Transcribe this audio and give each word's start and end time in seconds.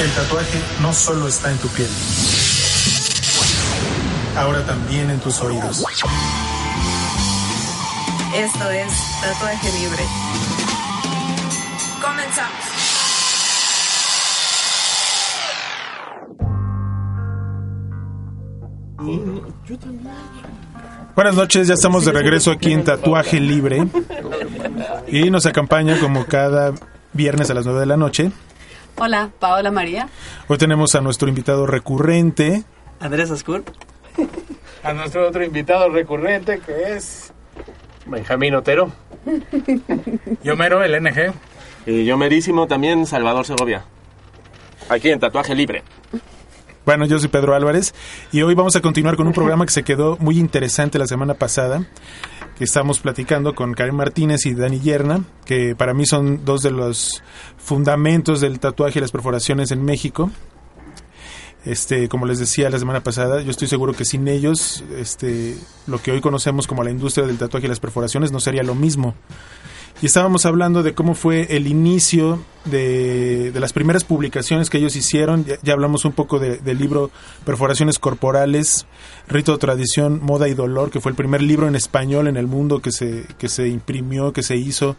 El 0.00 0.10
tatuaje 0.12 0.58
no 0.80 0.94
solo 0.94 1.28
está 1.28 1.50
en 1.50 1.58
tu 1.58 1.68
piel, 1.68 1.90
ahora 4.34 4.64
también 4.64 5.10
en 5.10 5.20
tus 5.20 5.38
oídos. 5.42 5.84
Esto 8.34 8.70
es 8.70 8.92
Tatuaje 9.20 9.70
Libre. 9.78 10.02
Comenzamos. 12.00 12.70
Buenas 21.14 21.34
noches, 21.34 21.68
ya 21.68 21.74
estamos 21.74 22.06
de 22.06 22.12
regreso 22.12 22.52
aquí 22.52 22.72
en 22.72 22.84
Tatuaje 22.84 23.38
Libre. 23.38 23.86
Y 25.08 25.30
nos 25.30 25.44
acompaña 25.44 26.00
como 26.00 26.24
cada 26.24 26.72
viernes 27.12 27.50
a 27.50 27.54
las 27.54 27.66
9 27.66 27.80
de 27.80 27.86
la 27.86 27.98
noche. 27.98 28.32
Hola, 29.02 29.30
Paola 29.38 29.70
María. 29.70 30.10
Hoy 30.46 30.58
tenemos 30.58 30.94
a 30.94 31.00
nuestro 31.00 31.26
invitado 31.26 31.66
recurrente. 31.66 32.64
Andrés 33.00 33.30
Ascur. 33.30 33.64
A 34.82 34.92
nuestro 34.92 35.26
otro 35.26 35.42
invitado 35.42 35.88
recurrente 35.88 36.58
que 36.58 36.96
es 36.96 37.32
Benjamín 38.04 38.54
Otero. 38.54 38.92
Yo 40.44 40.54
mero, 40.54 40.84
el 40.84 41.02
NG. 41.02 41.32
Y 41.86 42.04
yo 42.04 42.18
merísimo 42.18 42.66
también, 42.66 43.06
Salvador 43.06 43.46
Segovia. 43.46 43.84
Aquí 44.90 45.08
en 45.08 45.18
Tatuaje 45.18 45.54
Libre. 45.54 45.82
Bueno, 46.84 47.06
yo 47.06 47.18
soy 47.18 47.28
Pedro 47.28 47.54
Álvarez 47.54 47.94
y 48.32 48.42
hoy 48.42 48.54
vamos 48.54 48.76
a 48.76 48.82
continuar 48.82 49.16
con 49.16 49.26
un 49.26 49.32
programa 49.32 49.64
que 49.64 49.72
se 49.72 49.82
quedó 49.82 50.18
muy 50.18 50.38
interesante 50.38 50.98
la 50.98 51.06
semana 51.06 51.34
pasada, 51.34 51.86
estamos 52.64 53.00
platicando 53.00 53.54
con 53.54 53.72
Karen 53.72 53.96
Martínez 53.96 54.44
y 54.46 54.54
Dani 54.54 54.80
Yerna, 54.80 55.24
que 55.44 55.74
para 55.74 55.94
mí 55.94 56.04
son 56.06 56.44
dos 56.44 56.62
de 56.62 56.70
los 56.70 57.22
fundamentos 57.56 58.40
del 58.40 58.60
tatuaje 58.60 58.98
y 58.98 59.02
las 59.02 59.10
perforaciones 59.10 59.70
en 59.70 59.82
México. 59.82 60.30
Este, 61.64 62.08
como 62.08 62.26
les 62.26 62.38
decía 62.38 62.70
la 62.70 62.78
semana 62.78 63.02
pasada, 63.02 63.42
yo 63.42 63.50
estoy 63.50 63.68
seguro 63.68 63.92
que 63.92 64.04
sin 64.04 64.28
ellos, 64.28 64.82
este, 64.96 65.56
lo 65.86 66.02
que 66.02 66.12
hoy 66.12 66.20
conocemos 66.20 66.66
como 66.66 66.82
la 66.82 66.90
industria 66.90 67.26
del 67.26 67.38
tatuaje 67.38 67.66
y 67.66 67.68
las 67.68 67.80
perforaciones 67.80 68.32
no 68.32 68.40
sería 68.40 68.62
lo 68.62 68.74
mismo. 68.74 69.14
Y 70.02 70.06
estábamos 70.06 70.46
hablando 70.46 70.82
de 70.82 70.94
cómo 70.94 71.14
fue 71.14 71.54
el 71.56 71.66
inicio 71.66 72.42
de, 72.64 73.50
de 73.52 73.60
las 73.60 73.74
primeras 73.74 74.02
publicaciones 74.02 74.70
que 74.70 74.78
ellos 74.78 74.96
hicieron. 74.96 75.44
Ya, 75.62 75.72
hablamos 75.74 76.06
un 76.06 76.12
poco 76.12 76.38
de- 76.38 76.56
del 76.56 76.78
libro 76.78 77.10
Perforaciones 77.44 77.98
Corporales, 77.98 78.86
Rito, 79.28 79.58
Tradición, 79.58 80.20
Moda 80.22 80.48
y 80.48 80.54
Dolor, 80.54 80.90
que 80.90 81.00
fue 81.00 81.10
el 81.10 81.16
primer 81.16 81.42
libro 81.42 81.68
en 81.68 81.76
español 81.76 82.28
en 82.28 82.38
el 82.38 82.46
mundo 82.46 82.80
que 82.80 82.92
se, 82.92 83.26
que 83.38 83.50
se 83.50 83.68
imprimió, 83.68 84.32
que 84.32 84.42
se 84.42 84.56
hizo. 84.56 84.96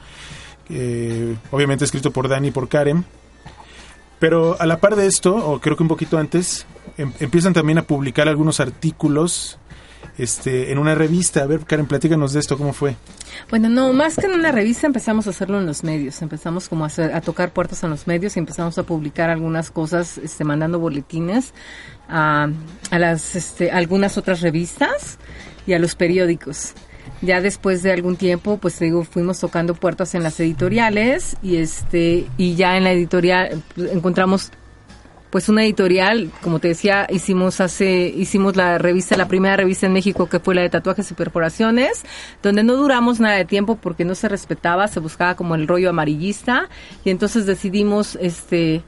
eh, 0.70 1.36
obviamente 1.50 1.84
escrito 1.84 2.12
por 2.12 2.30
Dani 2.30 2.50
y 2.50 2.52
por 2.52 2.70
Karen. 2.70 3.04
Pero 4.20 4.56
a 4.62 4.66
la 4.68 4.80
par 4.80 4.96
de 4.96 5.08
esto, 5.08 5.36
o 5.36 5.60
creo 5.60 5.76
que 5.76 5.82
un 5.84 5.90
poquito 5.90 6.20
antes, 6.20 6.68
em- 7.00 7.12
empiezan 7.20 7.54
también 7.54 7.80
a 7.80 7.82
publicar 7.82 8.28
algunos 8.30 8.60
artículos 8.60 9.58
este, 10.18 10.72
en 10.72 10.78
una 10.78 10.96
revista. 10.96 11.44
A 11.44 11.48
ver, 11.48 11.62
Karen, 11.62 11.88
platícanos 11.88 12.34
de 12.34 12.40
esto, 12.40 12.58
¿cómo 12.58 12.74
fue? 12.74 12.96
Bueno, 13.50 13.70
no, 13.70 13.94
más 13.94 14.16
que 14.16 14.26
en 14.26 14.34
una 14.34 14.52
revista 14.52 14.88
empezamos 14.88 15.28
a 15.28 15.32
hacerlo 15.32 15.60
en 15.60 15.66
los 15.66 15.84
medios, 15.84 16.22
empezamos 16.22 16.70
como 16.70 16.86
a, 16.86 17.22
tocar 17.22 17.52
puertas 17.52 17.84
en 17.84 17.90
los 17.90 18.08
medios 18.08 18.36
y 18.36 18.40
empezamos 18.40 18.78
a 18.78 18.84
publicar 18.84 19.30
algunas 19.30 19.72
cosas, 19.72 20.18
este, 20.18 20.44
mandando 20.44 20.80
boletines 20.80 21.54
a, 22.10 22.50
a 22.90 23.00
las, 23.00 23.36
este, 23.36 23.72
algunas 23.72 24.18
otras 24.18 24.42
revistas 24.42 25.18
y 25.66 25.74
a 25.74 25.80
los 25.80 25.96
periódicos. 25.96 26.74
Ya 27.22 27.40
después 27.40 27.84
de 27.84 27.92
algún 27.92 28.16
tiempo, 28.16 28.58
pues 28.58 28.78
te 28.78 28.86
digo, 28.86 29.04
fuimos 29.04 29.40
tocando 29.40 29.76
puertas 29.76 30.16
en 30.16 30.24
las 30.24 30.40
editoriales 30.40 31.38
y 31.44 31.58
este 31.58 32.28
y 32.38 32.56
ya 32.56 32.78
en 32.78 32.84
la 32.84 32.92
editorial 32.92 33.62
pues, 33.76 33.92
encontramos 33.92 34.52
pues 35.32 35.48
una 35.50 35.64
editorial, 35.64 36.30
como 36.42 36.60
te 36.60 36.68
decía, 36.68 37.08
hicimos 37.10 37.62
hace, 37.62 38.14
hicimos 38.16 38.58
la 38.58 38.78
revista, 38.78 39.16
la 39.16 39.30
primera 39.30 39.56
revista 39.56 39.88
en 39.88 39.94
México 39.94 40.28
que 40.28 40.40
fue 40.40 40.54
la 40.54 40.62
de 40.62 40.70
tatuajes 40.70 41.10
y 41.10 41.14
perforaciones, 41.14 42.04
donde 42.44 42.64
no 42.64 42.76
duramos 42.76 43.20
nada 43.20 43.38
de 43.38 43.46
tiempo 43.46 43.78
porque 43.78 44.04
no 44.06 44.14
se 44.14 44.28
respetaba, 44.28 44.90
se 44.90 45.00
buscaba 45.00 45.36
como 45.36 45.56
el 45.56 45.68
rollo 45.68 45.90
amarillista, 45.90 46.68
y 47.06 47.10
entonces 47.10 47.46
decidimos 47.46 48.18
este 48.22 48.84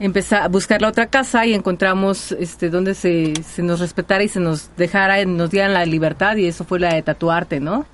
empezar 0.00 0.48
buscar 0.50 0.80
la 0.80 0.88
otra 0.88 1.06
casa 1.06 1.44
y 1.46 1.54
encontramos 1.54 2.30
este 2.32 2.70
donde 2.70 2.94
se, 2.94 3.34
se 3.42 3.62
nos 3.62 3.80
respetara 3.80 4.22
y 4.22 4.28
se 4.28 4.38
nos 4.38 4.70
dejara, 4.76 5.24
nos 5.24 5.50
dieran 5.50 5.74
la 5.74 5.86
libertad, 5.86 6.36
y 6.36 6.46
eso 6.46 6.64
fue 6.64 6.80
la 6.80 6.92
de 6.92 7.02
tatuarte, 7.02 7.60
¿no? 7.60 7.86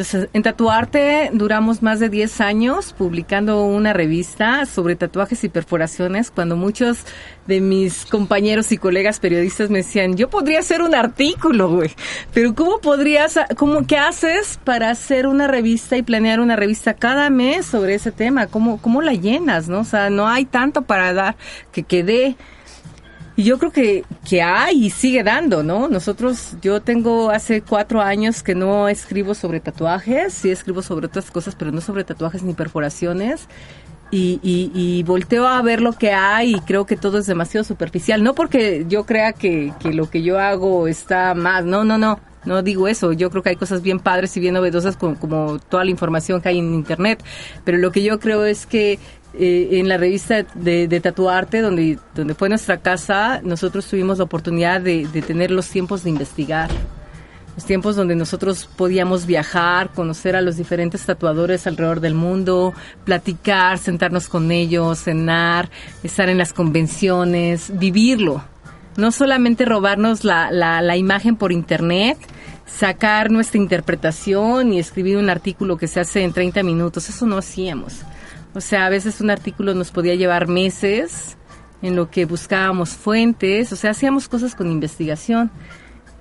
Entonces, 0.00 0.30
en 0.32 0.42
Tatuarte 0.42 1.28
duramos 1.34 1.82
más 1.82 2.00
de 2.00 2.08
10 2.08 2.40
años 2.40 2.94
publicando 2.96 3.66
una 3.66 3.92
revista 3.92 4.64
sobre 4.64 4.96
tatuajes 4.96 5.44
y 5.44 5.50
perforaciones, 5.50 6.30
cuando 6.30 6.56
muchos 6.56 7.04
de 7.46 7.60
mis 7.60 8.06
compañeros 8.06 8.72
y 8.72 8.78
colegas 8.78 9.20
periodistas 9.20 9.68
me 9.68 9.78
decían, 9.78 10.16
yo 10.16 10.30
podría 10.30 10.60
hacer 10.60 10.80
un 10.80 10.94
artículo, 10.94 11.68
güey, 11.68 11.90
pero 12.32 12.54
¿cómo 12.54 12.78
podrías, 12.78 13.38
cómo, 13.58 13.86
qué 13.86 13.98
haces 13.98 14.58
para 14.64 14.88
hacer 14.88 15.26
una 15.26 15.46
revista 15.48 15.98
y 15.98 16.02
planear 16.02 16.40
una 16.40 16.56
revista 16.56 16.94
cada 16.94 17.28
mes 17.28 17.66
sobre 17.66 17.92
ese 17.94 18.10
tema? 18.10 18.46
¿Cómo, 18.46 18.80
cómo 18.80 19.02
la 19.02 19.12
llenas, 19.12 19.68
no? 19.68 19.80
O 19.80 19.84
sea, 19.84 20.08
no 20.08 20.28
hay 20.28 20.46
tanto 20.46 20.80
para 20.80 21.12
dar 21.12 21.36
que 21.72 21.82
quede... 21.82 22.36
Y 23.40 23.44
yo 23.44 23.58
creo 23.58 23.72
que, 23.72 24.04
que 24.28 24.42
hay 24.42 24.84
y 24.84 24.90
sigue 24.90 25.22
dando, 25.22 25.62
¿no? 25.62 25.88
Nosotros, 25.88 26.56
yo 26.60 26.82
tengo 26.82 27.30
hace 27.30 27.62
cuatro 27.62 28.02
años 28.02 28.42
que 28.42 28.54
no 28.54 28.86
escribo 28.86 29.34
sobre 29.34 29.60
tatuajes, 29.60 30.34
sí 30.34 30.50
escribo 30.50 30.82
sobre 30.82 31.06
otras 31.06 31.30
cosas, 31.30 31.54
pero 31.54 31.72
no 31.72 31.80
sobre 31.80 32.04
tatuajes 32.04 32.42
ni 32.42 32.52
perforaciones. 32.52 33.48
Y, 34.10 34.40
y, 34.42 34.70
y 34.74 35.04
volteo 35.04 35.48
a 35.48 35.62
ver 35.62 35.80
lo 35.80 35.94
que 35.94 36.12
hay 36.12 36.56
y 36.56 36.60
creo 36.60 36.84
que 36.84 36.98
todo 36.98 37.16
es 37.16 37.24
demasiado 37.24 37.64
superficial. 37.64 38.22
No 38.22 38.34
porque 38.34 38.84
yo 38.90 39.06
crea 39.06 39.32
que, 39.32 39.72
que 39.80 39.94
lo 39.94 40.10
que 40.10 40.20
yo 40.20 40.38
hago 40.38 40.86
está 40.86 41.32
más, 41.32 41.64
no, 41.64 41.82
no, 41.82 41.96
no. 41.96 42.20
No 42.44 42.62
digo 42.62 42.88
eso, 42.88 43.12
yo 43.12 43.30
creo 43.30 43.42
que 43.42 43.50
hay 43.50 43.56
cosas 43.56 43.82
bien 43.82 44.00
padres 44.00 44.34
y 44.36 44.40
bien 44.40 44.54
novedosas 44.54 44.96
como, 44.96 45.18
como 45.18 45.58
toda 45.58 45.84
la 45.84 45.90
información 45.90 46.40
que 46.40 46.48
hay 46.48 46.58
en 46.58 46.72
Internet, 46.72 47.22
pero 47.64 47.76
lo 47.76 47.92
que 47.92 48.02
yo 48.02 48.18
creo 48.18 48.46
es 48.46 48.64
que 48.64 48.98
eh, 49.34 49.68
en 49.72 49.88
la 49.88 49.96
revista 49.96 50.44
de, 50.54 51.00
Tatuarte, 51.00 51.60
donde, 51.60 51.98
donde 52.14 52.34
fue 52.34 52.48
nuestra 52.48 52.78
casa, 52.78 53.40
nosotros 53.44 53.86
tuvimos 53.86 54.18
la 54.18 54.24
oportunidad 54.24 54.80
de, 54.80 55.06
de 55.06 55.22
tener 55.22 55.50
los 55.50 55.68
tiempos 55.68 56.02
de 56.02 56.10
investigar. 56.10 56.68
Los 57.54 57.64
tiempos 57.64 57.94
donde 57.94 58.16
nosotros 58.16 58.68
podíamos 58.76 59.26
viajar, 59.26 59.90
conocer 59.90 60.34
a 60.34 60.40
los 60.40 60.56
diferentes 60.56 61.04
tatuadores 61.04 61.66
alrededor 61.66 62.00
del 62.00 62.14
mundo, 62.14 62.74
platicar, 63.04 63.78
sentarnos 63.78 64.28
con 64.28 64.50
ellos, 64.50 65.00
cenar, 65.00 65.70
estar 66.02 66.28
en 66.28 66.38
las 66.38 66.52
convenciones, 66.52 67.70
vivirlo. 67.78 68.42
No 68.96 69.12
solamente 69.12 69.64
robarnos 69.64 70.24
la, 70.24 70.50
la, 70.50 70.80
la 70.80 70.96
imagen 70.96 71.36
por 71.36 71.52
internet, 71.52 72.18
sacar 72.66 73.30
nuestra 73.30 73.58
interpretación 73.58 74.72
y 74.72 74.78
escribir 74.78 75.16
un 75.18 75.30
artículo 75.30 75.76
que 75.76 75.88
se 75.88 76.00
hace 76.00 76.22
en 76.22 76.32
30 76.32 76.62
minutos, 76.62 77.08
eso 77.08 77.26
no 77.26 77.38
hacíamos. 77.38 78.00
O 78.54 78.60
sea, 78.60 78.86
a 78.86 78.90
veces 78.90 79.20
un 79.20 79.30
artículo 79.30 79.74
nos 79.74 79.90
podía 79.90 80.14
llevar 80.14 80.48
meses 80.48 81.36
en 81.82 81.96
lo 81.96 82.10
que 82.10 82.24
buscábamos 82.24 82.90
fuentes, 82.90 83.72
o 83.72 83.76
sea, 83.76 83.92
hacíamos 83.92 84.28
cosas 84.28 84.54
con 84.54 84.70
investigación. 84.70 85.50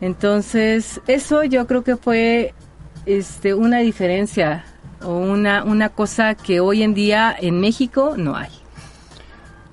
Entonces, 0.01 1.01
eso 1.07 1.43
yo 1.43 1.67
creo 1.67 1.83
que 1.83 1.97
fue 1.97 2.53
este 3.05 3.53
una 3.53 3.79
diferencia 3.79 4.63
o 5.01 5.17
una 5.17 5.63
una 5.63 5.89
cosa 5.89 6.35
que 6.35 6.59
hoy 6.59 6.83
en 6.83 6.93
día 6.93 7.35
en 7.39 7.59
México 7.59 8.13
no 8.17 8.35
hay. 8.35 8.49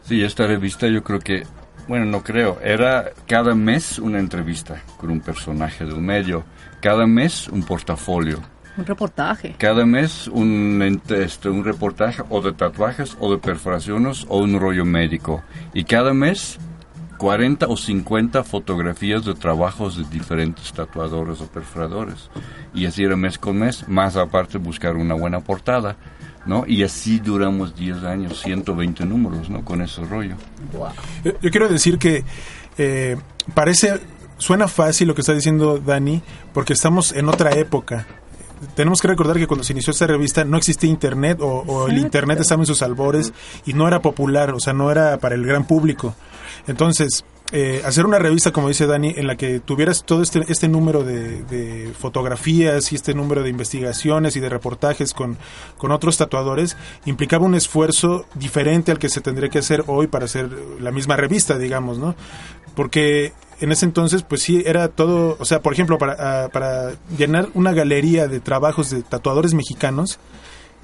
Sí, 0.03 0.23
esta 0.23 0.47
revista 0.47 0.87
yo 0.87 1.03
creo 1.03 1.19
que, 1.19 1.45
bueno, 1.89 2.05
no 2.05 2.23
creo, 2.23 2.59
era 2.63 3.11
cada 3.27 3.55
mes 3.55 3.99
una 3.99 4.21
entrevista 4.21 4.81
con 4.99 5.11
un 5.11 5.21
personaje 5.21 5.85
del 5.85 6.01
medio, 6.01 6.45
cada 6.81 7.07
mes 7.07 7.49
un 7.49 7.65
portafolio, 7.65 8.41
Un 8.77 8.85
reportaje. 8.85 9.55
cada 9.59 9.87
mes 9.87 10.29
un, 10.29 11.01
este, 11.09 11.49
un 11.49 11.65
reportaje 11.65 12.23
o 12.29 12.41
de 12.41 12.53
tatuajes 12.53 13.17
o 13.21 13.31
de 13.31 13.39
perforaciones 13.39 14.27
o 14.29 14.39
un 14.39 14.59
rollo 14.59 14.85
médico. 14.85 15.43
Y 15.73 15.85
cada 15.85 16.13
mes 16.13 16.59
40 17.17 17.67
o 17.67 17.77
50 17.77 18.45
fotografías 18.45 19.25
de 19.25 19.35
trabajos 19.35 19.97
de 19.97 20.05
diferentes 20.05 20.73
tatuadores 20.73 21.41
o 21.41 21.47
perforadores. 21.47 22.31
Y 22.75 22.87
así 22.87 23.03
era 23.05 23.17
mes 23.17 23.39
con 23.39 23.59
mes, 23.59 23.89
más 23.89 24.17
aparte 24.17 24.59
buscar 24.59 24.97
una 24.97 25.15
buena 25.15 25.41
portada. 25.41 25.97
¿no? 26.45 26.65
Y 26.67 26.85
así 26.85 27.19
duramos 27.19 27.75
10 27.75 28.05
años, 28.05 28.41
120 28.41 29.05
números, 29.05 29.51
¿no? 29.51 29.65
Con 29.65 29.83
ese 29.83 30.05
rollo. 30.05 30.37
Yo, 31.25 31.33
yo 31.41 31.51
quiero 31.51 31.69
decir 31.69 31.99
que 31.99 32.25
eh, 32.79 33.17
parece, 33.53 34.01
suena 34.39 34.69
fácil 34.69 35.09
lo 35.09 35.15
que 35.15 35.23
está 35.23 35.35
diciendo 35.35 35.79
Dani, 35.79 36.23
porque 36.53 36.73
estamos 36.73 37.13
en 37.13 37.29
otra 37.29 37.51
época. 37.57 38.07
Tenemos 38.75 39.01
que 39.01 39.09
recordar 39.09 39.37
que 39.37 39.47
cuando 39.47 39.65
se 39.65 39.73
inició 39.73 39.91
esta 39.91 40.07
revista 40.07 40.45
no 40.45 40.57
existía 40.57 40.89
internet 40.89 41.39
o, 41.41 41.65
o 41.67 41.89
el 41.89 41.99
internet 41.99 42.41
estaba 42.41 42.63
en 42.63 42.67
sus 42.67 42.83
albores 42.83 43.33
y 43.67 43.75
no 43.75 43.87
era 43.87 44.01
popular, 44.01 44.53
o 44.53 44.61
sea, 44.61 44.73
no 44.73 44.91
era 44.91 45.19
para 45.19 45.35
el 45.35 45.45
gran 45.45 45.67
público. 45.67 46.15
Entonces, 46.67 47.25
eh, 47.53 47.81
hacer 47.85 48.07
una 48.07 48.19
revista, 48.19 48.51
como 48.51 48.67
dice 48.67 48.87
Dani, 48.87 49.15
en 49.17 49.29
la 49.29 49.37
que 49.37 49.61
tuvieras 49.61 50.05
todo 50.05 50.21
este, 50.21 50.41
este 50.49 50.67
número 50.67 51.05
de, 51.05 51.45
de 51.45 51.93
fotografías 51.97 52.91
y 52.91 52.97
este 52.97 53.15
número 53.15 53.45
de 53.45 53.51
investigaciones 53.51 54.35
y 54.35 54.41
de 54.41 54.49
reportajes 54.49 55.15
con, 55.15 55.39
con 55.79 55.93
otros 55.93 56.17
tatuadores, 56.17 56.77
implicaba 57.05 57.47
un 57.47 57.55
esfuerzo 57.55 58.27
diferente 58.35 58.91
al 58.91 58.99
que 58.99 59.09
se 59.09 59.21
tendría 59.21 59.49
que 59.49 59.61
hacer 59.61 59.85
hoy 59.87 60.09
para 60.09 60.25
hacer 60.25 60.51
la 60.81 60.91
misma 60.91 61.15
revista, 61.15 61.57
digamos, 61.57 61.99
¿no? 61.99 62.17
Porque 62.75 63.33
en 63.61 63.73
ese 63.73 63.87
entonces, 63.87 64.23
pues 64.23 64.43
sí, 64.43 64.63
era 64.67 64.89
todo, 64.89 65.37
o 65.39 65.45
sea, 65.45 65.61
por 65.61 65.73
ejemplo, 65.73 65.99
para, 65.99 66.45
ah, 66.45 66.49
para 66.51 66.93
llenar 67.17 67.49
una 67.55 67.73
galería 67.73 68.29
de 68.29 68.41
trabajos 68.41 68.91
de 68.91 69.03
tatuadores 69.03 69.55
mexicanos, 69.55 70.19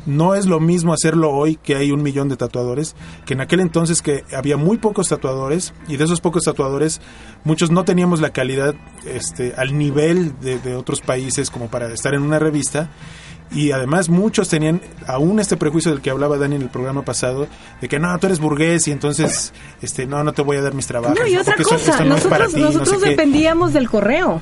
no 0.07 0.35
es 0.35 0.47
lo 0.47 0.59
mismo 0.59 0.93
hacerlo 0.93 1.31
hoy 1.31 1.57
que 1.57 1.77
hay 1.77 1.93
un 1.93 2.03
millón 2.03 2.29
de 2.29 2.37
tatuadores, 2.37 2.97
que 3.25 3.35
en 3.35 3.41
aquel 3.41 3.61
entonces 3.61 4.03
que 4.03 4.25
había 4.35 4.57
muy 4.57 4.79
pocos 4.79 5.09
tatuadores 5.09 5.75
y 5.87 5.97
de 5.97 6.05
esos 6.05 6.21
pocos 6.21 6.45
tatuadores 6.45 7.01
muchos 7.45 7.71
no 7.71 7.85
teníamos 7.85 8.21
la 8.21 8.31
calidad 8.31 8.75
este, 9.05 9.55
al 9.57 9.79
nivel 9.79 10.39
de, 10.41 10.59
de 10.59 10.75
otros 10.75 11.01
países 11.01 11.51
como 11.51 11.69
para 11.69 11.93
estar 11.93 12.15
en 12.15 12.23
una 12.23 12.39
revista 12.39 12.91
y 13.55 13.73
además 13.73 14.09
muchos 14.09 14.49
tenían 14.49 14.81
aún 15.07 15.39
este 15.41 15.57
prejuicio 15.57 15.91
del 15.93 16.01
que 16.01 16.11
hablaba 16.11 16.39
Dani 16.39 16.57
en 16.57 16.63
el 16.63 16.69
programa 16.69 17.03
pasado 17.03 17.47
de 17.81 17.89
que 17.89 17.99
no 17.99 18.19
tú 18.19 18.27
eres 18.27 18.39
burgués 18.41 18.89
y 18.89 18.93
entonces 18.93 19.53
este 19.83 20.07
no 20.07 20.25
no 20.25 20.33
te 20.33 20.43
voy 20.43 20.57
a 20.57 20.63
dar 20.63 20.75
mis 20.75 20.87
trabajos 20.87 21.19
No, 21.19 21.27
y 21.27 21.37
otra 21.37 21.55
eso- 21.59 21.65
cosa, 21.69 21.91
esto 21.93 22.05
no 22.05 22.17
es 22.17 22.25
para 22.27 22.45
nosotros, 22.45 22.55
ti, 22.55 22.61
no 22.61 22.73
sé 22.73 22.79
nosotros 22.79 23.03
qué". 23.05 23.11
dependíamos 23.11 23.73
del 23.73 23.89
correo. 23.91 24.41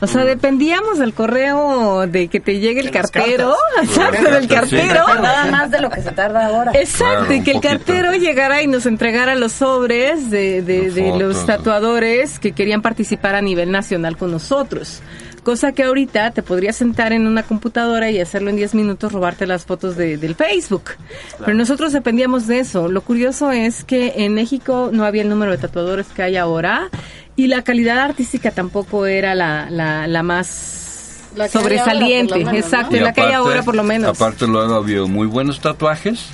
O 0.00 0.06
sea, 0.06 0.24
dependíamos 0.24 1.00
del 1.00 1.12
correo 1.12 2.06
de 2.06 2.28
que 2.28 2.38
te 2.38 2.60
llegue 2.60 2.78
el 2.82 2.92
cartero, 2.92 3.56
exacto, 3.82 4.30
del 4.30 4.42
Sí. 4.42 4.48
cartero. 4.48 5.04
Nada 5.20 5.50
más 5.50 5.72
de 5.72 5.80
lo 5.80 5.90
que 5.90 6.00
se 6.02 6.12
tarda 6.12 6.46
ahora. 6.46 6.70
Exacto, 6.72 7.24
Claro, 7.26 7.34
y 7.34 7.42
que 7.42 7.50
el 7.50 7.56
poquito. 7.56 7.78
cartero 7.78 8.12
llegara 8.12 8.62
y 8.62 8.68
nos 8.68 8.86
entregara 8.86 9.34
los 9.34 9.50
sobres 9.54 10.30
de, 10.30 10.62
de- 10.62 11.18
los 11.18 11.44
tatuadores 11.46 12.38
que 12.38 12.52
querían 12.52 12.80
participar 12.80 13.34
a 13.34 13.42
nivel 13.42 13.72
nacional 13.72 14.16
con 14.16 14.30
nosotros. 14.30 15.00
Cosa 15.48 15.72
que 15.72 15.82
ahorita 15.84 16.32
te 16.32 16.42
podrías 16.42 16.76
sentar 16.76 17.14
en 17.14 17.26
una 17.26 17.42
computadora 17.42 18.10
y 18.10 18.20
hacerlo 18.20 18.50
en 18.50 18.56
10 18.56 18.74
minutos, 18.74 19.12
robarte 19.12 19.46
las 19.46 19.64
fotos 19.64 19.96
de- 19.96 20.18
del 20.18 20.34
Facebook. 20.34 20.90
Pero 21.38 21.54
nosotros 21.54 21.94
dependíamos 21.94 22.46
de 22.46 22.58
eso. 22.58 22.88
Lo 22.88 23.00
curioso 23.00 23.50
es 23.50 23.82
que 23.82 24.12
en 24.16 24.34
México 24.34 24.90
no 24.92 25.04
había 25.06 25.22
el 25.22 25.30
número 25.30 25.52
de 25.52 25.56
tatuadores 25.56 26.06
que 26.08 26.22
hay 26.22 26.36
ahora 26.36 26.90
y 27.34 27.46
la 27.46 27.62
calidad 27.62 27.98
artística 27.98 28.50
tampoco 28.50 29.06
era 29.06 29.34
la, 29.34 29.70
la, 29.70 30.06
la 30.06 30.22
más 30.22 31.22
La 31.34 31.48
que 31.48 31.56
hay 31.56 31.62
sobresaliente. 31.64 32.34
ahora, 32.34 32.42
por 32.44 32.44
lo 32.44 32.52
menos, 32.52 32.66
Exacto, 32.66 32.90
¿no? 32.90 32.96
y 32.98 33.00
la 33.00 33.12
que 33.14 33.20
hay 33.22 33.32
ahora 33.32 33.62
por 33.62 33.74
lo 33.74 33.84
menos. 33.84 34.20
Aparte 34.20 34.46
luego 34.46 34.74
había 34.74 35.02
muy 35.06 35.26
buenos 35.26 35.60
tatuajes, 35.60 36.26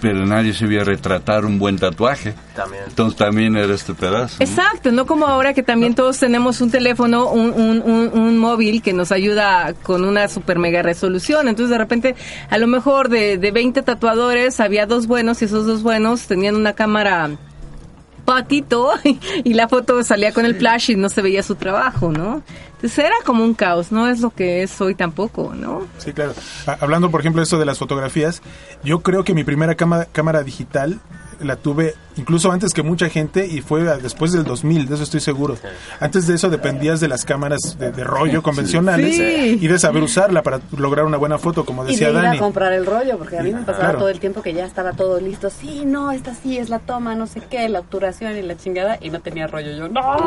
pero 0.00 0.26
nadie 0.26 0.52
sabía 0.54 0.84
retratar 0.84 1.44
un 1.44 1.58
buen 1.58 1.78
tatuaje. 1.78 2.34
También. 2.54 2.84
Entonces 2.88 3.18
también 3.18 3.56
era 3.56 3.74
este 3.74 3.94
pedazo. 3.94 4.36
¿no? 4.38 4.44
Exacto, 4.44 4.92
no 4.92 5.06
como 5.06 5.26
ahora 5.26 5.54
que 5.54 5.62
también 5.62 5.94
todos 5.94 6.18
tenemos 6.18 6.60
un 6.60 6.70
teléfono, 6.70 7.30
un, 7.30 7.52
un, 7.52 7.82
un, 7.82 8.18
un 8.18 8.38
móvil 8.38 8.82
que 8.82 8.92
nos 8.92 9.12
ayuda 9.12 9.74
con 9.82 10.04
una 10.04 10.28
super 10.28 10.58
mega 10.58 10.82
resolución. 10.82 11.48
Entonces 11.48 11.70
de 11.70 11.78
repente, 11.78 12.14
a 12.50 12.58
lo 12.58 12.66
mejor 12.66 13.08
de, 13.08 13.38
de 13.38 13.50
20 13.50 13.82
tatuadores 13.82 14.60
había 14.60 14.86
dos 14.86 15.06
buenos 15.06 15.42
y 15.42 15.46
esos 15.46 15.66
dos 15.66 15.82
buenos 15.82 16.26
tenían 16.26 16.56
una 16.56 16.72
cámara 16.72 17.30
patito 18.28 18.90
y 19.44 19.54
la 19.54 19.68
foto 19.68 20.02
salía 20.02 20.34
con 20.34 20.44
el 20.44 20.54
flash 20.54 20.90
y 20.90 20.96
no 20.96 21.08
se 21.08 21.22
veía 21.22 21.42
su 21.42 21.54
trabajo, 21.54 22.12
¿no? 22.12 22.42
Entonces 22.74 22.98
era 22.98 23.16
como 23.24 23.42
un 23.42 23.54
caos, 23.54 23.90
no 23.90 24.06
es 24.06 24.20
lo 24.20 24.30
que 24.30 24.62
es 24.62 24.80
hoy 24.82 24.94
tampoco, 24.94 25.54
¿no? 25.54 25.86
Sí, 25.96 26.12
claro. 26.12 26.34
Hablando, 26.78 27.10
por 27.10 27.20
ejemplo, 27.20 27.40
de 27.40 27.44
esto 27.44 27.58
de 27.58 27.64
las 27.64 27.78
fotografías, 27.78 28.42
yo 28.84 29.00
creo 29.00 29.24
que 29.24 29.32
mi 29.32 29.44
primera 29.44 29.76
cámara, 29.76 30.04
cámara 30.12 30.42
digital 30.42 31.00
la 31.40 31.56
tuve 31.56 31.94
incluso 32.18 32.52
antes 32.52 32.74
que 32.74 32.82
mucha 32.82 33.08
gente 33.08 33.46
y 33.46 33.60
fue 33.62 33.82
después 34.02 34.32
del 34.32 34.44
2000, 34.44 34.86
de 34.88 34.94
eso 34.94 35.04
estoy 35.04 35.20
seguro. 35.20 35.56
Antes 36.00 36.26
de 36.26 36.34
eso 36.34 36.50
dependías 36.50 37.00
de 37.00 37.08
las 37.08 37.24
cámaras 37.24 37.78
de, 37.78 37.90
de 37.92 38.04
rollo 38.04 38.42
convencionales 38.48 39.16
Sí. 39.16 39.58
y 39.60 39.66
de 39.68 39.78
saber 39.78 40.02
usarla 40.02 40.42
para 40.42 40.60
lograr 40.76 41.04
una 41.06 41.16
buena 41.16 41.38
foto, 41.38 41.64
como 41.64 41.82
Y 41.84 41.86
de 41.86 41.92
decía 41.92 42.08
ir 42.10 42.14
Dani. 42.14 42.36
a 42.36 42.40
comprar 42.40 42.72
el 42.72 42.84
rollo, 42.86 43.16
porque 43.18 43.38
a 43.38 43.42
mí 43.42 43.52
me 43.52 43.60
pasaba 43.62 43.78
Claro. 43.84 43.98
todo 44.00 44.08
el 44.10 44.20
tiempo 44.20 44.42
que 44.42 44.52
ya 44.52 44.64
estaba 44.66 44.92
todo 44.92 45.20
listo. 45.20 45.48
Sí, 45.50 45.84
no, 45.86 46.12
esta 46.12 46.34
sí 46.34 46.58
es 46.58 46.68
la 46.68 46.78
toma, 46.80 47.14
no 47.14 47.26
sé 47.26 47.40
qué, 47.48 47.68
la 47.68 47.80
obturación 47.80 48.36
y 48.36 48.42
la 48.42 48.56
chingada, 48.56 48.98
y 49.00 49.10
no 49.10 49.20
tenía 49.20 49.46
rollo. 49.46 49.72
Yo, 49.76 49.88
no. 49.88 50.00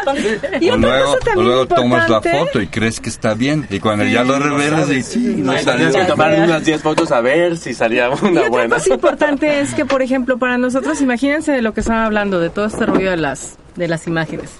Y 0.60 0.70
o 0.70 0.74
otra 0.74 0.76
luego, 0.88 1.04
cosa 1.04 1.16
o 1.16 1.18
también 1.24 1.46
luego 1.46 1.66
tomas 1.66 2.08
la 2.10 2.20
foto 2.22 2.60
y 2.60 2.66
crees 2.66 3.00
que 3.00 3.08
está 3.08 3.34
bien. 3.34 3.66
Y 3.70 3.80
cuando 3.80 4.04
ya 4.04 4.24
lo 4.24 4.38
revelas 4.38 4.90
y 4.90 5.02
sí, 5.02 5.18
no 5.38 5.52
No, 5.52 5.58
salió. 5.58 5.90
que 5.92 6.04
tomar 6.04 6.32
unas 6.40 6.64
10 6.64 6.82
fotos 6.82 7.12
a 7.12 7.20
ver 7.20 7.56
si 7.56 7.74
salía 7.74 8.08
Y 8.08 8.26
una 8.26 8.40
otra 8.40 8.48
buena. 8.48 8.76
cosa 8.76 8.94
importante 8.94 9.60
es 9.60 9.74
que, 9.74 9.84
por 9.84 10.02
ejemplo, 10.02 10.38
para 10.38 10.58
nosotros, 10.58 11.00
imagínense 11.10 11.50
de 11.50 11.60
lo 11.60 11.74
que 11.74 11.80
estaban 11.80 12.04
hablando, 12.04 12.38
de 12.38 12.50
todo 12.50 12.66
este 12.66 12.86
rollo 12.86 13.10
de 13.10 13.16
las, 13.16 13.58
de 13.74 13.88
las 13.88 14.06
imágenes. 14.06 14.52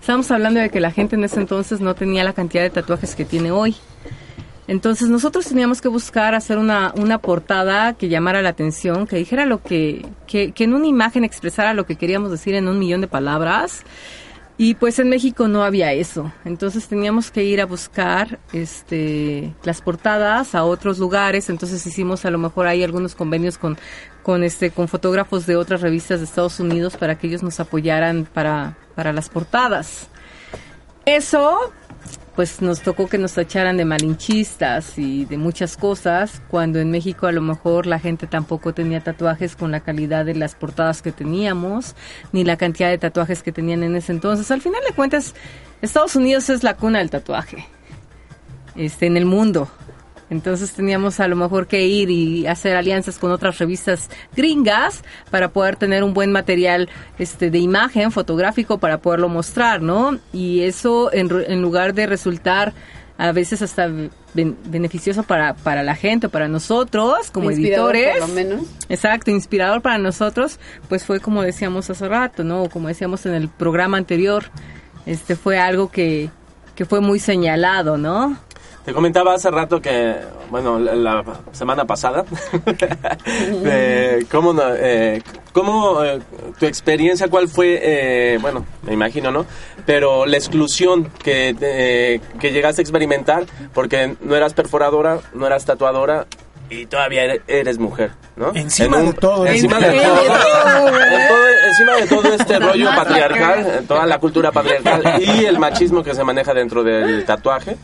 Estamos 0.00 0.30
hablando 0.30 0.60
de 0.60 0.70
que 0.70 0.78
la 0.78 0.92
gente 0.92 1.16
en 1.16 1.24
ese 1.24 1.40
entonces 1.40 1.80
no 1.80 1.96
tenía 1.96 2.22
la 2.22 2.32
cantidad 2.32 2.62
de 2.62 2.70
tatuajes 2.70 3.16
que 3.16 3.24
tiene 3.24 3.50
hoy. 3.50 3.74
Entonces 4.68 5.08
nosotros 5.08 5.44
teníamos 5.46 5.80
que 5.80 5.88
buscar 5.88 6.36
hacer 6.36 6.58
una, 6.58 6.94
una 6.96 7.18
portada 7.18 7.94
que 7.94 8.08
llamara 8.08 8.40
la 8.40 8.50
atención, 8.50 9.08
que 9.08 9.16
dijera 9.16 9.44
lo 9.44 9.60
que, 9.60 10.06
que, 10.28 10.52
que 10.52 10.62
en 10.62 10.74
una 10.74 10.86
imagen 10.86 11.24
expresara 11.24 11.74
lo 11.74 11.86
que 11.86 11.96
queríamos 11.96 12.30
decir 12.30 12.54
en 12.54 12.68
un 12.68 12.78
millón 12.78 13.00
de 13.00 13.08
palabras. 13.08 13.82
Y 14.64 14.76
pues 14.76 15.00
en 15.00 15.08
México 15.08 15.48
no 15.48 15.64
había 15.64 15.92
eso. 15.92 16.32
Entonces 16.44 16.86
teníamos 16.86 17.32
que 17.32 17.42
ir 17.42 17.60
a 17.60 17.66
buscar 17.66 18.38
este 18.52 19.52
las 19.64 19.80
portadas 19.82 20.54
a 20.54 20.62
otros 20.62 21.00
lugares. 21.00 21.50
Entonces 21.50 21.84
hicimos 21.84 22.24
a 22.24 22.30
lo 22.30 22.38
mejor 22.38 22.68
ahí 22.68 22.84
algunos 22.84 23.16
convenios 23.16 23.58
con, 23.58 23.76
con 24.22 24.44
este 24.44 24.70
con 24.70 24.86
fotógrafos 24.86 25.46
de 25.46 25.56
otras 25.56 25.80
revistas 25.80 26.20
de 26.20 26.26
Estados 26.26 26.60
Unidos 26.60 26.96
para 26.96 27.18
que 27.18 27.26
ellos 27.26 27.42
nos 27.42 27.58
apoyaran 27.58 28.24
para, 28.32 28.76
para 28.94 29.12
las 29.12 29.28
portadas. 29.28 30.06
Eso 31.06 31.72
pues 32.34 32.62
nos 32.62 32.80
tocó 32.80 33.08
que 33.08 33.18
nos 33.18 33.34
tacharan 33.34 33.76
de 33.76 33.84
malinchistas 33.84 34.98
y 34.98 35.26
de 35.26 35.36
muchas 35.36 35.76
cosas, 35.76 36.40
cuando 36.48 36.78
en 36.78 36.90
México 36.90 37.26
a 37.26 37.32
lo 37.32 37.42
mejor 37.42 37.86
la 37.86 37.98
gente 37.98 38.26
tampoco 38.26 38.72
tenía 38.72 39.00
tatuajes 39.00 39.54
con 39.54 39.70
la 39.70 39.80
calidad 39.80 40.24
de 40.24 40.34
las 40.34 40.54
portadas 40.54 41.02
que 41.02 41.12
teníamos, 41.12 41.94
ni 42.32 42.44
la 42.44 42.56
cantidad 42.56 42.88
de 42.88 42.98
tatuajes 42.98 43.42
que 43.42 43.52
tenían 43.52 43.82
en 43.82 43.96
ese 43.96 44.12
entonces. 44.12 44.50
Al 44.50 44.62
final 44.62 44.80
de 44.88 44.94
cuentas, 44.94 45.34
Estados 45.82 46.16
Unidos 46.16 46.48
es 46.48 46.62
la 46.62 46.74
cuna 46.74 47.00
del 47.00 47.10
tatuaje 47.10 47.66
este, 48.76 49.06
en 49.06 49.16
el 49.16 49.26
mundo. 49.26 49.68
Entonces 50.32 50.72
teníamos 50.72 51.20
a 51.20 51.28
lo 51.28 51.36
mejor 51.36 51.66
que 51.66 51.86
ir 51.86 52.08
y 52.08 52.46
hacer 52.46 52.74
alianzas 52.74 53.18
con 53.18 53.30
otras 53.30 53.58
revistas 53.58 54.08
gringas 54.34 55.02
para 55.30 55.50
poder 55.50 55.76
tener 55.76 56.02
un 56.02 56.14
buen 56.14 56.32
material 56.32 56.88
este, 57.18 57.50
de 57.50 57.58
imagen 57.58 58.10
fotográfico 58.10 58.78
para 58.78 58.96
poderlo 58.98 59.28
mostrar, 59.28 59.82
¿no? 59.82 60.18
Y 60.32 60.62
eso 60.62 61.12
en, 61.12 61.28
en 61.46 61.60
lugar 61.60 61.92
de 61.92 62.06
resultar 62.06 62.72
a 63.18 63.30
veces 63.32 63.60
hasta 63.60 63.88
ben- 64.32 64.56
beneficioso 64.64 65.22
para, 65.22 65.52
para 65.54 65.82
la 65.82 65.94
gente, 65.94 66.30
para 66.30 66.48
nosotros 66.48 67.30
como 67.30 67.50
Inspirador, 67.50 67.94
editores. 67.94 68.20
Por 68.20 68.28
lo 68.30 68.34
menos. 68.34 68.60
Exacto, 68.88 69.30
inspirador 69.30 69.82
para 69.82 69.98
nosotros, 69.98 70.58
pues 70.88 71.04
fue 71.04 71.20
como 71.20 71.42
decíamos 71.42 71.90
hace 71.90 72.08
rato, 72.08 72.42
¿no? 72.42 72.70
Como 72.70 72.88
decíamos 72.88 73.26
en 73.26 73.34
el 73.34 73.50
programa 73.50 73.98
anterior, 73.98 74.44
este 75.04 75.36
fue 75.36 75.58
algo 75.58 75.90
que, 75.90 76.30
que 76.74 76.86
fue 76.86 77.02
muy 77.02 77.18
señalado, 77.18 77.98
¿no? 77.98 78.38
Te 78.84 78.92
comentaba 78.92 79.34
hace 79.34 79.48
rato 79.50 79.80
que, 79.80 80.16
bueno, 80.50 80.78
la, 80.78 80.94
la 80.96 81.24
semana 81.52 81.84
pasada, 81.84 82.24
de 83.62 84.26
cómo, 84.30 84.52
no- 84.52 84.74
eh, 84.76 85.22
cómo 85.52 86.02
eh, 86.02 86.18
tu 86.58 86.66
experiencia, 86.66 87.28
cuál 87.28 87.48
fue, 87.48 87.78
eh, 87.82 88.38
bueno, 88.40 88.64
me 88.82 88.92
imagino, 88.92 89.30
¿no? 89.30 89.46
Pero 89.86 90.26
la 90.26 90.36
exclusión 90.36 91.10
que, 91.22 91.54
eh, 91.60 92.20
que 92.40 92.50
llegaste 92.52 92.80
a 92.80 92.84
experimentar 92.84 93.44
porque 93.72 94.16
no 94.20 94.34
eras 94.36 94.54
perforadora, 94.54 95.20
no 95.32 95.46
eras 95.46 95.64
tatuadora 95.64 96.26
y 96.70 96.86
todavía 96.86 97.24
ere- 97.24 97.42
eres 97.46 97.78
mujer, 97.78 98.12
¿no? 98.36 98.50
Encima 98.54 98.98
En 99.00 99.06
de 99.06 99.12
todo 99.12 99.46
Encima 99.46 99.78
de 99.78 99.92
todo. 99.92 100.22
de 100.22 100.26
todo, 100.26 100.88
en 100.88 101.28
todo- 101.28 101.48
encima 101.68 101.96
de 101.96 102.06
todo 102.06 102.34
este 102.34 102.58
rollo 102.58 102.88
patriarcal, 102.96 103.84
toda 103.86 104.06
la 104.06 104.18
cultura 104.18 104.50
patriarcal 104.50 105.02
y 105.22 105.44
el 105.44 105.58
machismo 105.58 106.02
que 106.02 106.14
se 106.14 106.24
maneja 106.24 106.52
dentro 106.54 106.82
del 106.82 107.24
tatuaje, 107.24 107.76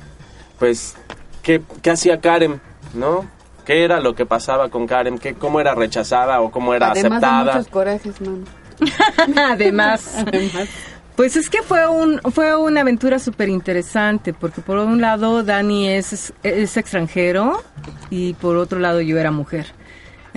pues, 0.59 0.97
¿qué, 1.43 1.63
qué 1.83 1.91
hacía 1.91 2.21
Karen, 2.21 2.61
no? 2.95 3.27
¿Qué 3.65 3.85
era 3.85 4.01
lo 4.01 4.15
que 4.15 4.25
pasaba 4.25 4.71
con 4.71 4.87
Karen? 4.87 5.19
¿Qué, 5.19 5.35
¿Cómo 5.35 5.61
era 5.61 5.75
rechazada 5.75 6.41
o 6.41 6.51
cómo 6.51 6.73
era 6.75 6.91
Además 6.91 7.21
de 7.21 7.27
aceptada? 7.27 7.53
muchos 7.57 7.69
corajes, 7.69 8.21
man. 8.21 8.45
Además. 9.37 10.15
Además. 10.17 10.69
Pues 11.17 11.35
es 11.37 11.51
que 11.51 11.63
fue 11.63 11.85
un 11.89 12.21
fue 12.33 12.57
una 12.57 12.83
aventura 12.83 13.19
súper 13.19 13.49
interesante 13.49 14.33
porque 14.33 14.61
por 14.61 14.79
un 14.79 15.01
lado 15.01 15.43
Dani 15.43 15.89
es, 15.89 16.33
es 16.45 16.77
extranjero 16.77 17.61
y 18.09 18.35
por 18.35 18.57
otro 18.57 18.79
lado 18.79 19.01
yo 19.01 19.19
era 19.19 19.33
mujer. 19.33 19.67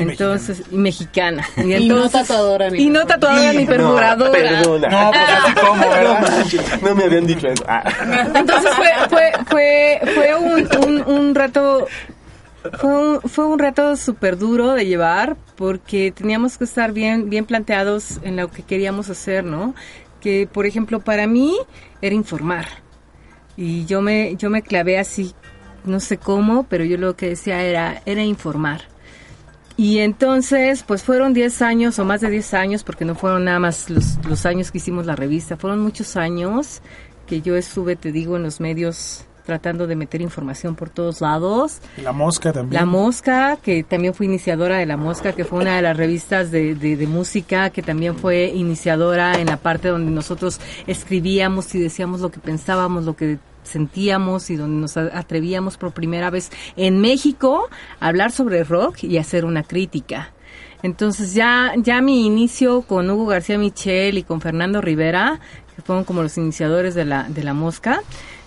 Entonces, 0.10 0.64
y 0.72 0.76
mexicana. 0.76 1.46
Y, 1.58 1.74
Y 1.74 1.88
no 1.90 2.10
tatuadora 2.10 2.70
ni 2.70 2.84
Y 2.84 2.90
no 2.90 3.06
tatuadora 3.06 3.54
ni 3.54 3.66
perforadora. 3.66 4.32
perdona. 4.32 4.90
No, 4.90 5.12
pues 5.12 5.24
así 5.30 5.54
como, 5.66 5.90
¿verdad? 5.90 6.46
No 6.82 6.96
me 6.96 7.04
habían 7.06 7.28
dicho 7.28 7.48
eso. 7.48 7.64
Ah. 7.68 7.84
Entonces 8.36 8.72
fue, 8.76 8.90
fue, 9.10 9.32
fue, 9.48 10.02
fue 10.14 10.36
un, 10.36 10.68
un, 10.88 11.02
un 11.18 11.36
reto, 11.36 11.88
fue 12.80 12.90
un, 12.94 13.22
fue 13.22 13.46
un 13.46 13.60
reto 13.60 13.96
súper 13.96 14.38
duro 14.38 14.74
de 14.74 14.86
llevar 14.86 15.36
porque 15.56 16.12
teníamos 16.12 16.58
que 16.58 16.64
estar 16.64 16.92
bien, 16.92 17.30
bien 17.30 17.46
planteados 17.46 18.20
en 18.24 18.36
lo 18.38 18.50
que 18.50 18.64
queríamos 18.64 19.10
hacer, 19.10 19.44
¿no? 19.44 19.74
Que, 20.20 20.48
por 20.52 20.66
ejemplo, 20.66 21.00
para 21.00 21.28
mí 21.28 21.56
era 22.02 22.16
informar. 22.16 22.68
Y 23.58 23.86
yo 23.86 24.02
me, 24.02 24.36
yo 24.38 24.50
me 24.50 24.62
clavé 24.62 24.98
así, 24.98 25.34
no 25.84 26.00
sé 26.00 26.18
cómo, 26.18 26.64
pero 26.70 26.84
yo 26.86 26.98
lo 26.98 27.16
que 27.16 27.30
decía 27.30 27.62
era, 27.64 28.02
era 28.06 28.24
informar. 28.24 28.82
Y 29.78 30.00
entonces, 30.00 30.84
pues 30.84 31.04
fueron 31.04 31.34
10 31.34 31.62
años 31.62 32.00
o 32.00 32.06
más 32.06 32.22
de 32.22 32.30
10 32.30 32.54
años, 32.54 32.84
porque 32.84 33.06
no 33.06 33.16
fueron 33.16 33.46
nada 33.46 33.60
más 33.60 33.90
los, 33.90 34.18
los 34.28 34.46
años 34.46 34.72
que 34.72 34.78
hicimos 34.78 35.06
la 35.06 35.16
revista, 35.16 35.58
fueron 35.58 35.80
muchos 35.80 36.16
años 36.16 36.82
que 37.26 37.42
yo 37.42 37.56
estuve, 37.56 37.96
te 37.96 38.12
digo, 38.12 38.36
en 38.36 38.44
los 38.44 38.60
medios 38.60 39.26
tratando 39.46 39.88
de 39.88 39.96
meter 39.96 40.22
información 40.22 40.76
por 40.76 40.90
todos 40.90 41.22
lados. 41.22 41.80
La 42.02 42.12
mosca 42.12 42.54
también. 42.54 42.80
La 42.80 42.86
Mosca, 42.86 43.58
que 43.62 43.84
también 43.84 44.14
fue 44.14 44.28
iniciadora 44.28 44.78
de 44.78 44.86
La 44.86 44.98
Mosca, 44.98 45.34
que 45.34 45.44
fue 45.44 45.60
una 45.60 45.76
de 45.76 45.82
las 45.82 45.98
revistas 45.98 46.52
de, 46.52 46.76
de, 46.76 46.96
de 46.96 47.08
música, 47.08 47.70
que 47.70 47.82
también 47.82 48.16
fue 48.16 48.46
iniciadora 48.48 49.40
en 49.40 49.48
la 49.48 49.58
parte 49.58 49.90
donde 49.90 50.12
nosotros 50.12 50.60
escribíamos 50.88 51.74
y 51.76 51.80
decíamos 51.80 52.22
lo 52.22 52.32
que 52.32 52.40
pensábamos, 52.40 53.06
lo 53.06 53.16
que 53.16 53.40
sentíamos 53.64 54.50
y 54.50 54.56
donde 54.56 54.82
nos 54.82 54.98
atrevíamos 54.98 55.78
por 55.78 55.92
primera 55.92 56.30
vez 56.30 56.50
en 56.76 57.00
México 57.00 57.70
a 58.00 58.08
hablar 58.08 58.32
sobre 58.32 58.64
rock 58.64 59.04
y 59.04 59.18
hacer 59.18 59.46
una 59.46 59.64
crítica. 59.64 60.32
Entonces 60.84 61.34
ya, 61.34 61.74
ya 61.78 62.02
mi 62.02 62.26
inicio 62.26 62.82
con 62.82 63.10
Hugo 63.10 63.28
García 63.28 63.58
Michel 63.58 64.18
y 64.18 64.24
con 64.24 64.42
Fernando 64.42 64.82
Rivera, 64.82 65.40
que 65.76 65.82
fueron 65.82 66.04
como 66.04 66.24
los 66.24 66.38
iniciadores 66.38 66.96
de 66.96 67.06
la, 67.06 67.24
de 67.24 67.44
la 67.44 67.54
mosca, 67.54 68.02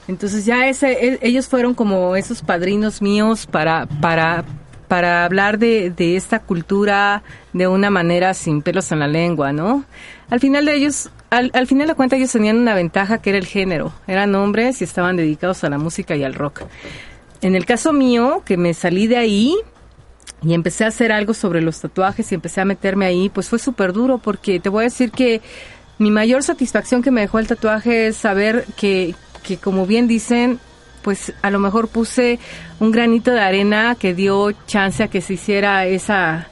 entonces 0.09 0.45
ya 0.45 0.69
ese, 0.69 0.93
e- 0.93 1.19
ellos 1.23 1.47
fueron 1.49 1.75
como 1.75 2.17
esos 2.17 2.43
padrinos 2.43 3.01
míos 3.01 3.47
para, 3.47 3.87
para, 3.87 4.45
para 4.89 5.25
hablar 5.25 5.59
de, 5.59 5.91
de 5.91 6.17
esta 6.17 6.41
cultura 6.41 7.23
de 7.53 7.69
una 7.69 7.89
manera 7.89 8.35
sin 8.35 8.63
pelos 8.63 8.91
en 8.93 8.99
la 8.99 9.09
lengua, 9.09 9.53
¿no? 9.53 9.85
Al 10.29 10.41
final 10.41 10.67
de 10.67 10.75
ellos, 10.75 11.11
al, 11.37 11.51
al 11.55 11.67
final 11.67 11.89
de 11.89 11.95
cuentas 11.95 12.19
ellos 12.19 12.33
tenían 12.33 12.59
una 12.59 12.75
ventaja 12.75 13.19
que 13.19 13.31
era 13.31 13.39
el 13.39 13.47
género. 13.47 13.93
Eran 14.07 14.35
hombres 14.35 14.81
y 14.81 14.85
estaban 14.85 15.17
dedicados 15.17 15.65
a 15.65 15.71
la 15.71 15.79
música 15.79 16.17
y 16.17 16.25
al 16.25 16.35
rock. 16.35 16.63
En 17.41 17.55
el 17.55 17.67
caso 17.67 17.93
mío, 17.93 18.43
que 18.45 18.57
me 18.57 18.73
salí 18.75 19.07
de 19.07 19.17
ahí 19.17 19.57
y 20.43 20.55
empecé 20.55 20.85
a 20.85 20.89
hacer 20.89 21.13
algo 21.13 21.35
sobre 21.35 21.61
los 21.61 21.81
tatuajes 21.81 22.31
y 22.31 22.35
empecé 22.35 22.61
a 22.61 22.65
meterme 22.65 23.07
ahí, 23.07 23.29
pues 23.29 23.49
fue 23.49 23.59
súper 23.59 23.93
duro 23.93 24.19
porque 24.19 24.61
te 24.61 24.69
voy 24.69 24.83
a 24.83 24.85
decir 24.85 25.11
que 25.11 25.41
mi 25.99 26.11
mayor 26.11 26.43
satisfacción 26.43 27.03
que 27.03 27.11
me 27.11 27.23
dejó 27.23 27.39
el 27.39 27.47
tatuaje 27.47 28.09
es 28.09 28.17
saber 28.17 28.67
que, 28.77 29.15
que 29.43 29.57
como 29.57 29.87
bien 29.87 30.09
dicen, 30.09 30.59
pues 31.03 31.33
a 31.43 31.51
lo 31.51 31.59
mejor 31.59 31.89
puse 31.89 32.39
un 32.81 32.91
granito 32.91 33.31
de 33.31 33.41
arena 33.41 33.97
que 33.99 34.15
dio 34.15 34.53
chance 34.67 35.03
a 35.03 35.09
que 35.09 35.21
se 35.21 35.35
hiciera 35.35 35.87
esa 35.87 36.49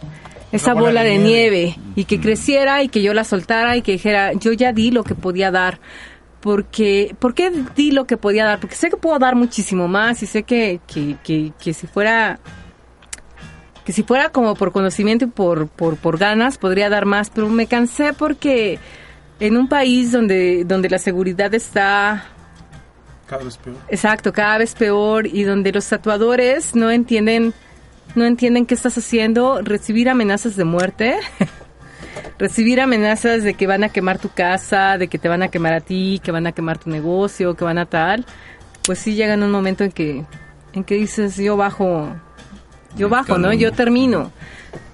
esa 0.52 0.75
bola, 0.75 1.02
de, 1.02 1.18
nieve. 1.18 1.76
y 1.97 2.04
que 2.04 2.21
creciera 2.21 2.82
y 2.82 2.88
que 2.88 3.02
yo 3.02 3.14
la 3.14 3.25
soltara 3.25 3.76
y 3.76 3.82
que 3.82 3.92
dijera, 3.92 4.32
yo 4.35 4.52
ya 4.52 4.73
di 4.73 4.90
lo 4.90 5.02
que 5.02 5.14
podía 5.14 5.50
dar. 5.50 5.80
Porque, 6.40 7.14
¿por 7.18 7.35
qué 7.35 7.50
di 7.75 7.92
lo 7.92 8.06
que 8.06 8.16
podía 8.16 8.44
dar? 8.44 8.61
Porque 8.61 8.75
sé 8.75 8.90
que 8.90 8.97
puedo 8.97 9.18
dar 9.18 9.35
muchísimo 9.37 9.88
más 9.88 10.23
y 10.23 10.26
sé 10.26 10.42
que, 10.42 10.80
que, 10.87 11.16
que, 11.23 11.52
que 11.59 11.73
si 11.73 11.87
fuera 11.87 12.38
que 13.85 13.92
si 13.92 14.02
fuera 14.02 14.28
como 14.28 14.54
por 14.54 14.73
conocimiento 14.73 15.25
y 15.25 15.28
por, 15.28 15.68
por, 15.68 15.97
por 15.97 16.18
ganas 16.18 16.59
podría 16.59 16.88
dar 16.88 17.04
más, 17.04 17.30
pero 17.30 17.49
me 17.49 17.66
cansé 17.66 18.12
porque 18.12 18.78
en 19.40 19.56
un 19.56 19.68
país 19.68 20.12
donde, 20.12 20.64
donde 20.64 20.88
la 20.88 20.99
seguridad 20.99 21.52
está 21.54 22.25
Cada 23.26 23.44
vez 23.44 23.56
peor. 23.56 23.76
Exacto, 23.88 24.32
cada 24.32 24.59
vez 24.59 24.75
peor 24.75 25.26
y 25.26 25.42
donde 25.42 25.73
los 25.73 25.88
tatuadores 25.88 26.76
no 26.76 26.90
entienden 26.90 27.54
no 28.14 28.25
entienden 28.25 28.66
qué 28.66 28.75
estás 28.75 28.97
haciendo, 28.99 29.62
recibir 29.62 30.09
amenazas 30.09 30.57
de 30.57 30.64
muerte, 30.64 31.16
recibir 32.38 32.81
amenazas 32.81 33.42
de 33.42 33.54
que 33.54 33.66
van 33.66 33.85
a 33.85 33.88
quemar 33.88 34.19
tu 34.19 34.28
casa, 34.28 34.99
de 34.99 35.09
que 35.09 35.19
te 35.19 35.28
van 35.28 35.42
a 35.42 35.49
quemar 35.49 35.73
a 35.73 35.81
ti, 35.81 36.21
que 36.23 36.33
van 36.33 36.47
a 36.47 36.52
quemar 36.52 36.78
tu 36.78 36.90
negocio, 36.90 37.54
que 37.54 37.64
van 37.64 37.78
a 37.78 37.87
tal, 37.87 38.26
pues 38.85 38.99
sí 38.99 39.14
llega 39.14 39.35
en 39.35 39.42
un 39.42 39.50
momento 39.50 39.85
en 39.85 39.92
que 39.92 40.25
en 40.75 40.85
que 40.85 40.95
dices, 40.95 41.37
yo 41.37 41.57
bajo 41.57 42.09
yo 42.97 43.09
bajo, 43.09 43.38
¿no? 43.38 43.52
Yo 43.52 43.73
termino 43.73 44.33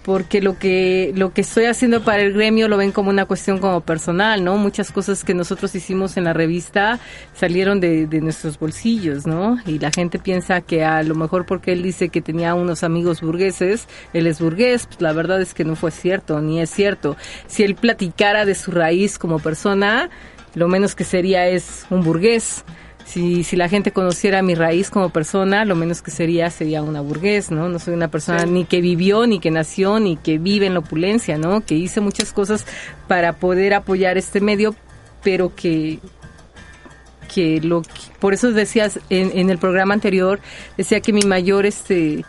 porque 0.08 0.40
lo 0.40 0.58
que 0.58 1.12
lo 1.16 1.34
que 1.34 1.42
estoy 1.42 1.66
haciendo 1.66 2.02
para 2.02 2.22
el 2.22 2.32
gremio 2.32 2.66
lo 2.66 2.78
ven 2.78 2.92
como 2.92 3.10
una 3.10 3.26
cuestión 3.26 3.58
como 3.58 3.82
personal, 3.82 4.42
¿no? 4.42 4.56
Muchas 4.56 4.90
cosas 4.90 5.22
que 5.22 5.34
nosotros 5.34 5.74
hicimos 5.74 6.16
en 6.16 6.24
la 6.24 6.32
revista 6.32 6.98
salieron 7.34 7.78
de, 7.78 8.06
nuestros 8.22 8.58
bolsillos, 8.58 9.26
¿no? 9.26 9.58
Y 9.66 9.78
la 9.78 9.90
gente 9.90 10.18
piensa 10.18 10.62
que 10.62 10.82
a 10.82 11.02
lo 11.02 11.14
mejor 11.14 11.44
porque 11.44 11.72
él 11.72 11.82
dice 11.82 12.08
que 12.08 12.22
tenía 12.22 12.54
unos 12.54 12.84
amigos 12.84 13.20
burgueses, 13.20 13.86
él 14.14 14.26
es 14.26 14.40
burgués, 14.40 14.86
pues 14.86 15.02
la 15.02 15.12
verdad 15.12 15.42
es 15.42 15.52
que 15.52 15.66
no 15.66 15.76
fue 15.76 15.90
cierto, 15.90 16.40
ni 16.40 16.58
es 16.62 16.70
cierto. 16.70 17.18
Si 17.46 17.62
él 17.62 17.74
platicara 17.74 18.46
de 18.46 18.54
su 18.54 18.70
raíz 18.70 19.18
como 19.18 19.40
persona, 19.40 20.08
lo 20.54 20.68
menos 20.68 20.94
que 20.94 21.04
sería 21.04 21.48
es 21.48 21.84
un 21.90 22.02
burgués 22.02 22.64
si, 23.08 23.42
si 23.44 23.56
la 23.56 23.68
gente 23.68 23.90
conociera 23.92 24.42
mi 24.42 24.54
raíz 24.54 24.90
como 24.90 25.08
persona, 25.10 25.64
lo 25.64 25.74
menos 25.74 26.02
que 26.02 26.10
sería 26.10 26.50
sería 26.50 26.82
una 26.82 27.00
burgués, 27.00 27.50
¿no? 27.50 27.68
No 27.68 27.78
soy 27.78 27.94
una 27.94 28.08
persona 28.08 28.44
ni 28.44 28.64
que 28.66 28.80
vivió, 28.80 29.26
ni 29.26 29.40
que 29.40 29.50
nació, 29.50 29.98
ni 29.98 30.16
que 30.16 30.38
vive 30.38 30.66
en 30.66 30.74
la 30.74 30.80
opulencia, 30.80 31.38
¿no? 31.38 31.62
Que 31.64 31.74
hice 31.74 32.00
muchas 32.00 32.32
cosas 32.32 32.66
para 33.06 33.34
poder 33.34 33.72
apoyar 33.74 34.18
este 34.18 34.40
medio, 34.40 34.74
pero 35.22 35.54
que 35.54 35.98
que 37.32 37.60
lo 37.60 37.82
que- 37.82 37.88
por 38.20 38.32
eso 38.34 38.52
decías 38.52 38.98
en, 39.10 39.30
en 39.38 39.50
el 39.50 39.58
programa 39.58 39.92
anterior 39.94 40.40
decía 40.78 41.00
que 41.00 41.12
mi 41.12 41.22
mayor 41.22 41.66
este 41.66 42.24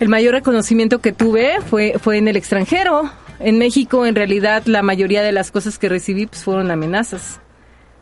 el 0.00 0.08
mayor 0.08 0.34
reconocimiento 0.34 1.00
que 1.00 1.12
tuve 1.12 1.60
fue 1.60 1.94
fue 2.00 2.18
en 2.18 2.26
el 2.26 2.36
extranjero 2.36 3.08
en 3.38 3.58
México 3.58 4.04
en 4.04 4.16
realidad 4.16 4.64
la 4.66 4.82
mayoría 4.82 5.22
de 5.22 5.30
las 5.30 5.52
cosas 5.52 5.78
que 5.78 5.88
recibí 5.88 6.26
pues 6.26 6.42
fueron 6.42 6.72
amenazas 6.72 7.38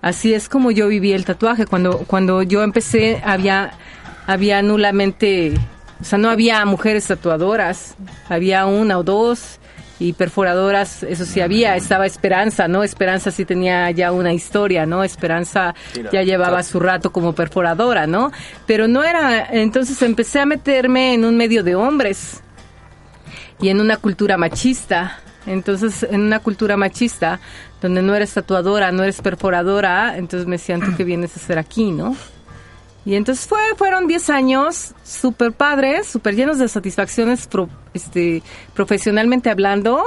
Así 0.03 0.35
es 0.35 0.49
como 0.49 0.73
yo 0.73 0.89
viví 0.89 1.13
el 1.13 1.25
tatuaje. 1.25 1.65
Cuando, 1.65 1.99
cuando 1.99 2.43
yo 2.43 2.63
empecé 2.63 3.23
había, 3.25 3.73
había 4.27 4.61
nulamente, 4.61 5.55
o 6.01 6.05
sea, 6.05 6.19
no 6.19 6.29
había 6.29 6.65
mujeres 6.67 7.07
tatuadoras, 7.07 7.95
había 8.29 8.67
una 8.67 8.99
o 8.99 9.05
dos 9.05 9.61
y 10.01 10.15
perforadoras, 10.15 11.05
eso 11.05 11.25
sí 11.25 11.41
había, 11.41 11.77
estaba 11.77 12.07
Esperanza, 12.07 12.67
¿no? 12.67 12.83
Esperanza 12.83 13.31
sí 13.31 13.45
tenía 13.45 13.89
ya 13.93 14.11
una 14.11 14.33
historia, 14.33 14.85
¿no? 14.85 15.05
Esperanza 15.05 15.77
Mira, 15.97 16.11
ya 16.11 16.23
llevaba 16.23 16.59
claro. 16.59 16.65
su 16.65 16.81
rato 16.81 17.13
como 17.13 17.35
perforadora, 17.35 18.09
¿no? 18.09 18.33
Pero 18.67 18.89
no 18.89 19.05
era, 19.05 19.47
entonces 19.53 20.03
empecé 20.03 20.41
a 20.41 20.47
meterme 20.47 21.15
en 21.15 21.25
un 21.25 21.37
medio 21.37 21.63
de 21.63 21.77
hombres 21.77 22.43
y 23.61 23.69
en 23.69 23.81
una 23.81 23.97
cultura 23.97 24.37
machista. 24.37 25.21
Entonces, 25.47 26.05
en 26.09 26.21
una 26.21 26.41
cultura 26.41 26.77
machista, 26.77 27.41
donde 27.83 28.01
no 28.01 28.15
eres 28.15 28.33
tatuadora, 28.33 28.93
no 28.93 29.03
eres 29.03 29.21
perforadora, 29.21 30.17
entonces 30.17 30.47
me 30.47 30.57
decían, 30.57 30.81
¿tú 30.81 30.93
qué 30.97 31.05
vienes 31.05 31.37
a 31.37 31.41
hacer 31.41 31.59
aquí, 31.59 31.91
no? 31.91 32.17
Y 33.05 33.17
entonces 33.17 33.47
fue, 33.47 33.59
fueron 33.77 34.07
10 34.07 34.31
años 34.31 34.95
súper 35.03 35.53
padres, 35.53 36.07
súper 36.07 36.37
llenos 36.37 36.59
de 36.61 36.69
satisfacciones 36.69 37.49
pro- 37.49 37.69
este, 37.93 38.43
profesionalmente 38.75 39.51
hablando, 39.51 40.05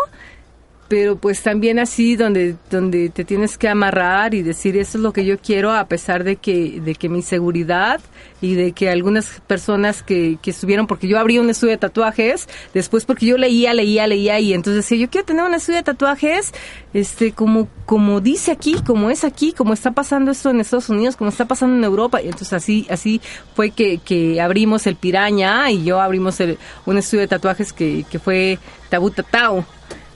pero 0.87 1.15
pues 1.15 1.41
también 1.41 1.79
así 1.79 2.15
donde 2.15 2.55
donde 2.69 3.09
te 3.09 3.25
tienes 3.25 3.57
que 3.57 3.67
amarrar 3.67 4.33
y 4.33 4.43
decir 4.43 4.77
eso 4.77 4.97
es 4.97 5.03
lo 5.03 5.13
que 5.13 5.25
yo 5.25 5.39
quiero 5.39 5.71
a 5.71 5.85
pesar 5.87 6.23
de 6.23 6.35
que 6.35 6.79
de 6.79 6.93
que 6.95 7.09
mi 7.09 7.21
seguridad 7.21 7.99
y 8.41 8.53
de 8.53 8.71
que 8.73 8.89
algunas 8.89 9.41
personas 9.47 10.03
que, 10.03 10.37
que 10.41 10.51
estuvieron 10.51 10.85
porque 10.85 11.07
yo 11.07 11.17
abrí 11.17 11.39
un 11.39 11.49
estudio 11.49 11.71
de 11.71 11.77
tatuajes 11.79 12.47
después 12.73 13.05
porque 13.05 13.25
yo 13.25 13.37
leía 13.37 13.73
leía 13.73 14.05
leía 14.05 14.39
y 14.39 14.53
entonces 14.53 14.83
decía 14.83 14.97
yo 14.97 15.09
quiero 15.09 15.25
tener 15.25 15.43
un 15.43 15.55
estudio 15.55 15.77
de 15.77 15.83
tatuajes 15.83 16.53
este 16.93 17.31
como 17.31 17.67
como 17.87 18.21
dice 18.21 18.51
aquí 18.51 18.75
como 18.85 19.09
es 19.09 19.23
aquí 19.23 19.53
como 19.53 19.73
está 19.73 19.91
pasando 19.91 20.31
esto 20.31 20.51
en 20.51 20.59
Estados 20.59 20.89
Unidos 20.89 21.15
como 21.15 21.31
está 21.31 21.45
pasando 21.45 21.77
en 21.77 21.83
Europa 21.83 22.21
y 22.21 22.25
entonces 22.25 22.53
así 22.53 22.85
así 22.91 23.21
fue 23.55 23.71
que, 23.71 23.97
que 23.97 24.39
abrimos 24.39 24.85
el 24.85 24.95
Piraña 24.95 25.71
y 25.71 25.83
yo 25.83 25.99
abrimos 25.99 26.39
el, 26.41 26.59
un 26.85 26.97
estudio 26.97 27.21
de 27.21 27.27
tatuajes 27.27 27.73
que, 27.73 28.05
que 28.09 28.19
fue 28.19 28.59
Tabu 28.89 29.09
Tatao 29.09 29.65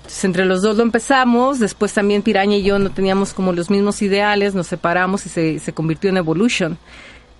entonces, 0.09 0.25
entre 0.25 0.45
los 0.45 0.63
dos 0.63 0.75
lo 0.75 0.81
empezamos, 0.81 1.59
después 1.59 1.93
también 1.93 2.23
Piraña 2.23 2.55
y 2.55 2.63
yo 2.63 2.79
no 2.79 2.89
teníamos 2.89 3.31
como 3.31 3.53
los 3.53 3.69
mismos 3.69 4.01
ideales, 4.01 4.55
nos 4.55 4.65
separamos 4.65 5.23
y 5.27 5.29
se, 5.29 5.59
se 5.59 5.71
convirtió 5.71 6.09
en 6.09 6.17
Evolution. 6.17 6.79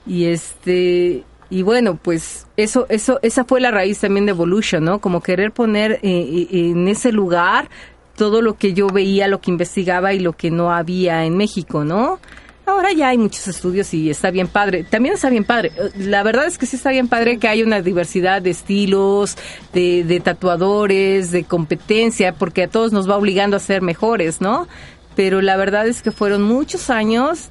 Y 0.06 0.26
este 0.26 1.24
y 1.50 1.64
bueno, 1.64 1.96
pues 1.96 2.46
eso 2.58 2.86
eso 2.90 3.18
esa 3.24 3.44
fue 3.44 3.60
la 3.60 3.72
raíz 3.72 4.00
también 4.00 4.28
de 4.28 4.34
Evolution, 4.34 4.84
¿no? 4.84 5.00
Como 5.00 5.24
querer 5.24 5.52
poner 5.52 5.94
eh, 5.94 6.00
eh, 6.04 6.48
en 6.52 6.88
ese 6.88 7.12
lugar 7.12 7.70
todo 8.16 8.44
lo 8.44 8.56
que 8.56 8.74
yo 8.76 8.86
veía, 8.86 9.28
lo 9.28 9.42
que 9.42 9.50
investigaba 9.50 10.14
y 10.14 10.20
lo 10.20 10.34
que 10.34 10.52
no 10.52 10.72
había 10.72 11.26
en 11.26 11.38
México, 11.38 11.84
¿no? 11.84 12.20
Ahora 12.70 12.92
ya 12.94 13.10
hay 13.10 13.18
muchos 13.18 13.48
estudios 13.48 13.94
y 13.94 14.10
está 14.10 14.32
bien 14.32 14.48
padre. 14.48 14.84
También 14.84 15.16
está 15.16 15.30
bien 15.30 15.44
padre. 15.44 15.72
La 15.98 16.24
verdad 16.24 16.46
es 16.46 16.58
que 16.58 16.66
sí 16.66 16.76
está 16.76 16.92
bien 16.92 17.08
padre 17.08 17.38
que 17.40 17.48
hay 17.48 17.64
una 17.64 17.82
diversidad 17.82 18.42
de 18.42 18.52
estilos, 18.52 19.38
de, 19.74 20.04
de 20.04 20.20
tatuadores, 20.20 21.32
de 21.32 21.44
competencia, 21.44 22.34
porque 22.34 22.64
a 22.64 22.68
todos 22.68 22.92
nos 22.92 23.10
va 23.10 23.18
obligando 23.18 23.58
a 23.58 23.60
ser 23.60 23.82
mejores, 23.82 24.42
¿no? 24.42 24.68
Pero 25.16 25.42
la 25.42 25.58
verdad 25.58 25.88
es 25.88 26.02
que 26.02 26.12
fueron 26.12 26.44
muchos 26.44 26.90
años 26.90 27.50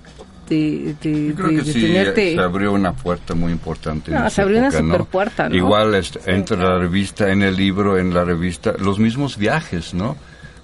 de, 0.48 0.94
de, 1.02 1.28
Yo 1.28 1.34
creo 1.34 1.48
de- 1.48 1.56
que 1.56 1.62
de 1.62 1.72
sí, 1.72 1.80
tenerte... 1.82 2.34
se 2.34 2.40
abrió 2.40 2.72
una 2.72 2.92
puerta 2.94 3.34
muy 3.34 3.52
importante. 3.52 4.10
No, 4.10 4.30
se 4.30 4.40
abrió 4.40 4.58
una 4.58 4.70
superpuerta, 4.70 5.48
¿no? 5.48 5.54
Igual 5.54 5.94
este, 5.94 6.20
entre 6.32 6.56
la 6.56 6.78
revista, 6.78 7.30
en 7.30 7.42
el 7.42 7.56
libro, 7.56 7.98
en 7.98 8.14
la 8.14 8.24
revista, 8.24 8.72
los 8.78 8.98
mismos 8.98 9.36
viajes, 9.36 9.92
¿no? 9.92 10.16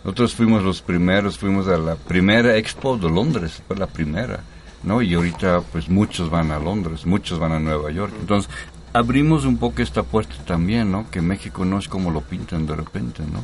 Nosotros 0.05 0.35
fuimos 0.35 0.63
los 0.63 0.83
primeros, 0.83 1.39
fuimos 1.39 1.67
a 1.67 1.79
la 1.79 1.97
primera 1.97 2.57
expo 2.57 2.97
de 2.97 3.09
Londres, 3.09 3.63
fue 3.67 3.77
la 3.77 3.87
primera, 3.87 4.41
¿no? 4.83 5.01
Y 5.01 5.15
ahorita 5.15 5.63
pues 5.73 5.89
muchos 5.89 6.31
van 6.31 6.53
a 6.53 6.59
Londres, 6.59 7.07
muchos 7.07 7.39
van 7.39 7.53
a 7.53 7.61
Nueva 7.61 7.91
York. 7.91 8.13
Entonces, 8.21 8.51
abrimos 8.93 9.47
un 9.47 9.57
poco 9.57 9.81
esta 9.81 10.03
puerta 10.03 10.35
también, 10.45 10.93
¿no? 10.93 11.11
Que 11.11 11.23
México 11.23 11.65
no 11.65 11.79
es 11.79 11.89
como 11.89 12.11
lo 12.11 12.21
pintan 12.21 12.67
de 12.67 12.77
repente, 12.77 13.23
¿no? 13.23 13.43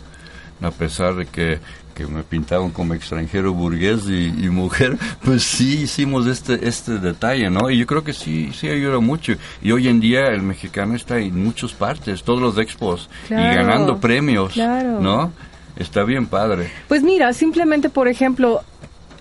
a 0.62 0.70
pesar 0.70 1.14
de 1.14 1.26
que, 1.26 1.58
que 1.94 2.06
me 2.06 2.22
pintaban 2.22 2.70
como 2.70 2.94
extranjero 2.94 3.52
burgués 3.52 4.08
y, 4.08 4.26
y 4.26 4.50
mujer, 4.50 4.98
pues 5.24 5.42
sí 5.42 5.82
hicimos 5.82 6.26
este 6.26 6.68
este 6.68 6.98
detalle, 6.98 7.50
¿no? 7.50 7.70
Y 7.70 7.78
yo 7.78 7.86
creo 7.86 8.04
que 8.04 8.12
sí 8.12 8.50
sí 8.52 8.68
ayuda 8.68 9.00
mucho. 9.00 9.34
Y 9.62 9.72
hoy 9.72 9.88
en 9.88 10.00
día 10.00 10.28
el 10.28 10.42
mexicano 10.42 10.94
está 10.94 11.18
en 11.18 11.42
muchas 11.42 11.72
partes, 11.72 12.22
todos 12.22 12.40
los 12.40 12.58
expos 12.58 13.08
Claro, 13.26 13.52
y 13.52 13.56
ganando 13.56 13.98
premios, 13.98 14.52
claro. 14.52 15.00
¿no? 15.00 15.32
Está 15.80 16.04
bien 16.04 16.26
padre. 16.26 16.70
Pues 16.88 17.02
mira, 17.02 17.32
simplemente, 17.32 17.88
por 17.88 18.06
ejemplo, 18.06 18.60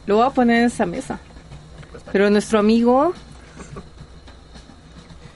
lo 0.06 0.18
voy 0.18 0.26
a 0.26 0.30
poner 0.32 0.58
en 0.60 0.66
esa 0.66 0.86
mesa. 0.86 1.18
Pero 2.12 2.30
nuestro 2.30 2.60
amigo... 2.60 3.14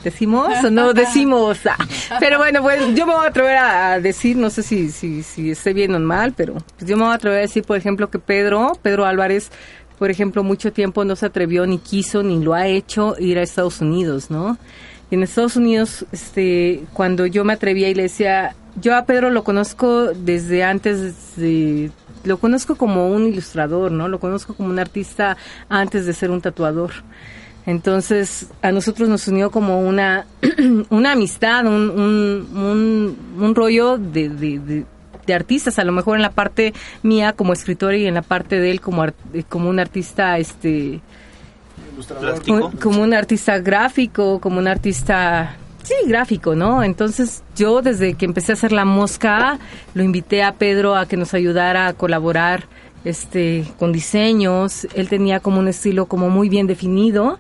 ¿Decimos 0.04 0.50
o 0.66 0.70
no 0.70 0.92
decimos? 0.92 1.60
Ah, 1.66 1.78
Pero 2.20 2.38
bueno, 2.38 2.62
pues 2.62 2.94
yo 2.94 3.06
me 3.06 3.16
voy 3.16 3.24
a 3.26 3.30
atrever 3.30 3.56
a 3.56 4.02
decir, 4.02 4.36
no 4.36 4.50
sé 4.50 4.62
si, 4.62 4.92
si, 4.92 5.24
si 5.24 5.52
esté 5.52 5.72
bien 5.72 5.96
o 5.96 6.00
mal, 6.00 6.34
pero 6.34 6.56
pues 6.56 6.90
yo 6.90 6.98
me 6.98 7.04
voy 7.04 7.14
a 7.14 7.16
atrever 7.16 7.38
a 7.38 7.42
decir, 7.44 7.64
por 7.64 7.78
ejemplo, 7.78 8.10
que 8.10 8.20
Pedro, 8.20 8.74
Pedro 8.82 9.06
Álvarez, 9.06 9.50
por 9.98 10.12
ejemplo, 10.12 10.44
mucho 10.44 10.74
tiempo 10.74 11.06
no 11.06 11.16
se 11.16 11.26
atrevió, 11.26 11.66
ni 11.66 11.78
quiso, 11.78 12.22
ni 12.22 12.44
lo 12.44 12.54
ha 12.54 12.68
hecho 12.68 13.16
ir 13.18 13.40
a 13.40 13.44
Estados 13.44 13.80
Unidos, 13.80 14.30
¿no? 14.30 14.58
Y 15.10 15.16
en 15.16 15.24
Estados 15.24 15.56
Unidos, 15.56 16.06
este, 16.12 16.84
cuando 16.92 17.26
yo 17.26 17.46
me 17.46 17.54
atrevía 17.54 17.88
y 17.88 17.94
le 17.96 18.04
decía, 18.04 18.58
yo 18.80 18.96
a 18.96 19.06
Pedro 19.06 19.30
lo 19.30 19.44
conozco 19.44 20.08
desde 20.14 20.64
antes 20.64 21.36
de, 21.36 21.92
lo 22.24 22.38
conozco 22.38 22.76
como 22.76 23.10
un 23.10 23.28
ilustrador, 23.28 23.92
¿no? 23.92 24.08
Lo 24.08 24.20
conozco 24.20 24.54
como 24.54 24.70
un 24.70 24.80
artista 24.80 25.38
antes 25.70 26.06
de 26.06 26.14
ser 26.14 26.32
un 26.32 26.42
tatuador. 26.42 26.92
Entonces, 27.66 28.48
a 28.62 28.72
nosotros 28.72 29.08
nos 29.08 29.28
unió 29.28 29.50
como 29.52 29.80
una, 29.82 30.26
una 30.90 31.14
amistad, 31.14 31.66
un, 31.66 31.90
un, 31.90 32.58
un, 32.58 33.18
un 33.44 33.56
rollo 33.56 33.98
de, 33.98 34.30
de, 34.30 34.60
de- 34.60 34.86
de 35.26 35.34
artistas, 35.34 35.80
a 35.80 35.86
lo 35.86 35.94
mejor 35.94 36.18
en 36.18 36.22
la 36.22 36.32
parte 36.32 36.74
mía 37.02 37.32
como 37.32 37.54
escritora 37.54 37.96
y 37.96 38.06
en 38.08 38.16
la 38.16 38.24
parte 38.24 38.60
de 38.60 38.72
él 38.72 38.82
como, 38.82 39.06
como 39.48 39.70
un 39.70 39.80
artista, 39.80 40.38
este, 40.38 41.00
como 42.82 43.02
un 43.04 43.14
artista 43.14 43.58
gráfico, 43.60 44.42
como 44.42 44.58
un 44.60 44.68
artista, 44.68 45.56
sí, 45.84 45.94
gráfico, 46.08 46.56
¿no? 46.56 46.84
Entonces 46.84 47.44
yo 47.56 47.82
desde 47.82 48.16
que 48.16 48.26
empecé 48.26 48.54
a 48.54 48.56
hacer 48.56 48.72
la 48.72 48.86
mosca, 48.86 49.60
lo 49.94 50.04
invité 50.04 50.44
a 50.44 50.54
Pedro 50.54 50.96
a 50.96 51.08
que 51.08 51.18
nos 51.18 51.34
ayudara 51.34 51.88
a 51.88 51.94
colaborar 51.94 52.66
este 53.06 53.66
con 53.78 53.92
diseños. 53.92 54.88
Él 54.96 55.10
tenía 55.10 55.40
como 55.40 55.60
un 55.60 55.68
estilo 55.68 56.06
como 56.08 56.30
muy 56.30 56.50
bien 56.50 56.68
definido, 56.68 57.40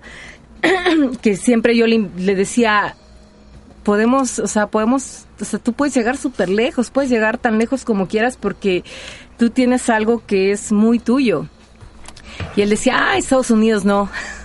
que 1.22 1.36
siempre 1.36 1.76
yo 1.76 1.88
le, 1.88 2.10
le 2.18 2.36
decía, 2.36 2.96
podemos, 3.84 4.40
o 4.40 4.48
sea, 4.48 4.68
podemos, 4.68 5.26
o 5.40 5.46
sea, 5.46 5.60
tú 5.60 5.74
puedes 5.74 5.94
llegar 5.94 6.18
súper 6.18 6.50
lejos, 6.50 6.90
puedes 6.90 7.10
llegar 7.10 7.38
tan 7.38 7.58
lejos 7.58 7.86
como 7.86 8.08
quieras 8.08 8.38
porque 8.38 8.84
tú 9.38 9.50
tienes 9.50 9.90
algo 9.90 10.24
que 10.26 10.52
es 10.52 10.72
muy 10.72 11.00
tuyo. 11.00 11.48
Y 12.56 12.62
él 12.62 12.70
decía, 12.70 12.98
ah, 12.98 13.18
Estados 13.18 13.52
Unidos 13.52 13.86
no. 13.86 14.10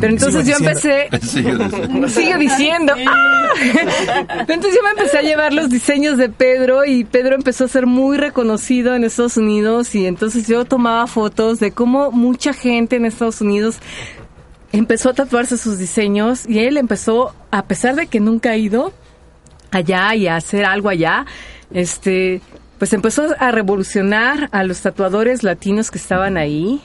Pero 0.00 0.12
entonces 0.12 0.44
Sigo 0.44 0.58
yo 0.58 0.68
diciendo. 0.68 0.94
empecé, 0.98 1.26
Sigue 1.26 1.54
diciendo. 1.56 2.08
sigue 2.08 2.38
diciendo. 2.38 2.94
Entonces 4.48 4.74
yo 4.74 4.82
me 4.82 4.90
empecé 4.90 5.18
a 5.18 5.22
llevar 5.22 5.52
los 5.52 5.70
diseños 5.70 6.18
de 6.18 6.28
Pedro 6.28 6.84
y 6.84 7.04
Pedro 7.04 7.34
empezó 7.34 7.64
a 7.64 7.68
ser 7.68 7.86
muy 7.86 8.18
reconocido 8.18 8.94
en 8.94 9.04
Estados 9.04 9.36
Unidos 9.36 9.94
y 9.94 10.06
entonces 10.06 10.46
yo 10.46 10.64
tomaba 10.64 11.06
fotos 11.06 11.58
de 11.60 11.72
cómo 11.72 12.10
mucha 12.10 12.52
gente 12.52 12.96
en 12.96 13.06
Estados 13.06 13.40
Unidos 13.40 13.78
empezó 14.72 15.10
a 15.10 15.14
tatuarse 15.14 15.56
sus 15.56 15.78
diseños 15.78 16.46
y 16.46 16.60
él 16.60 16.76
empezó, 16.76 17.34
a 17.50 17.64
pesar 17.64 17.94
de 17.94 18.08
que 18.08 18.20
nunca 18.20 18.50
ha 18.50 18.56
ido 18.56 18.92
allá 19.70 20.14
y 20.14 20.26
a 20.26 20.36
hacer 20.36 20.64
algo 20.64 20.88
allá, 20.88 21.24
este, 21.72 22.42
pues 22.78 22.92
empezó 22.92 23.26
a 23.38 23.50
revolucionar 23.52 24.48
a 24.52 24.64
los 24.64 24.82
tatuadores 24.82 25.42
latinos 25.42 25.90
que 25.90 25.98
estaban 25.98 26.36
ahí. 26.36 26.80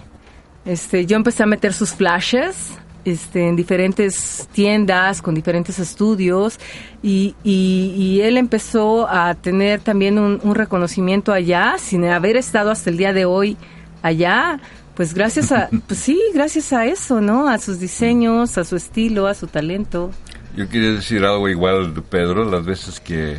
Este, 0.63 1.05
yo 1.05 1.17
empecé 1.17 1.43
a 1.43 1.47
meter 1.47 1.73
sus 1.73 1.91
flashes 1.95 2.77
este, 3.05 3.47
en 3.47 3.55
diferentes 3.55 4.47
tiendas, 4.51 5.21
con 5.21 5.33
diferentes 5.35 5.79
estudios, 5.79 6.59
y, 7.03 7.35
y- 7.43 7.93
y 7.97 8.21
él 8.21 8.37
empezó 8.37 9.07
a 9.09 9.33
tener 9.35 9.79
también 9.81 10.19
un, 10.19 10.39
un 10.43 10.55
reconocimiento 10.55 11.33
allá, 11.33 11.75
sin 11.77 12.05
haber 12.05 12.35
estado 12.37 12.71
hasta 12.71 12.89
el 12.89 12.97
día 12.97 13.13
de 13.13 13.25
hoy 13.25 13.57
allá, 14.01 14.59
pues 14.95 15.13
gracias 15.13 15.51
a, 15.51 15.69
pues 15.87 15.99
sí, 15.99 16.19
gracias 16.33 16.73
a 16.73 16.85
eso, 16.85 17.21
¿no? 17.21 17.47
A 17.47 17.57
sus 17.59 17.79
diseños, 17.79 18.57
a 18.57 18.63
su 18.63 18.75
estilo, 18.75 19.27
a 19.27 19.33
su 19.33 19.47
talento. 19.47 20.11
Yo 20.55 20.67
quería 20.67 20.91
decir 20.91 21.23
algo 21.23 21.47
igual 21.47 21.93
de 21.95 22.01
Pedro, 22.01 22.43
las 22.49 22.65
veces 22.65 22.99
que, 22.99 23.37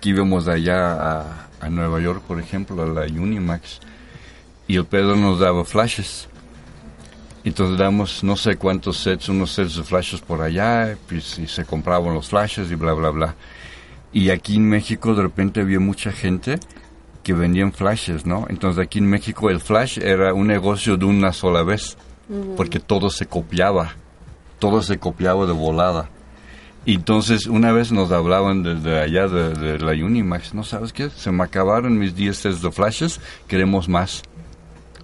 que 0.00 0.08
íbamos 0.08 0.48
allá 0.48 0.92
a, 1.20 1.48
a 1.60 1.68
Nueva 1.68 2.00
York, 2.00 2.22
por 2.26 2.40
ejemplo, 2.40 2.82
a 2.82 2.86
la 2.86 3.02
Unimax, 3.02 3.80
y 4.66 4.76
el 4.76 4.86
Pedro 4.86 5.14
nos 5.16 5.38
daba 5.40 5.64
flashes. 5.66 6.26
Entonces 7.44 7.78
damos 7.78 8.24
no 8.24 8.36
sé 8.36 8.56
cuántos 8.56 8.98
sets, 8.98 9.28
unos 9.28 9.52
sets 9.52 9.76
de 9.76 9.82
flashes 9.82 10.20
por 10.22 10.40
allá, 10.40 10.96
pues, 11.06 11.38
y 11.38 11.46
se 11.46 11.66
compraban 11.66 12.14
los 12.14 12.28
flashes 12.28 12.70
y 12.70 12.74
bla, 12.74 12.94
bla, 12.94 13.10
bla. 13.10 13.34
Y 14.12 14.30
aquí 14.30 14.56
en 14.56 14.68
México 14.68 15.14
de 15.14 15.22
repente 15.22 15.60
había 15.60 15.78
mucha 15.78 16.10
gente 16.10 16.58
que 17.22 17.34
vendían 17.34 17.72
flashes, 17.72 18.24
¿no? 18.24 18.46
Entonces 18.48 18.82
aquí 18.82 18.98
en 18.98 19.06
México 19.06 19.50
el 19.50 19.60
flash 19.60 19.98
era 19.98 20.32
un 20.32 20.46
negocio 20.46 20.96
de 20.96 21.04
una 21.04 21.32
sola 21.32 21.62
vez, 21.62 21.98
porque 22.56 22.80
todo 22.80 23.10
se 23.10 23.26
copiaba, 23.26 23.92
todo 24.58 24.82
se 24.82 24.98
copiaba 24.98 25.44
de 25.44 25.52
volada. 25.52 26.08
Y 26.86 26.94
entonces 26.94 27.46
una 27.46 27.72
vez 27.72 27.92
nos 27.92 28.10
hablaban 28.10 28.62
desde 28.62 29.00
allá 29.00 29.28
de, 29.28 29.54
de 29.54 29.78
la 29.78 29.92
Unimax, 29.92 30.54
¿no 30.54 30.64
sabes 30.64 30.92
qué? 30.92 31.10
Se 31.10 31.30
me 31.30 31.44
acabaron 31.44 31.98
mis 31.98 32.14
10 32.14 32.36
sets 32.36 32.62
de 32.62 32.70
flashes, 32.70 33.20
queremos 33.48 33.88
más. 33.88 34.22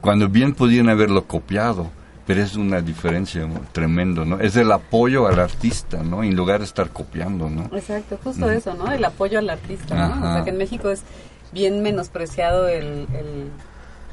Cuando 0.00 0.28
bien 0.28 0.54
podían 0.54 0.88
haberlo 0.88 1.24
copiado, 1.26 1.90
pero 2.30 2.42
es 2.44 2.54
una 2.54 2.80
diferencia 2.80 3.44
¿no? 3.44 3.60
tremendo, 3.72 4.24
¿no? 4.24 4.38
Es 4.38 4.54
el 4.54 4.70
apoyo 4.70 5.26
al 5.26 5.40
artista, 5.40 6.00
¿no? 6.04 6.22
En 6.22 6.36
lugar 6.36 6.60
de 6.60 6.64
estar 6.66 6.90
copiando, 6.90 7.50
¿no? 7.50 7.64
Exacto, 7.76 8.20
justo 8.22 8.48
eso, 8.48 8.72
¿no? 8.74 8.92
El 8.92 9.04
apoyo 9.04 9.40
al 9.40 9.50
artista, 9.50 9.96
¿no? 9.96 10.14
O 10.14 10.24
Ajá. 10.24 10.34
sea, 10.34 10.44
que 10.44 10.50
en 10.50 10.56
México 10.58 10.90
es 10.90 11.02
bien 11.52 11.82
menospreciado 11.82 12.68
el, 12.68 13.08
el, 13.18 13.50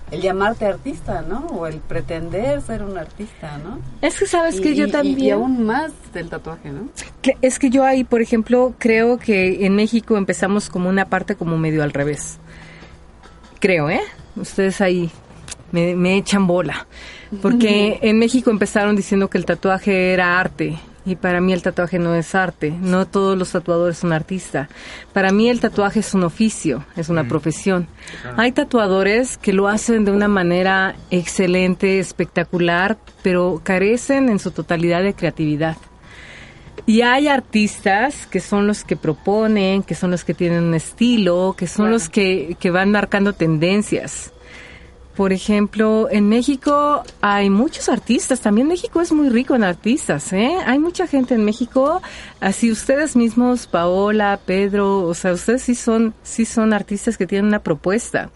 el 0.09 0.19
llamarte 0.21 0.65
artista, 0.65 1.21
¿no? 1.21 1.45
O 1.45 1.67
el 1.67 1.75
pretender 1.77 2.59
ser 2.63 2.81
un 2.81 2.97
artista, 2.97 3.59
¿no? 3.59 3.77
Es 4.01 4.17
que 4.17 4.25
sabes 4.25 4.59
que 4.61 4.73
yo 4.73 4.87
y- 4.87 4.91
también... 4.91 5.19
Y 5.19 5.29
aún 5.29 5.63
más 5.63 5.91
del 6.11 6.27
tatuaje, 6.27 6.71
¿no? 6.71 6.89
Que- 7.21 7.37
Es 7.43 7.59
que 7.59 7.69
yo 7.69 7.83
ahí, 7.83 8.03
por 8.03 8.23
ejemplo, 8.23 8.73
creo 8.79 9.19
que 9.19 9.63
en 9.63 9.75
México 9.75 10.17
empezamos 10.17 10.71
como 10.71 10.89
una 10.89 11.05
parte 11.05 11.35
como 11.35 11.55
medio 11.59 11.83
al 11.83 11.93
revés. 11.93 12.39
Creo, 13.59 13.91
¿eh? 13.91 14.01
Ustedes 14.35 14.81
ahí 14.81 15.11
me, 15.71 15.95
me 15.95 16.17
echan 16.17 16.47
bola. 16.47 16.87
Porque 17.41 17.99
en 18.01 18.19
México 18.19 18.49
empezaron 18.49 18.95
diciendo 18.95 19.29
que 19.29 19.37
el 19.37 19.45
tatuaje 19.45 20.13
era 20.13 20.39
arte. 20.39 20.77
Y 21.05 21.15
para 21.15 21.39
mí 21.39 21.53
el 21.53 21.61
tatuaje 21.61 21.99
no 21.99 22.15
es 22.15 22.35
arte. 22.35 22.71
No 22.71 23.07
todos 23.07 23.37
los 23.37 23.51
tatuadores 23.51 23.97
son 23.97 24.11
artistas. 24.11 24.67
Para 25.13 25.31
mí 25.31 25.49
el 25.49 25.61
tatuaje 25.61 26.01
es 26.01 26.13
un 26.13 26.23
oficio, 26.23 26.83
es 26.97 27.07
una 27.07 27.25
profesión. 27.27 27.87
Hay 28.35 28.51
tatuadores 28.51 29.37
que 29.37 29.53
lo 29.53 29.69
hacen 29.69 30.03
de 30.03 30.11
una 30.11 30.27
manera 30.27 30.95
excelente, 31.09 31.99
espectacular, 31.99 32.97
pero 33.23 33.61
carecen 33.63 34.27
en 34.27 34.39
su 34.39 34.51
totalidad 34.51 35.01
de 35.01 35.13
creatividad. 35.13 35.77
Y 36.85 37.01
hay 37.01 37.27
artistas 37.29 38.27
que 38.27 38.41
son 38.41 38.67
los 38.67 38.83
que 38.83 38.97
proponen, 38.97 39.83
que 39.83 39.95
son 39.95 40.11
los 40.11 40.25
que 40.25 40.33
tienen 40.33 40.63
un 40.63 40.73
estilo, 40.73 41.55
que 41.57 41.67
son 41.67 41.89
los 41.89 42.09
que, 42.09 42.57
que 42.59 42.69
van 42.69 42.91
marcando 42.91 43.31
tendencias. 43.31 44.33
Por 45.17 45.33
ejemplo, 45.33 46.07
en 46.11 46.29
México 46.29 47.03
hay 47.21 47.49
muchos 47.49 47.89
artistas. 47.89 48.39
También 48.39 48.67
México 48.67 49.01
es 49.01 49.11
muy 49.11 49.29
rico 49.29 49.55
en 49.55 49.63
artistas, 49.63 50.31
¿eh? 50.31 50.55
Hay 50.67 50.77
mucha 50.77 51.07
gente 51.07 51.33
en 51.33 51.43
México. 51.43 52.01
Así 52.39 52.71
ustedes 52.71 53.15
mismos, 53.15 53.65
Paola, 53.65 54.39
Pedro, 54.45 54.99
o 55.05 55.13
sea, 55.15 55.33
ustedes 55.33 55.63
sí 55.63 55.73
son, 55.73 56.13
sí 56.21 56.45
son 56.45 56.71
artistas 56.71 57.17
que 57.17 57.25
tienen 57.25 57.47
una 57.47 57.63
propuesta. 57.63 58.29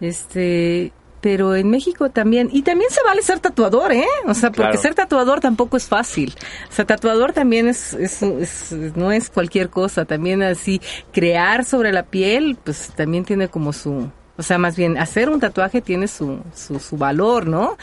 Este, 0.00 0.92
pero 1.20 1.54
en 1.56 1.68
México 1.70 2.10
también, 2.10 2.48
y 2.52 2.62
también 2.62 2.90
se 2.90 3.02
vale 3.02 3.20
ser 3.22 3.40
tatuador, 3.40 3.92
¿eh? 3.92 4.06
O 4.26 4.34
sea, 4.34 4.50
porque 4.50 4.62
Claro. 4.70 4.80
ser 4.80 4.94
tatuador 4.94 5.40
tampoco 5.40 5.76
es 5.76 5.86
fácil. 5.88 6.34
O 6.70 6.72
sea, 6.72 6.86
tatuador 6.86 7.32
también 7.32 7.66
es, 7.68 7.92
es- 7.94 8.22
es- 8.22 8.72
no 8.96 9.10
es 9.12 9.28
cualquier 9.28 9.68
cosa, 9.68 10.04
también 10.04 10.42
así, 10.42 10.80
crear 11.12 11.64
sobre 11.64 11.92
la 11.92 12.04
piel, 12.04 12.56
pues 12.64 12.92
también 12.96 13.24
tiene 13.24 13.48
como 13.48 13.72
su, 13.72 14.10
o 14.38 14.42
sea, 14.42 14.56
más 14.56 14.76
bien, 14.76 14.96
hacer 14.96 15.28
un 15.28 15.40
tatuaje 15.40 15.82
tiene 15.82 16.08
su, 16.08 16.38
su, 16.54 16.78
su 16.78 16.96
valor, 16.96 17.46
¿no? 17.46 17.76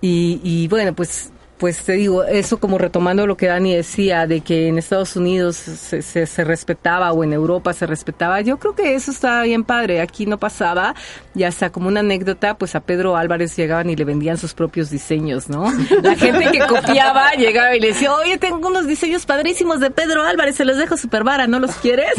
Y, 0.00 0.40
y 0.44 0.68
bueno, 0.68 0.94
pues 0.94 1.30
pues 1.58 1.78
te 1.78 1.92
digo, 1.92 2.24
eso 2.24 2.58
como 2.58 2.78
retomando 2.78 3.26
lo 3.26 3.36
que 3.36 3.46
Dani 3.46 3.76
decía, 3.76 4.26
de 4.26 4.40
que 4.40 4.68
en 4.68 4.78
Estados 4.78 5.16
Unidos 5.16 5.56
se, 5.56 6.02
se, 6.02 6.26
se 6.26 6.44
respetaba 6.44 7.12
o 7.12 7.22
en 7.22 7.32
Europa 7.32 7.72
se 7.72 7.86
respetaba, 7.86 8.40
yo 8.40 8.58
creo 8.58 8.74
que 8.74 8.94
eso 8.94 9.10
estaba 9.10 9.42
bien 9.42 9.64
padre, 9.64 10.00
aquí 10.00 10.26
no 10.26 10.38
pasaba, 10.38 10.94
y 11.34 11.44
hasta 11.44 11.70
como 11.70 11.88
una 11.88 12.00
anécdota, 12.00 12.58
pues 12.58 12.74
a 12.74 12.80
Pedro 12.80 13.16
Álvarez 13.16 13.56
llegaban 13.56 13.88
y 13.90 13.96
le 13.96 14.04
vendían 14.04 14.36
sus 14.36 14.54
propios 14.54 14.90
diseños, 14.90 15.48
¿no? 15.48 15.72
La 16.02 16.16
gente 16.16 16.50
que 16.50 16.58
copiaba 16.60 17.32
llegaba 17.32 17.76
y 17.76 17.80
le 17.80 17.88
decía, 17.88 18.12
oye, 18.12 18.38
tengo 18.38 18.66
unos 18.68 18.86
diseños 18.86 19.26
padrísimos 19.26 19.80
de 19.80 19.90
Pedro 19.90 20.22
Álvarez, 20.22 20.56
se 20.56 20.64
los 20.64 20.76
dejo 20.76 20.96
super 20.96 21.24
vara, 21.24 21.46
¿no 21.46 21.60
los 21.60 21.72
quieres? 21.76 22.16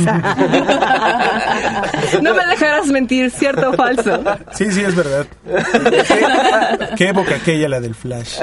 no 2.22 2.34
me 2.34 2.46
dejarás 2.48 2.88
mentir, 2.88 3.32
¿cierto 3.32 3.70
o 3.72 3.74
falso? 3.74 4.24
Sí, 4.54 4.72
sí, 4.72 4.82
es 4.82 4.96
verdad. 4.96 5.26
¿Qué, 5.46 6.96
qué 6.96 7.10
época 7.10 7.36
aquella 7.36 7.68
la 7.70 7.80
del 7.80 7.96
Flash? 7.96 8.40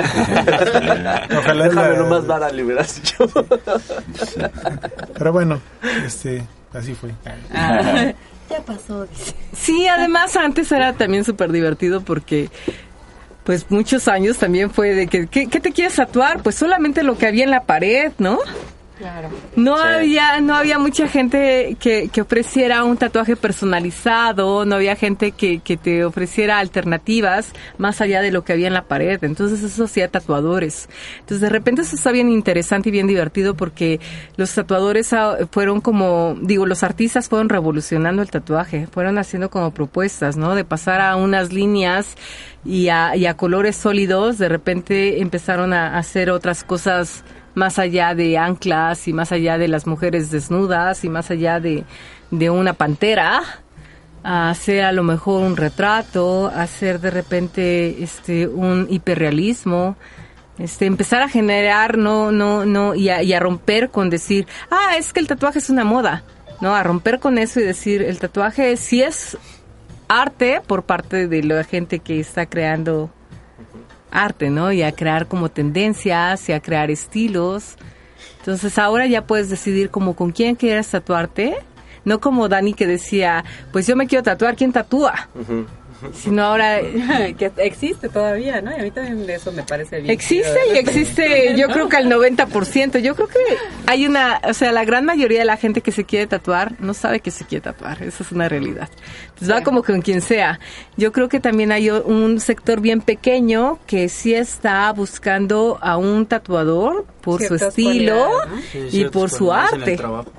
Ojalá 0.83 1.65
Déjame 1.69 1.89
la- 1.91 1.97
nomás 1.97 2.27
dar 2.27 2.43
a 2.43 2.51
liberación. 2.51 3.31
Pero 5.19 5.33
bueno, 5.33 5.61
este, 6.05 6.47
así 6.73 6.95
fue. 6.95 7.11
Ya 7.53 8.61
pasó, 8.67 9.07
dice. 9.07 9.35
Sí, 9.55 9.87
además 9.89 10.37
antes 10.37 10.71
era 10.73 10.93
también 10.93 11.25
súper 11.25 11.53
divertido 11.53 12.01
porque 12.03 12.51
pues 13.45 13.67
muchos 13.71 14.07
años 14.09 14.39
también 14.39 14.71
fue 14.71 14.95
de 14.95 15.07
que, 15.07 15.27
¿qué, 15.27 15.49
qué 15.49 15.59
te 15.61 15.73
quieres 15.73 15.95
tatuar? 15.97 16.43
Pues 16.43 16.55
solamente 16.57 17.03
lo 17.03 17.17
que 17.19 17.27
había 17.27 17.45
en 17.45 17.51
la 17.51 17.63
pared, 17.65 18.13
¿no? 18.19 18.39
Claro. 19.03 19.31
No 19.57 19.77
Sí. 19.79 19.83
había, 19.83 20.41
no 20.41 20.55
había 20.55 20.79
mucha 20.79 21.09
gente 21.09 21.77
que, 21.81 22.09
que 22.09 22.21
ofreciera 22.21 22.85
un 22.85 22.97
tatuaje 22.97 23.35
personalizado, 23.35 24.65
no 24.65 24.77
había 24.77 24.95
gente 24.95 25.33
que, 25.33 25.59
que 25.59 25.77
te 25.77 26.05
ofreciera 26.05 26.59
alternativas 26.61 27.53
más 27.79 28.01
allá 28.01 28.21
de 28.23 28.31
lo 28.31 28.45
que 28.45 28.53
había 28.53 28.69
en 28.69 28.75
la 28.75 28.85
pared. 28.85 29.19
Entonces 29.25 29.63
eso 29.65 29.85
hacía 29.85 30.07
tatuadores. 30.07 30.89
Entonces 31.19 31.41
de 31.41 31.49
repente 31.49 31.83
eso 31.83 31.97
está 31.97 32.13
bien 32.13 32.31
interesante 32.31 32.91
y 32.91 32.93
bien 32.93 33.09
divertido 33.09 33.55
porque 33.57 33.99
los 34.37 34.55
tatuadores 34.55 35.13
ah, 35.13 35.37
fueron 35.51 35.81
como, 35.81 36.37
digo, 36.41 36.65
los 36.67 36.85
artistas 36.85 37.29
fueron 37.29 37.49
revolucionando 37.49 38.23
el 38.23 38.31
tatuaje, 38.31 38.87
fueron 38.87 39.19
haciendo 39.19 39.51
como 39.51 39.73
propuestas, 39.73 40.37
¿no? 40.37 40.55
De 40.55 40.65
pasar 40.65 41.01
a 41.01 41.17
unas 41.17 41.53
líneas 41.53 42.15
y 42.65 42.89
a, 42.89 43.17
y 43.17 43.27
a 43.27 43.35
colores 43.35 43.75
sólidos, 43.75 44.39
de 44.39 44.49
repente 44.49 45.21
empezaron 45.21 45.73
a 45.73 45.99
hacer 45.99 46.31
otras 46.31 46.63
cosas 46.63 47.25
más 47.55 47.79
allá 47.79 48.15
de 48.15 48.39
anclas 48.39 49.09
y 49.09 49.13
más 49.13 49.33
allá 49.33 49.59
de 49.59 49.69
las 49.69 49.87
mujeres 49.87 50.31
desnudas 50.31 51.05
y 51.05 51.09
más 51.09 51.31
allá 51.31 51.61
de, 51.61 51.85
de 52.31 52.51
una 52.51 52.73
pantera, 52.73 53.43
a 54.25 54.51
hacer 54.51 54.85
a 54.85 54.93
lo 54.93 55.03
mejor 55.03 55.43
un 55.43 55.57
retrato, 55.57 56.47
a 56.49 56.63
hacer 56.63 57.01
de 57.01 57.11
repente 57.11 58.03
este 58.03 58.47
un 58.47 58.87
hiperrealismo, 58.89 59.97
este 60.59 60.87
empezar 60.87 61.23
a 61.23 61.29
generar 61.29 61.99
no 61.99 62.31
no 62.31 62.65
no 62.65 62.95
y 62.95 63.09
a, 63.09 63.23
y 63.23 63.33
a 63.33 63.41
romper 63.41 63.91
con 63.91 64.11
decir, 64.11 64.47
"Ah, 64.71 64.97
es 64.97 65.13
que 65.13 65.21
el 65.21 65.27
tatuaje 65.27 65.59
es 65.59 65.71
una 65.71 65.85
moda." 65.85 66.23
No, 66.61 66.77
a 66.77 66.83
romper 66.85 67.19
con 67.19 67.39
eso 67.39 67.59
y 67.59 67.65
decir, 67.65 68.03
el 68.03 68.21
tatuaje 68.21 68.77
sí 68.77 69.03
es 69.03 69.37
arte 70.07 70.61
por 70.65 70.85
parte 70.85 71.27
de 71.27 71.43
la 71.43 71.65
gente 71.65 71.99
que 71.99 72.21
está 72.21 72.47
creando 72.47 73.11
arte, 74.13 74.51
¿no? 74.51 74.73
Y 74.73 74.83
a 74.83 74.93
crear 74.93 75.27
como 75.27 75.51
tendencias 75.51 76.49
y 76.49 76.53
a 76.53 76.61
crear 76.61 76.91
estilos. 76.91 77.77
Entonces 78.39 78.79
ahora 78.79 79.07
ya 79.07 79.27
puedes 79.27 79.49
decidir 79.49 79.91
como 79.91 80.15
con 80.15 80.33
quién 80.33 80.55
quieres 80.55 80.89
tatuarte. 80.89 81.57
No 82.05 82.21
como 82.21 82.49
Dani 82.49 82.75
que 82.75 82.87
decía, 82.87 83.45
pues 83.73 83.87
yo 83.87 83.95
me 83.95 84.07
quiero 84.07 84.25
tatuar, 84.25 84.57
¿quién 84.57 84.73
tatúa? 84.73 85.29
Sino 86.15 86.43
ahora 86.43 86.81
que 87.39 87.53
existe 87.59 88.09
todavía, 88.09 88.61
¿no? 88.61 88.71
Y 88.77 88.81
a 88.81 88.83
mí 88.83 88.91
también 88.91 89.27
de 89.27 89.35
eso 89.35 89.53
me 89.53 89.63
parece 89.63 90.01
bien. 90.01 90.11
existe 90.11 90.59
y 90.75 90.79
existe, 90.79 91.55
yo 91.57 91.69
creo 91.69 91.89
que 91.89 91.97
al 91.97 92.07
90%. 92.07 92.99
Yo 93.01 93.15
creo 93.15 93.29
que 93.29 93.39
hay 93.87 94.07
una, 94.07 94.41
o 94.49 94.55
sea, 94.55 94.73
la 94.73 94.85
gran 94.85 95.05
mayoría 95.05 95.41
de 95.41 95.45
la 95.45 95.57
gente 95.57 95.81
que 95.81 95.93
se 95.93 96.05
quiere 96.05 96.27
tatuar 96.27 96.81
no 96.81 96.95
sabe 96.95 97.21
que 97.21 97.31
se 97.31 97.45
quiere 97.45 97.63
tatuar. 97.63 98.03
Eso 98.03 98.23
es 98.23 98.33
una 98.33 98.49
realidad. 98.49 98.89
Entonces 99.29 99.51
va 99.51 99.63
como 99.63 99.83
con 99.83 100.03
quien 100.03 100.21
sea. 100.21 100.61
Yo 100.97 101.13
creo 101.13 101.29
que 101.29 101.41
también 101.41 101.73
hay 101.73 101.91
un 101.91 102.41
sector 102.41 102.81
bien 102.81 103.01
pequeño 103.01 103.79
que 103.87 104.09
sí 104.09 104.35
está 104.35 104.93
buscando 104.93 105.79
a 105.81 105.97
un 105.97 106.27
tatuador 106.27 107.07
por 107.21 107.43
su 107.43 107.55
estilo 107.55 108.29
cualidades, 108.29 108.51
¿no? 108.51 108.91
Sí, 108.91 108.99
y 108.99 109.05
por 109.07 109.31
su 109.31 109.47
cualidades 109.47 109.73
en 109.73 109.83
el 109.83 110.05
arte. 110.05 110.31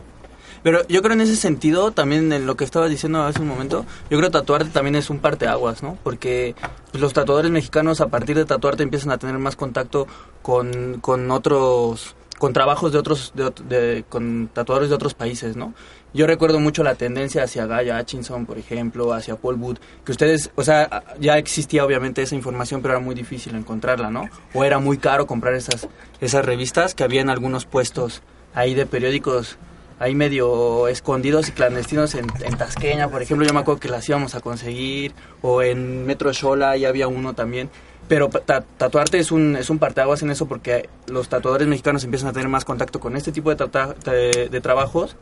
Pero 0.63 0.87
yo 0.87 1.01
creo 1.01 1.13
en 1.13 1.21
ese 1.21 1.35
sentido, 1.35 1.91
también 1.91 2.31
en 2.31 2.45
lo 2.45 2.55
que 2.55 2.63
estabas 2.63 2.89
diciendo 2.89 3.21
hace 3.23 3.41
un 3.41 3.49
momento, 3.49 3.85
yo 4.09 4.17
creo 4.17 4.31
tatuarte 4.31 4.69
también 4.69 4.95
es 4.95 5.09
un 5.09 5.19
parteaguas, 5.19 5.83
¿no? 5.83 5.97
Porque 6.03 6.55
los 6.93 7.13
tatuadores 7.13 7.51
mexicanos 7.51 7.99
a 7.99 8.07
partir 8.07 8.37
de 8.37 8.45
tatuarte 8.45 8.81
empiezan 8.81 9.11
a 9.11 9.17
tener 9.17 9.37
más 9.39 9.57
contacto 9.57 10.07
con, 10.41 10.99
con 11.01 11.29
otros, 11.31 12.15
con 12.39 12.53
trabajos 12.53 12.93
de 12.93 12.97
otros, 12.97 13.33
de, 13.35 14.05
con 14.07 14.49
tatuadores 14.53 14.89
de 14.89 14.95
otros 14.95 15.13
países, 15.13 15.57
¿no? 15.57 15.73
Yo 16.13 16.27
recuerdo 16.27 16.59
mucho 16.59 16.83
la 16.83 16.95
tendencia 16.95 17.43
hacia 17.43 17.65
Gaia 17.65 17.99
Hutchinson, 17.99 18.45
por 18.45 18.57
ejemplo, 18.57 19.13
hacia 19.13 19.35
Paul 19.35 19.55
Wood, 19.55 19.79
que 20.05 20.11
ustedes, 20.11 20.51
o 20.55 20.63
sea, 20.63 21.03
ya 21.19 21.37
existía 21.39 21.83
obviamente 21.83 22.21
esa 22.21 22.35
información, 22.35 22.81
pero 22.81 22.93
era 22.93 23.03
muy 23.03 23.15
difícil 23.15 23.55
encontrarla, 23.55 24.11
¿no? 24.11 24.29
O 24.53 24.63
era 24.63 24.79
muy 24.79 24.97
caro 24.97 25.25
comprar 25.25 25.55
esas, 25.55 25.89
esas 26.21 26.45
revistas 26.45 26.93
que 26.93 27.03
había 27.03 27.21
en 27.21 27.29
algunos 27.29 27.65
puestos 27.65 28.21
ahí 28.53 28.75
de 28.75 28.85
periódicos 28.85 29.57
ahí 29.99 30.15
medio 30.15 30.87
escondidos 30.87 31.49
y 31.49 31.51
clandestinos 31.51 32.15
en, 32.15 32.25
en 32.43 32.57
Tasqueña, 32.57 33.07
por 33.09 33.21
ejemplo, 33.21 33.45
yo 33.45 33.53
me 33.53 33.59
acuerdo 33.61 33.79
que 33.79 33.89
las 33.89 34.07
íbamos 34.09 34.35
a 34.35 34.41
conseguir, 34.41 35.13
o 35.41 35.61
en 35.61 36.05
Metro 36.05 36.33
Xola, 36.33 36.71
ahí 36.71 36.85
había 36.85 37.07
uno 37.07 37.33
también. 37.33 37.69
Pero 38.07 38.27
ta- 38.27 38.61
tatuarte 38.77 39.17
es 39.17 39.31
un, 39.31 39.55
es 39.55 39.69
un 39.69 39.79
parteaguas 39.79 40.21
en 40.23 40.29
eso 40.29 40.45
porque 40.45 40.89
los 41.07 41.29
tatuadores 41.29 41.67
mexicanos 41.67 42.03
empiezan 42.03 42.29
a 42.29 42.33
tener 42.33 42.49
más 42.49 42.65
contacto 42.65 42.99
con 42.99 43.15
este 43.15 43.31
tipo 43.31 43.53
de, 43.55 43.65
de, 44.05 44.49
de 44.49 44.61
trabajos 44.61 45.15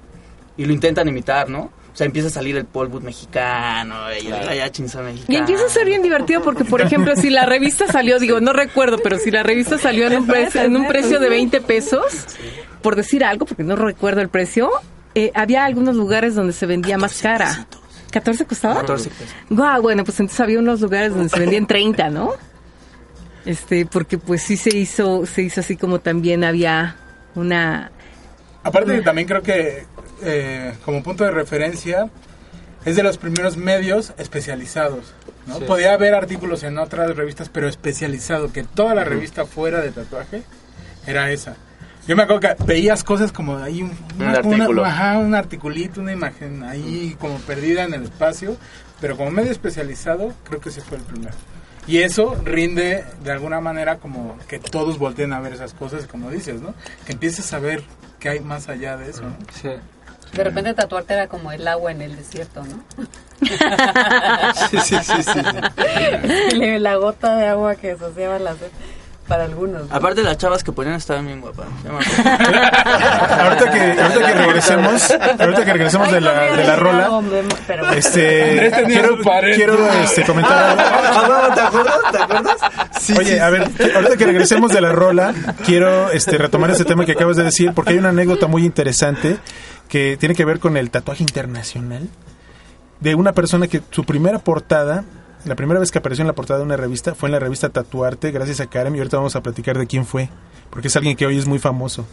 y 0.57 0.65
lo 0.65 0.73
intentan 0.73 1.07
imitar, 1.07 1.47
¿no? 1.47 1.71
O 1.93 1.95
sea, 1.95 2.05
empieza 2.07 2.29
a 2.29 2.31
salir 2.31 2.55
el 2.57 2.65
polvo 2.65 2.99
mexicano 3.01 3.95
y 4.13 4.27
el 4.27 4.67
Hutchinson 4.67 5.05
mexicano. 5.05 5.33
Y 5.33 5.35
empieza 5.35 5.65
a 5.65 5.69
ser 5.69 5.85
bien 5.85 6.01
divertido 6.01 6.41
porque, 6.41 6.63
por 6.65 6.81
ejemplo, 6.81 7.15
si 7.17 7.29
la 7.29 7.45
revista 7.45 7.85
salió, 7.87 8.17
digo, 8.17 8.39
no 8.39 8.51
recuerdo, 8.53 8.97
pero 9.03 9.19
si 9.19 9.29
la 9.29 9.43
revista 9.43 9.77
salió 9.77 10.07
en 10.07 10.17
un, 10.17 10.25
precio, 10.27 10.61
en 10.61 10.75
un 10.75 10.87
precio 10.87 11.19
de 11.19 11.29
20 11.29 11.61
pesos, 11.61 12.05
por 12.81 12.95
decir 12.95 13.23
algo, 13.23 13.45
porque 13.45 13.63
no 13.63 13.75
recuerdo 13.75 14.21
el 14.21 14.29
precio, 14.29 14.71
eh, 15.15 15.31
había 15.35 15.65
algunos 15.65 15.95
lugares 15.95 16.35
donde 16.35 16.53
se 16.53 16.65
vendía 16.65 16.97
más 16.97 17.21
cara. 17.21 17.67
¿14 18.11 18.45
costaba? 18.45 18.75
14 18.81 19.09
pesos. 19.09 19.35
Guau, 19.49 19.81
bueno, 19.81 20.03
pues 20.03 20.19
entonces 20.19 20.39
había 20.39 20.59
unos 20.59 20.81
lugares 20.81 21.13
donde 21.13 21.29
se 21.29 21.39
vendían 21.39 21.65
30, 21.65 22.09
¿no? 22.09 22.33
Este, 23.45 23.85
porque 23.85 24.17
pues 24.17 24.43
sí 24.43 24.57
se 24.57 24.75
hizo, 24.75 25.25
se 25.25 25.41
hizo 25.41 25.61
así 25.61 25.75
como 25.77 25.99
también 25.99 26.43
había 26.43 26.95
una... 27.35 27.91
Aparte, 28.63 29.01
también 29.01 29.27
creo 29.27 29.41
que 29.41 29.85
eh, 30.23 30.73
como 30.85 31.01
punto 31.01 31.23
de 31.23 31.31
referencia 31.31 32.09
es 32.85 32.95
de 32.95 33.03
los 33.03 33.17
primeros 33.17 33.57
medios 33.57 34.13
especializados. 34.17 35.13
¿no? 35.47 35.57
Sí. 35.57 35.63
Podía 35.65 35.93
haber 35.93 36.13
artículos 36.13 36.63
en 36.63 36.77
otras 36.77 37.15
revistas, 37.15 37.49
pero 37.49 37.67
especializado, 37.67 38.51
que 38.51 38.63
toda 38.63 38.93
la 38.93 39.03
revista 39.03 39.45
fuera 39.45 39.81
de 39.81 39.91
tatuaje 39.91 40.43
era 41.07 41.31
esa. 41.31 41.55
Yo 42.07 42.15
me 42.15 42.23
acuerdo 42.23 42.39
que 42.41 42.63
veías 42.65 43.03
cosas 43.03 43.31
como 43.31 43.57
ahí 43.57 43.83
un, 43.83 43.91
Un 44.19 44.25
artículo. 44.27 44.83
ajá, 44.83 45.17
un 45.19 45.35
articulito, 45.35 46.01
una 46.01 46.11
imagen 46.11 46.63
ahí 46.63 47.15
como 47.19 47.37
perdida 47.39 47.83
en 47.83 47.93
el 47.93 48.03
espacio, 48.03 48.57
pero 48.99 49.15
como 49.17 49.31
medio 49.31 49.51
especializado, 49.51 50.33
creo 50.43 50.59
que 50.59 50.69
ese 50.69 50.81
fue 50.81 50.97
el 50.97 51.03
primero. 51.03 51.33
Y 51.87 51.99
eso 51.99 52.35
rinde 52.43 53.05
de 53.23 53.31
alguna 53.31 53.59
manera 53.59 53.97
como 53.97 54.37
que 54.47 54.59
todos 54.59 54.97
volteen 54.99 55.33
a 55.33 55.39
ver 55.39 55.53
esas 55.53 55.73
cosas, 55.73 56.05
como 56.07 56.29
dices, 56.29 56.61
¿no? 56.61 56.73
Que 57.05 57.13
empieces 57.13 57.51
a 57.53 57.59
ver 57.59 57.83
qué 58.19 58.29
hay 58.29 58.39
más 58.39 58.69
allá 58.69 58.97
de 58.97 59.09
eso, 59.09 59.23
¿no? 59.23 59.35
Sí. 59.61 59.69
De 60.33 60.43
repente 60.43 60.73
tatuarte 60.73 61.13
era 61.13 61.27
como 61.27 61.51
el 61.51 61.67
agua 61.67 61.91
en 61.91 62.01
el 62.01 62.15
desierto, 62.15 62.63
¿no? 62.63 62.83
Sí, 64.69 64.77
sí, 64.79 64.97
sí, 65.01 65.23
sí, 65.23 65.23
sí. 65.23 66.79
la 66.79 66.95
gota 66.95 67.35
de 67.35 67.47
agua 67.47 67.75
que 67.75 67.91
asociaba 67.91 68.37
la 68.39 68.53
sed 68.53 68.69
para 69.31 69.45
algunos. 69.45 69.87
¿no? 69.89 69.95
Aparte 69.95 70.21
las 70.23 70.37
chavas 70.37 70.63
que 70.63 70.71
ponían 70.73 70.95
estaban 70.95 71.25
bien 71.25 71.39
guapas. 71.39 71.65
Ahorita 71.85 73.71
que, 73.71 74.01
ahorita 74.01 74.27
que 74.27 74.33
regresemos, 74.33 75.11
ahorita 75.39 75.65
que 75.65 75.73
regresemos 75.73 76.11
de 76.11 76.21
la, 76.21 76.41
de 76.55 76.63
la 76.63 76.75
rola, 76.75 77.21
este, 77.95 78.71
quiero, 78.85 79.17
quiero 79.55 79.91
este, 80.03 80.23
comentar 80.23 80.63
algo. 80.77 81.53
¿Te 81.55 81.61
acuerdas? 81.61 81.99
¿Te 82.11 82.17
acuerdas? 82.17 82.57
Sí, 82.99 83.13
Oye, 83.17 83.33
sí, 83.33 83.39
a 83.39 83.49
ver, 83.49 83.69
que- 83.71 83.93
ahorita 83.93 84.17
que 84.17 84.25
regresemos 84.25 84.71
de 84.71 84.81
la 84.81 84.91
rola, 84.91 85.33
quiero 85.65 86.11
este, 86.11 86.37
retomar 86.37 86.71
ese 86.71 86.85
tema 86.85 87.05
que 87.05 87.13
acabas 87.13 87.37
de 87.37 87.43
decir, 87.43 87.71
porque 87.73 87.93
hay 87.93 87.99
una 87.99 88.09
anécdota 88.09 88.47
muy 88.47 88.65
interesante 88.65 89.37
que 89.87 90.17
tiene 90.19 90.35
que 90.35 90.45
ver 90.45 90.59
con 90.59 90.77
el 90.77 90.89
tatuaje 90.91 91.23
internacional. 91.23 92.07
de 92.99 93.15
una 93.15 93.31
persona 93.33 93.67
que 93.67 93.81
su 93.89 94.03
primera 94.03 94.37
portada, 94.39 95.03
la 95.45 95.55
primera 95.55 95.79
vez 95.79 95.91
que 95.91 95.99
apareció 95.99 96.23
en 96.23 96.27
la 96.27 96.33
portada 96.33 96.59
de 96.59 96.65
una 96.65 96.77
revista 96.77 97.15
fue 97.15 97.29
en 97.29 97.33
la 97.33 97.39
revista 97.39 97.69
Tatuarte, 97.69 98.31
gracias 98.31 98.59
a 98.59 98.67
Karen, 98.67 98.95
y 98.95 98.99
ahorita 98.99 99.17
vamos 99.17 99.35
a 99.35 99.41
platicar 99.41 99.77
de 99.77 99.87
quién 99.87 100.05
fue, 100.05 100.29
porque 100.69 100.87
es 100.87 100.95
alguien 100.95 101.15
que 101.15 101.25
hoy 101.25 101.37
es 101.37 101.47
muy 101.47 101.59
famoso, 101.59 102.05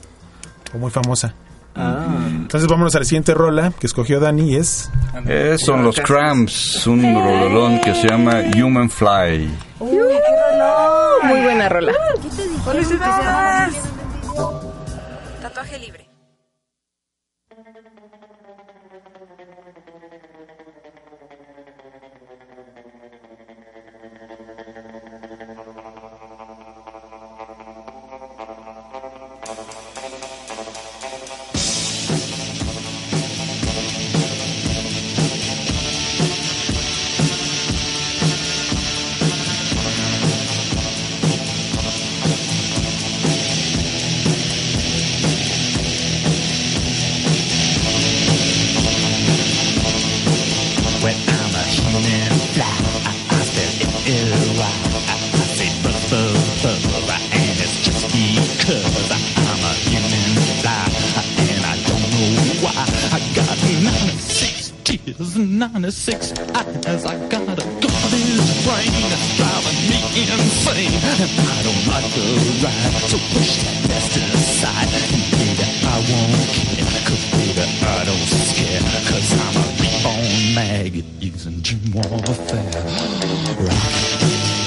o 0.75 0.79
muy 0.79 0.91
famosa. 0.91 1.35
Entonces 1.77 2.69
vámonos 2.69 2.95
a 2.97 2.99
la 2.99 3.05
siguiente 3.05 3.35
rola 3.35 3.73
que 3.79 3.87
escogió 3.87 4.19
Dani 4.19 4.53
y 4.53 4.57
es... 4.57 4.91
Eh, 5.27 5.57
son 5.59 5.85
los 5.85 6.01
Cramps, 6.01 6.87
un 6.87 7.03
rolón 7.03 7.81
que 7.81 7.95
se 7.95 8.09
llama 8.09 8.41
Human 8.57 8.91
Fly. 8.91 9.49
Muy 9.79 11.41
buena 11.41 11.69
rola. 11.69 11.93
Tatuaje 12.99 13.88
96 65.19 65.27
tears 65.27 65.37
and 65.37 65.59
96 65.59 66.33
eyes. 66.55 67.05
I 67.05 67.29
got 67.29 67.43
a 67.43 67.67
garbage 67.83 68.39
brain 68.63 68.95
that's 69.11 69.37
driving 69.37 69.81
me 69.91 70.01
insane, 70.31 70.95
and 70.95 71.31
I 71.43 71.63
don't 71.63 71.87
like 71.89 72.09
the 72.15 72.23
ride. 72.63 72.95
So 73.11 73.19
push 73.35 73.63
that 73.63 73.89
best 73.89 74.17
aside, 74.17 74.89
and 74.95 75.25
baby, 75.33 75.67
I 75.83 75.99
won't 76.09 76.49
care, 76.55 76.87
'cause 77.05 77.25
baby, 77.33 77.67
I 77.83 78.05
don't 78.05 78.29
scare, 78.47 78.81
'cause 79.07 79.31
I'm 79.33 79.57
a 79.57 79.67
reborn 79.81 80.55
maggot 80.55 81.07
using 81.21 81.63
gene 81.63 81.93
warfare. 81.93 82.71
Rock. 83.59 84.58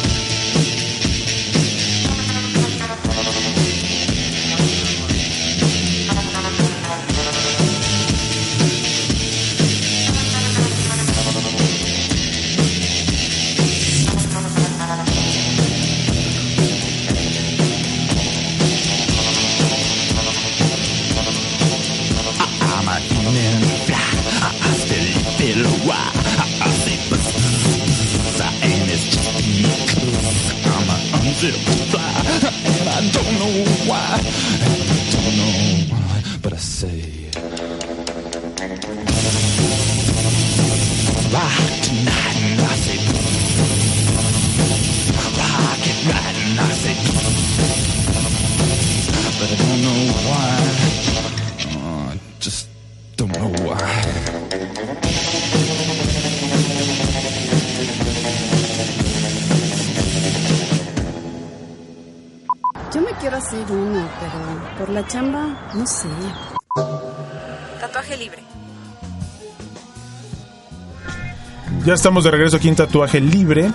Ya 71.91 71.95
estamos 71.95 72.23
de 72.23 72.32
regreso 72.32 72.56
aquí 72.56 72.69
en 72.69 72.75
Tatuaje 72.77 73.19
Libre. 73.19 73.69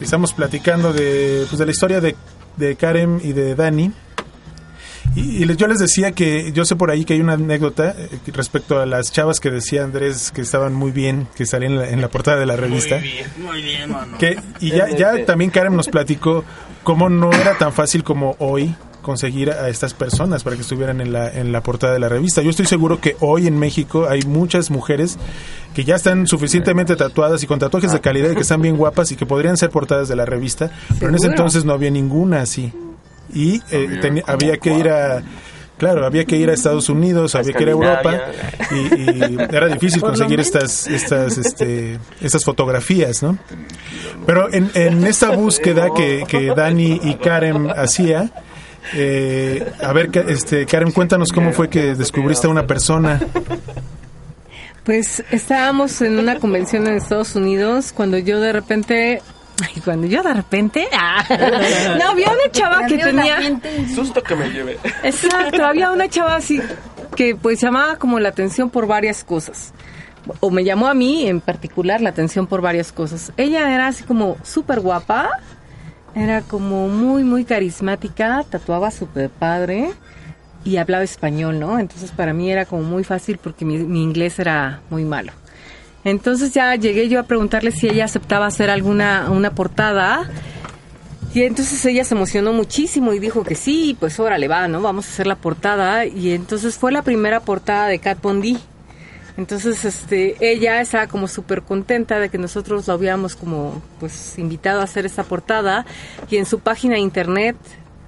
Estamos 0.00 0.32
platicando 0.32 0.94
de, 0.94 1.44
pues, 1.46 1.58
de 1.58 1.66
la 1.66 1.70
historia 1.72 2.00
de, 2.00 2.16
de 2.56 2.74
Karen 2.74 3.20
y 3.22 3.34
de 3.34 3.54
Dani. 3.54 3.92
Y, 5.14 5.42
y 5.42 5.44
les- 5.44 5.58
yo 5.58 5.66
les 5.66 5.78
decía 5.78 6.12
que 6.12 6.52
yo 6.52 6.64
sé 6.64 6.74
por 6.74 6.90
ahí 6.90 7.04
que 7.04 7.12
hay 7.12 7.20
una 7.20 7.34
anécdota 7.34 7.94
eh, 7.98 8.08
respecto 8.32 8.80
a 8.80 8.86
las 8.86 9.12
chavas 9.12 9.40
que 9.40 9.50
decía 9.50 9.84
Andrés 9.84 10.30
que 10.30 10.40
estaban 10.40 10.72
muy 10.72 10.90
bien, 10.90 11.28
que 11.36 11.44
salían 11.44 11.72
en 11.72 11.78
la, 11.80 11.90
en 11.90 12.00
la 12.00 12.08
portada 12.08 12.38
de 12.38 12.46
la 12.46 12.56
revista. 12.56 12.98
Muy 13.36 13.60
bien, 13.60 13.90
mano. 13.92 14.16
Que, 14.16 14.40
y 14.60 14.70
ya, 14.70 14.88
ya 14.88 15.26
también 15.26 15.50
Karen 15.50 15.76
nos 15.76 15.88
platicó 15.88 16.46
cómo 16.82 17.10
no 17.10 17.30
era 17.30 17.58
tan 17.58 17.74
fácil 17.74 18.04
como 18.04 18.36
hoy 18.38 18.74
conseguir 19.08 19.50
a 19.50 19.70
estas 19.70 19.94
personas 19.94 20.42
para 20.44 20.54
que 20.54 20.60
estuvieran 20.60 21.00
en 21.00 21.14
la, 21.14 21.30
en 21.32 21.50
la 21.50 21.62
portada 21.62 21.94
de 21.94 21.98
la 21.98 22.10
revista. 22.10 22.42
Yo 22.42 22.50
estoy 22.50 22.66
seguro 22.66 23.00
que 23.00 23.16
hoy 23.20 23.46
en 23.46 23.58
México 23.58 24.06
hay 24.06 24.20
muchas 24.22 24.70
mujeres 24.70 25.16
que 25.74 25.82
ya 25.84 25.94
están 25.96 26.26
suficientemente 26.26 26.94
tatuadas 26.94 27.42
y 27.42 27.46
con 27.46 27.58
tatuajes 27.58 27.90
de 27.92 28.00
calidad 28.02 28.32
y 28.32 28.34
que 28.34 28.42
están 28.42 28.60
bien 28.60 28.76
guapas 28.76 29.10
y 29.12 29.16
que 29.16 29.24
podrían 29.24 29.56
ser 29.56 29.70
portadas 29.70 30.08
de 30.08 30.16
la 30.16 30.26
revista, 30.26 30.70
pero 30.98 31.08
en 31.08 31.14
ese 31.14 31.28
entonces 31.28 31.64
no 31.64 31.72
había 31.72 31.90
ninguna 31.90 32.42
así. 32.42 32.70
Y 33.32 33.62
eh, 33.70 33.98
teni- 34.02 34.22
había 34.26 34.58
que 34.58 34.74
ir 34.76 34.90
a... 34.90 35.22
Claro, 35.78 36.04
había 36.04 36.24
que 36.24 36.36
ir 36.36 36.50
a 36.50 36.54
Estados 36.54 36.88
Unidos, 36.88 37.36
había 37.36 37.52
que 37.52 37.62
ir 37.62 37.68
a 37.68 37.72
Europa 37.72 38.20
y, 38.72 38.74
y 38.74 39.36
era 39.52 39.68
difícil 39.68 40.00
conseguir 40.10 40.40
estas, 40.40 40.88
estas, 40.88 41.38
este, 41.38 42.00
estas 42.20 42.44
fotografías, 42.44 43.22
¿no? 43.22 43.38
Pero 44.26 44.52
en, 44.52 44.70
en 44.74 45.06
esta 45.06 45.30
búsqueda 45.36 45.90
que, 45.96 46.24
que 46.26 46.46
Dani 46.48 47.00
y 47.04 47.14
Karen 47.14 47.70
hacía, 47.70 48.28
eh, 48.94 49.72
a 49.82 49.92
ver, 49.92 50.10
este, 50.28 50.66
Karen, 50.66 50.92
cuéntanos 50.92 51.32
cómo 51.32 51.52
fue 51.52 51.68
que 51.68 51.94
descubriste 51.94 52.46
a 52.46 52.50
una 52.50 52.66
persona. 52.66 53.20
Pues 54.84 55.22
estábamos 55.30 56.00
en 56.00 56.18
una 56.18 56.38
convención 56.38 56.86
en 56.86 56.94
Estados 56.94 57.36
Unidos 57.36 57.92
cuando 57.92 58.16
yo 58.16 58.40
de 58.40 58.52
repente... 58.52 59.22
Ay, 59.62 59.82
cuando 59.82 60.06
yo 60.06 60.22
de 60.22 60.32
repente... 60.32 60.88
ah, 60.92 61.24
no, 61.98 62.08
había 62.08 62.30
una 62.30 62.50
chava 62.50 62.86
que 62.86 62.96
tenía... 62.96 63.38
Susto 63.94 64.22
que 64.22 64.34
me 64.34 64.48
llevé. 64.48 64.78
Exacto, 65.02 65.64
había 65.64 65.90
una 65.90 66.08
chava 66.08 66.36
así 66.36 66.60
que 67.16 67.34
pues 67.34 67.60
llamaba 67.60 67.96
como 67.96 68.20
la 68.20 68.28
atención 68.28 68.70
por 68.70 68.86
varias 68.86 69.24
cosas. 69.24 69.72
O 70.40 70.50
me 70.50 70.64
llamó 70.64 70.86
a 70.86 70.94
mí 70.94 71.26
en 71.28 71.40
particular 71.40 72.00
la 72.00 72.10
atención 72.10 72.46
por 72.46 72.62
varias 72.62 72.92
cosas. 72.92 73.32
Ella 73.36 73.74
era 73.74 73.88
así 73.88 74.04
como 74.04 74.36
súper 74.42 74.80
guapa, 74.80 75.28
era 76.14 76.42
como 76.42 76.88
muy, 76.88 77.24
muy 77.24 77.44
carismática, 77.44 78.44
tatuaba 78.48 78.90
súper 78.90 79.30
padre 79.30 79.90
y 80.64 80.76
hablaba 80.76 81.04
español, 81.04 81.58
¿no? 81.60 81.78
Entonces 81.78 82.10
para 82.10 82.32
mí 82.32 82.50
era 82.50 82.64
como 82.64 82.82
muy 82.82 83.04
fácil 83.04 83.38
porque 83.38 83.64
mi, 83.64 84.02
inglés 84.02 84.38
era 84.38 84.80
muy 84.90 85.04
malo. 85.04 85.32
Entonces 86.04 86.52
ya 86.52 86.74
llegué 86.76 87.08
yo 87.08 87.20
a 87.20 87.24
preguntarle 87.24 87.70
si 87.70 87.88
ella 87.88 88.04
aceptaba 88.04 88.46
hacer 88.46 88.70
alguna 88.70 89.30
una 89.30 89.50
portada 89.50 90.28
y 91.34 91.42
entonces 91.42 91.84
ella 91.84 92.04
se 92.04 92.14
emocionó 92.14 92.52
muchísimo 92.52 93.12
y 93.12 93.18
dijo 93.18 93.44
que 93.44 93.54
sí, 93.54 93.96
pues 94.00 94.18
órale 94.18 94.48
va, 94.48 94.66
¿no? 94.66 94.80
Vamos 94.80 95.06
a 95.06 95.10
hacer 95.10 95.26
la 95.26 95.36
portada. 95.36 96.06
Y 96.06 96.32
entonces 96.32 96.76
fue 96.76 96.90
la 96.90 97.02
primera 97.02 97.40
portada 97.40 97.86
de 97.86 97.98
Kat 97.98 98.20
Von 98.22 98.40
D. 98.40 98.56
Entonces, 99.38 99.84
este, 99.84 100.34
ella 100.40 100.80
estaba 100.80 101.06
como 101.06 101.28
súper 101.28 101.62
contenta 101.62 102.18
de 102.18 102.28
que 102.28 102.38
nosotros 102.38 102.88
la 102.88 102.96
hubiéramos 102.96 103.36
como, 103.36 103.80
pues, 104.00 104.36
invitado 104.36 104.80
a 104.80 104.82
hacer 104.82 105.06
esta 105.06 105.22
portada. 105.22 105.86
Y 106.28 106.38
en 106.38 106.44
su 106.44 106.58
página 106.58 106.94
de 106.94 107.00
internet 107.00 107.56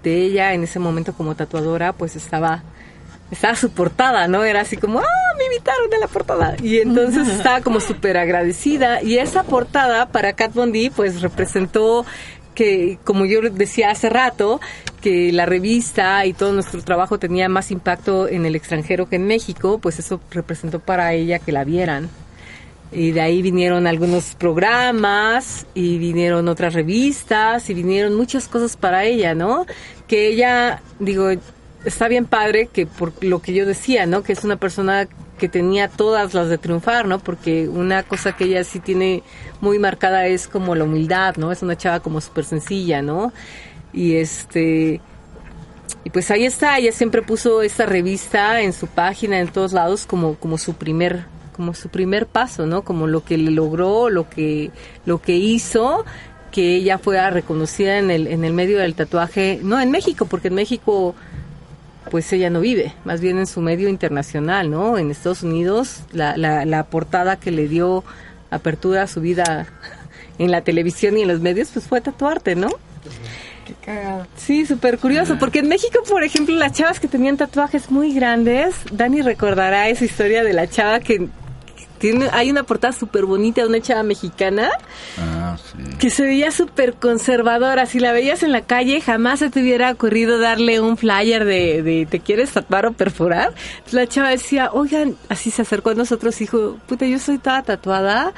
de 0.02 0.22
ella, 0.22 0.54
en 0.54 0.64
ese 0.64 0.80
momento 0.80 1.12
como 1.12 1.36
tatuadora, 1.36 1.92
pues 1.92 2.16
estaba, 2.16 2.64
estaba 3.30 3.54
su 3.54 3.70
portada, 3.70 4.26
¿no? 4.26 4.42
Era 4.42 4.62
así 4.62 4.76
como, 4.76 4.98
ah, 4.98 5.34
me 5.38 5.44
invitaron 5.44 5.94
a 5.94 5.98
la 5.98 6.08
portada. 6.08 6.56
Y 6.60 6.78
entonces 6.78 7.28
estaba 7.36 7.60
como 7.60 7.78
súper 7.78 8.16
agradecida. 8.16 9.00
Y 9.00 9.18
esa 9.18 9.44
portada 9.44 10.06
para 10.06 10.32
Kat 10.32 10.52
Von 10.52 10.72
D, 10.72 10.90
pues, 10.96 11.22
representó 11.22 12.04
que, 12.60 12.98
como 13.04 13.24
yo 13.24 13.40
decía 13.40 13.90
hace 13.90 14.10
rato, 14.10 14.60
que 15.00 15.32
la 15.32 15.46
revista 15.46 16.26
y 16.26 16.34
todo 16.34 16.52
nuestro 16.52 16.82
trabajo 16.82 17.18
tenía 17.18 17.48
más 17.48 17.70
impacto 17.70 18.28
en 18.28 18.44
el 18.44 18.54
extranjero 18.54 19.08
que 19.08 19.16
en 19.16 19.26
México, 19.26 19.78
pues 19.78 19.98
eso 19.98 20.20
representó 20.30 20.78
para 20.78 21.14
ella 21.14 21.38
que 21.38 21.52
la 21.52 21.64
vieran. 21.64 22.10
Y 22.92 23.12
de 23.12 23.22
ahí 23.22 23.40
vinieron 23.40 23.86
algunos 23.86 24.34
programas 24.34 25.64
y 25.72 25.96
vinieron 25.96 26.48
otras 26.48 26.74
revistas 26.74 27.70
y 27.70 27.72
vinieron 27.72 28.14
muchas 28.14 28.46
cosas 28.46 28.76
para 28.76 29.06
ella, 29.06 29.34
¿no? 29.34 29.64
Que 30.06 30.28
ella, 30.28 30.82
digo, 30.98 31.30
está 31.86 32.08
bien 32.08 32.26
padre 32.26 32.66
que 32.70 32.84
por 32.84 33.24
lo 33.24 33.40
que 33.40 33.54
yo 33.54 33.64
decía, 33.64 34.04
¿no? 34.04 34.22
Que 34.22 34.34
es 34.34 34.44
una 34.44 34.56
persona 34.56 35.08
que 35.40 35.48
tenía 35.48 35.88
todas 35.88 36.34
las 36.34 36.48
de 36.48 36.58
triunfar, 36.58 37.08
¿no? 37.08 37.18
Porque 37.18 37.68
una 37.68 38.04
cosa 38.04 38.36
que 38.36 38.44
ella 38.44 38.62
sí 38.62 38.78
tiene 38.78 39.24
muy 39.60 39.80
marcada 39.80 40.26
es 40.26 40.46
como 40.46 40.76
la 40.76 40.84
humildad, 40.84 41.36
¿no? 41.36 41.50
Es 41.50 41.62
una 41.62 41.76
chava 41.76 41.98
como 42.00 42.20
súper 42.20 42.44
sencilla, 42.44 43.02
¿no? 43.02 43.32
Y 43.92 44.14
este... 44.16 45.00
Y 46.04 46.10
pues 46.10 46.30
ahí 46.30 46.44
está, 46.44 46.78
ella 46.78 46.92
siempre 46.92 47.22
puso 47.22 47.62
esta 47.62 47.84
revista 47.84 48.62
en 48.62 48.72
su 48.72 48.86
página, 48.86 49.40
en 49.40 49.48
todos 49.48 49.72
lados, 49.72 50.06
como, 50.06 50.36
como 50.36 50.56
su 50.56 50.74
primer 50.74 51.24
como 51.56 51.74
su 51.74 51.90
primer 51.90 52.26
paso, 52.26 52.64
¿no? 52.64 52.82
Como 52.82 53.06
lo 53.06 53.22
que 53.22 53.36
le 53.36 53.50
logró, 53.50 54.08
lo 54.08 54.30
que, 54.30 54.70
lo 55.04 55.20
que 55.20 55.36
hizo, 55.36 56.06
que 56.52 56.76
ella 56.76 56.96
fuera 56.96 57.28
reconocida 57.28 57.98
en 57.98 58.10
el, 58.10 58.28
en 58.28 58.44
el 58.44 58.54
medio 58.54 58.78
del 58.78 58.94
tatuaje, 58.94 59.60
no 59.62 59.78
en 59.78 59.90
México, 59.90 60.24
porque 60.24 60.48
en 60.48 60.54
México 60.54 61.14
pues 62.10 62.32
ella 62.32 62.50
no 62.50 62.60
vive, 62.60 62.94
más 63.04 63.20
bien 63.20 63.38
en 63.38 63.46
su 63.46 63.60
medio 63.60 63.88
internacional, 63.88 64.70
¿no? 64.70 64.98
En 64.98 65.10
Estados 65.10 65.42
Unidos, 65.42 66.02
la, 66.12 66.36
la, 66.36 66.64
la 66.64 66.84
portada 66.84 67.36
que 67.36 67.50
le 67.50 67.68
dio 67.68 68.04
apertura 68.50 69.02
a 69.02 69.06
su 69.06 69.20
vida 69.20 69.66
en 70.38 70.50
la 70.50 70.62
televisión 70.62 71.18
y 71.18 71.22
en 71.22 71.28
los 71.28 71.40
medios, 71.40 71.70
pues 71.72 71.86
fue 71.86 72.00
tatuarte, 72.00 72.54
¿no? 72.54 72.68
Qué 73.66 73.74
cagado. 73.84 74.26
Sí, 74.36 74.66
súper 74.66 74.98
curioso, 74.98 75.38
porque 75.38 75.60
en 75.60 75.68
México, 75.68 76.00
por 76.08 76.24
ejemplo, 76.24 76.56
las 76.56 76.72
chavas 76.72 76.98
que 76.98 77.08
tenían 77.08 77.36
tatuajes 77.36 77.90
muy 77.90 78.14
grandes, 78.14 78.74
Dani 78.90 79.22
recordará 79.22 79.88
esa 79.88 80.04
historia 80.04 80.42
de 80.42 80.52
la 80.52 80.66
chava 80.68 81.00
que 81.00 81.28
tiene, 82.00 82.28
hay 82.32 82.50
una 82.50 82.64
portada 82.64 82.92
súper 82.92 83.26
bonita 83.26 83.60
de 83.60 83.68
una 83.68 83.80
chava 83.80 84.02
mexicana 84.02 84.70
Ah, 85.18 85.56
sí. 85.56 85.96
que 85.98 86.10
se 86.10 86.24
veía 86.24 86.50
súper 86.50 86.94
conservadora. 86.94 87.86
Si 87.86 88.00
la 88.00 88.10
veías 88.12 88.42
en 88.42 88.50
la 88.52 88.62
calle, 88.62 89.00
jamás 89.00 89.38
se 89.38 89.50
te 89.50 89.60
hubiera 89.60 89.90
ocurrido 89.92 90.38
darle 90.40 90.80
un 90.80 90.96
flyer 90.96 91.44
de, 91.44 91.82
de 91.82 92.06
¿te 92.10 92.18
quieres 92.20 92.50
tatuar 92.50 92.86
o 92.86 92.92
perforar? 92.92 93.52
La 93.92 94.06
chava 94.08 94.30
decía, 94.30 94.70
oigan, 94.72 95.16
así 95.28 95.50
se 95.50 95.62
acercó 95.62 95.90
a 95.90 95.94
nosotros 95.94 96.34
y 96.40 96.44
dijo, 96.44 96.78
puta, 96.88 97.06
yo 97.06 97.18
soy 97.18 97.38
toda 97.38 97.62
tatuada, 97.62 98.32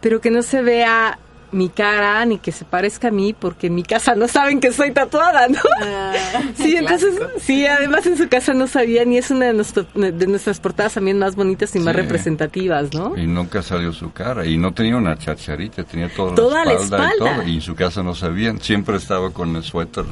pero 0.00 0.20
que 0.20 0.30
no 0.30 0.42
se 0.42 0.62
vea 0.62 1.18
mi 1.52 1.68
cara 1.68 2.24
ni 2.24 2.38
que 2.38 2.50
se 2.50 2.64
parezca 2.64 3.08
a 3.08 3.10
mí 3.10 3.34
porque 3.38 3.66
en 3.66 3.74
mi 3.74 3.82
casa 3.82 4.14
no 4.14 4.26
saben 4.26 4.58
que 4.58 4.72
soy 4.72 4.90
tatuada, 4.90 5.48
¿no? 5.48 5.60
sí, 6.56 6.76
entonces, 6.76 7.14
sí, 7.40 7.66
además 7.66 8.06
en 8.06 8.16
su 8.16 8.28
casa 8.28 8.54
no 8.54 8.66
sabían 8.66 9.12
y 9.12 9.18
es 9.18 9.30
una 9.30 9.46
de, 9.46 9.52
nuestro- 9.52 9.86
de 9.94 10.26
nuestras 10.26 10.60
portadas 10.60 10.94
también 10.94 11.18
más 11.18 11.36
bonitas 11.36 11.74
y 11.76 11.78
más 11.78 11.94
Sí. 11.94 12.00
representativas, 12.00 12.94
¿no? 12.94 13.16
Y 13.18 13.26
nunca 13.26 13.62
salió 13.62 13.92
su 13.92 14.12
cara. 14.12 14.46
Y 14.46 14.56
no 14.56 14.72
tenía 14.72 14.96
una 14.96 15.18
chacharita, 15.18 15.84
tenía 15.84 16.08
toda, 16.14 16.34
Toda 16.34 16.64
la 16.64 16.72
la 16.74 16.80
espalda, 16.80 17.06
y 17.06 17.12
espalda. 17.12 17.36
todo. 17.36 17.48
Y 17.48 17.54
en 17.56 17.60
su 17.60 17.74
casa 17.74 18.02
no 18.02 18.14
sabían. 18.14 18.60
Siempre 18.60 18.96
estaba 18.96 19.30
con 19.30 19.54
el 19.54 19.62
suéter, 19.62 20.04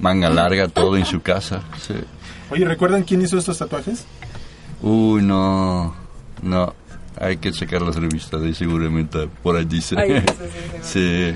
manga 0.00 0.30
larga, 0.30 0.68
todo 0.68 0.96
en 0.96 1.04
su 1.04 1.20
casa. 1.22 1.60
Sí. 1.86 1.94
Oye, 2.50 2.64
¿recuerdan 2.64 3.02
quién 3.02 3.20
hizo 3.22 3.36
estos 3.38 3.58
tatuajes? 3.58 4.04
Uy, 4.80 5.22
no, 5.22 5.94
no. 6.42 6.74
Hay 7.22 7.36
que 7.38 7.52
checar 7.52 7.82
las 7.82 7.96
revistas 7.96 8.42
y 8.42 8.52
seguramente 8.54 9.28
por 9.42 9.56
ahí 9.56 9.64
dice. 9.64 9.94
Ay, 9.98 10.22
sí, 10.82 10.82
sí. 10.82 11.34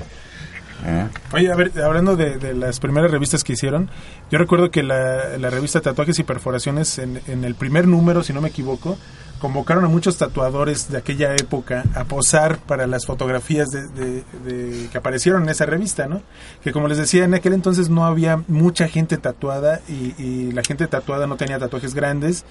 ¿Eh? 0.85 1.07
Oye, 1.33 1.51
a 1.51 1.55
ver, 1.55 1.71
hablando 1.81 2.15
de, 2.15 2.37
de 2.37 2.53
las 2.53 2.79
primeras 2.79 3.09
revistas 3.09 3.43
que 3.43 3.53
hicieron, 3.53 3.89
yo 4.29 4.37
recuerdo 4.37 4.69
que 4.69 4.83
la, 4.83 5.37
la 5.39 5.49
revista 5.49 5.81
Tatuajes 5.81 6.19
y 6.19 6.23
Perforaciones, 6.23 6.99
en, 6.99 7.19
en 7.27 7.43
el 7.45 7.55
primer 7.55 7.87
número, 7.87 8.21
si 8.21 8.31
no 8.31 8.41
me 8.41 8.49
equivoco, 8.49 8.95
convocaron 9.39 9.85
a 9.85 9.87
muchos 9.87 10.17
tatuadores 10.17 10.91
de 10.91 10.97
aquella 10.99 11.33
época 11.35 11.83
a 11.95 12.03
posar 12.03 12.59
para 12.59 12.85
las 12.85 13.07
fotografías 13.07 13.69
de, 13.69 13.87
de- 13.87 14.23
de- 14.45 14.87
que 14.91 14.97
aparecieron 14.99 15.43
en 15.43 15.49
esa 15.49 15.65
revista, 15.65 16.05
¿no? 16.07 16.21
Que 16.63 16.71
como 16.71 16.87
les 16.87 16.97
decía, 16.99 17.23
en 17.25 17.33
aquel 17.33 17.53
entonces 17.53 17.89
no 17.89 18.05
había 18.05 18.43
mucha 18.47 18.87
gente 18.87 19.17
tatuada 19.17 19.81
y, 19.89 20.13
y 20.21 20.51
la 20.51 20.61
gente 20.63 20.85
tatuada 20.87 21.25
no 21.25 21.37
tenía 21.37 21.57
tatuajes 21.57 21.95
grandes 21.95 22.45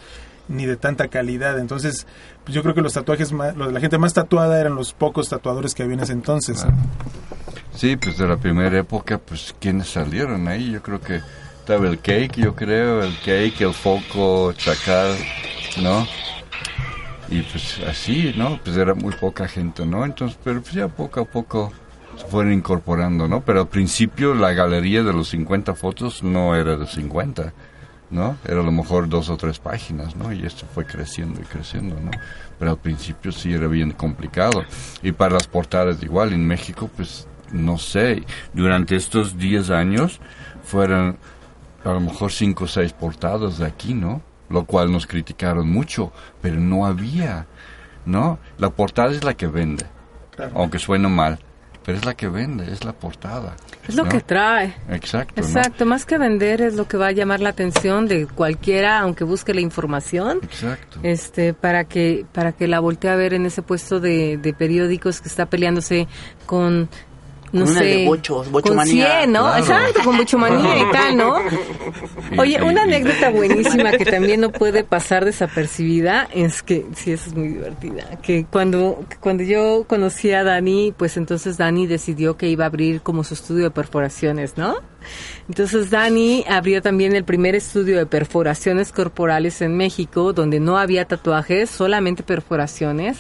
ni 0.49 0.67
de 0.67 0.77
tanta 0.77 1.09
calidad. 1.09 1.59
Entonces, 1.59 2.07
pues 2.45 2.55
yo 2.55 2.63
creo 2.63 2.75
que 2.75 2.83
los 2.83 2.93
tatuajes, 2.93 3.33
más, 3.33 3.57
la 3.57 3.81
gente 3.81 3.99
más 3.99 4.15
tatuada 4.15 4.61
eran 4.61 4.75
los 4.75 4.93
pocos 4.93 5.29
tatuadores 5.29 5.75
que 5.75 5.83
había 5.83 5.95
en 5.95 6.01
ese 6.01 6.13
entonces. 6.13 6.65
¿no? 6.65 6.73
Sí, 7.75 7.97
pues 7.97 8.17
de 8.17 8.27
la 8.27 8.37
primera 8.37 8.79
época, 8.79 9.19
pues 9.19 9.55
quienes 9.61 9.89
salieron 9.89 10.49
ahí, 10.49 10.73
yo 10.73 10.83
creo 10.83 11.01
que 11.01 11.21
estaba 11.59 11.89
el 11.89 12.01
Cake, 12.01 12.37
yo 12.37 12.55
creo, 12.55 13.03
el 13.03 13.19
Cake, 13.19 13.61
el 13.61 13.75
Foco, 13.75 14.53
Chacal, 14.53 15.15
¿no? 15.83 16.07
Y 17.29 17.43
pues 17.43 17.81
así, 17.87 18.33
¿no? 18.37 18.59
Pues 18.63 18.77
era 18.77 18.95
muy 18.95 19.13
poca 19.15 19.49
gente, 19.49 19.85
¿no? 19.85 20.05
Entonces, 20.05 20.39
pero 20.43 20.63
pues 20.63 20.73
ya 20.73 20.89
poco 20.89 21.21
a 21.21 21.25
poco 21.25 21.73
se 22.17 22.25
fueron 22.27 22.53
incorporando, 22.53 23.29
¿no? 23.29 23.41
Pero 23.43 23.61
al 23.61 23.69
principio 23.69 24.35
la 24.35 24.53
galería 24.53 25.03
de 25.03 25.13
los 25.13 25.29
50 25.29 25.75
fotos 25.75 26.23
no 26.23 26.55
era 26.55 26.77
de 26.77 26.87
50, 26.87 27.53
¿no? 28.11 28.37
Era 28.45 28.61
a 28.61 28.65
lo 28.65 28.73
mejor 28.73 29.09
dos 29.09 29.29
o 29.31 29.37
tres 29.37 29.59
páginas, 29.59 30.17
¿no? 30.17 30.33
Y 30.33 30.45
esto 30.45 30.67
fue 30.73 30.87
creciendo 30.87 31.41
y 31.41 31.45
creciendo, 31.45 31.99
¿no? 32.01 32.11
Pero 32.59 32.73
al 32.73 32.79
principio 32.79 33.33
sí 33.33 33.53
era 33.53 33.67
bien 33.67 33.93
complicado. 33.93 34.65
Y 35.03 35.13
para 35.13 35.35
las 35.35 35.47
portadas 35.47 36.03
igual, 36.03 36.33
en 36.33 36.47
México, 36.47 36.91
pues 36.95 37.27
no 37.53 37.79
sé, 37.79 38.25
durante 38.53 38.97
estos 38.97 39.39
10 39.39 39.71
años 39.71 40.21
fueron 40.63 41.17
a 41.85 41.91
lo 41.91 42.01
mejor 42.01 42.33
5 42.33 42.65
o 42.65 42.67
6 42.67 42.93
portadas 42.93 43.59
de 43.59 43.67
aquí, 43.67 43.95
¿no? 43.95 44.23
Lo 44.49 44.65
cual 44.65 44.93
nos 44.93 45.07
criticaron 45.07 45.71
mucho, 45.71 46.13
pero 46.41 46.59
no 46.59 46.87
había, 46.87 47.47
¿no? 48.05 48.39
La 48.59 48.71
portada 48.71 49.11
es 49.11 49.25
la 49.25 49.35
que 49.35 49.47
vende, 49.47 49.87
aunque 50.55 50.79
suene 50.79 51.09
mal, 51.09 51.39
pero 51.87 51.99
es 51.99 52.05
la 52.05 52.15
que 52.15 52.27
vende, 52.27 52.73
es 52.73 52.85
la 52.85 52.93
portada. 52.93 53.55
Es 53.87 53.95
lo 53.95 54.03
¿no? 54.03 54.11
que 54.11 54.21
trae. 54.21 54.75
Exacto, 54.91 55.41
¿no? 55.41 55.47
Exacto, 55.47 55.87
más 55.87 56.05
que 56.05 56.19
vender 56.19 56.61
es 56.61 56.75
lo 56.75 56.89
que 56.89 56.97
va 56.97 57.07
a 57.07 57.13
llamar 57.13 57.39
la 57.39 57.51
atención 57.51 58.09
de 58.09 58.27
cualquiera, 58.27 58.99
aunque 58.99 59.23
busque 59.23 59.55
la 59.55 59.61
información, 59.61 60.41
Exacto. 60.43 60.99
este, 61.05 61.55
para 61.55 61.85
que 61.85 62.27
para 62.33 62.51
que 62.51 62.67
la 62.67 62.81
voltee 62.81 63.09
a 63.09 63.15
ver 63.15 63.35
en 63.35 63.47
ese 63.47 63.63
puesto 63.63 64.01
de, 64.01 64.37
de 64.37 64.53
periódicos 64.53 65.21
que 65.21 65.29
está 65.29 65.47
peleándose 65.47 66.09
con 66.45 66.89
no 67.53 67.65
Con 67.65 67.71
una 67.71 67.81
sé, 67.81 67.85
de 67.85 68.07
bochos, 68.07 68.45
con 68.45 68.53
bochomanía. 68.53 69.21
100, 69.21 69.33
¿no? 69.33 69.43
Claro. 69.43 69.59
Exacto, 69.59 70.01
con 70.05 70.17
bochomanía 70.17 70.79
y 70.79 70.93
tal, 70.93 71.17
¿no? 71.17 71.37
Oye, 72.39 72.63
una 72.63 72.83
anécdota 72.83 73.31
buenísima 73.31 73.93
que 73.93 74.05
también 74.05 74.41
no 74.41 74.51
puede 74.51 74.85
pasar 74.85 75.25
desapercibida 75.25 76.29
es 76.33 76.63
que, 76.63 76.87
sí, 76.95 77.13
esa 77.13 77.29
es 77.29 77.35
muy 77.35 77.49
divertida, 77.49 78.19
que 78.23 78.45
cuando, 78.51 79.05
cuando 79.21 79.43
yo 79.43 79.85
conocí 79.87 80.33
a 80.33 80.43
Dani, 80.43 80.93
pues 80.97 81.17
entonces 81.17 81.57
Dani 81.57 81.87
decidió 81.87 82.37
que 82.37 82.49
iba 82.49 82.65
a 82.65 82.69
abrir 82.69 83.01
como 83.01 83.25
su 83.25 83.35
estudio 83.35 83.65
de 83.65 83.71
perforaciones, 83.71 84.57
¿no? 84.57 84.77
Entonces 85.49 85.91
Dani 85.91 86.45
abrió 86.49 86.83
también 86.83 87.15
el 87.15 87.25
primer 87.25 87.55
estudio 87.55 87.97
de 87.97 88.07
perforaciones 88.07 88.93
corporales 88.93 89.63
en 89.63 89.77
México, 89.77 90.33
donde 90.33 90.61
no 90.61 90.79
había 90.79 91.05
tatuajes, 91.07 91.71
solamente 91.71 92.23
perforaciones. 92.23 93.19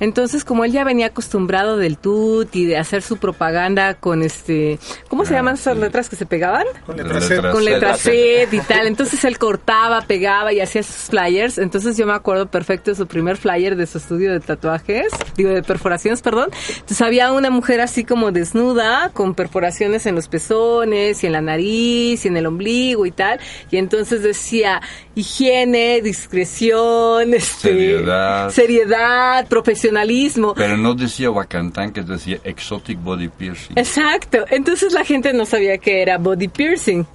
Entonces, 0.00 0.44
como 0.44 0.64
él 0.64 0.72
ya 0.72 0.84
venía 0.84 1.06
acostumbrado 1.06 1.76
del 1.76 1.98
tut 1.98 2.54
y 2.56 2.64
de 2.66 2.76
hacer 2.78 3.02
su 3.02 3.18
propaganda 3.18 3.94
con 3.94 4.22
este, 4.22 4.78
¿cómo 5.08 5.24
se 5.24 5.34
llaman 5.34 5.54
esas 5.54 5.76
letras 5.76 6.08
que 6.08 6.16
se 6.16 6.26
pegaban? 6.26 6.66
Con 6.84 6.96
letra 6.96 7.20
Z. 7.20 7.52
Con 7.52 7.64
letra 7.64 7.76
Letra 7.76 7.96
Z 7.96 8.56
y 8.56 8.60
tal. 8.60 8.86
Entonces 8.86 9.24
él 9.24 9.38
cortaba, 9.38 10.02
pegaba 10.02 10.52
y 10.52 10.60
hacía 10.60 10.82
sus 10.82 11.10
flyers. 11.10 11.58
Entonces 11.58 11.96
yo 11.96 12.06
me 12.06 12.14
acuerdo 12.14 12.46
perfecto 12.46 12.90
de 12.90 12.96
su 12.96 13.06
primer 13.06 13.36
flyer 13.36 13.76
de 13.76 13.86
su 13.86 13.98
estudio 13.98 14.32
de 14.32 14.40
tatuajes, 14.40 15.08
digo 15.36 15.50
de 15.50 15.62
perforaciones, 15.62 16.22
perdón. 16.22 16.50
Entonces 16.68 17.00
había 17.02 17.32
una 17.32 17.50
mujer 17.50 17.80
así 17.80 18.04
como 18.04 18.32
desnuda, 18.32 19.10
con 19.12 19.34
perforaciones 19.34 20.06
en 20.06 20.14
los 20.14 20.28
pezones 20.28 21.22
y 21.22 21.25
en 21.26 21.32
la 21.32 21.40
nariz 21.40 22.24
y 22.24 22.28
en 22.28 22.36
el 22.36 22.46
ombligo 22.46 23.06
y 23.06 23.10
tal. 23.10 23.38
Y 23.70 23.76
entonces 23.76 24.22
decía 24.22 24.80
higiene, 25.14 26.00
discreción, 26.02 27.34
este, 27.34 27.68
Seriedad. 27.68 28.50
seriedad, 28.50 29.46
profesionalismo. 29.48 30.54
Pero 30.54 30.76
no 30.76 30.94
decía 30.94 31.30
Bacantán, 31.30 31.92
que 31.92 32.02
decía 32.02 32.38
Exotic 32.44 33.02
Body 33.02 33.28
Piercing. 33.28 33.76
Exacto. 33.78 34.44
Entonces 34.50 34.92
la 34.92 35.04
gente 35.04 35.32
no 35.32 35.46
sabía 35.46 35.78
que 35.78 36.02
era 36.02 36.18
body 36.18 36.48
piercing. 36.48 37.06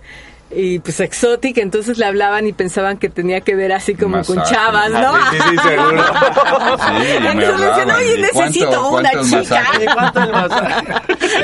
Y 0.54 0.80
pues 0.80 1.00
exotic, 1.00 1.58
entonces 1.60 1.98
le 1.98 2.06
hablaban 2.06 2.46
y 2.46 2.52
pensaban 2.54 2.98
que 2.98 3.08
tenía 3.10 3.40
que 3.40 3.56
ver 3.56 3.72
así 3.72 3.96
como 3.96 4.22
con 4.24 4.42
chavas, 4.44 4.90
¿no? 4.92 5.16
Ah, 5.16 5.32
sí, 5.32 5.38
sí, 5.50 5.58
seguro. 5.70 6.04
Sí, 6.82 7.20
me 7.22 7.32
Entonces 7.32 7.60
decían, 7.60 7.72
hablaban. 7.92 7.96
oye, 7.96 8.14
¿Y 8.14 8.22
cuánto- 8.34 8.42
necesito 8.42 8.90
una 8.90 9.10
chica. 9.24 9.64
¿Cuánto 9.94 10.22
el 10.24 10.32
masaje? 10.32 10.90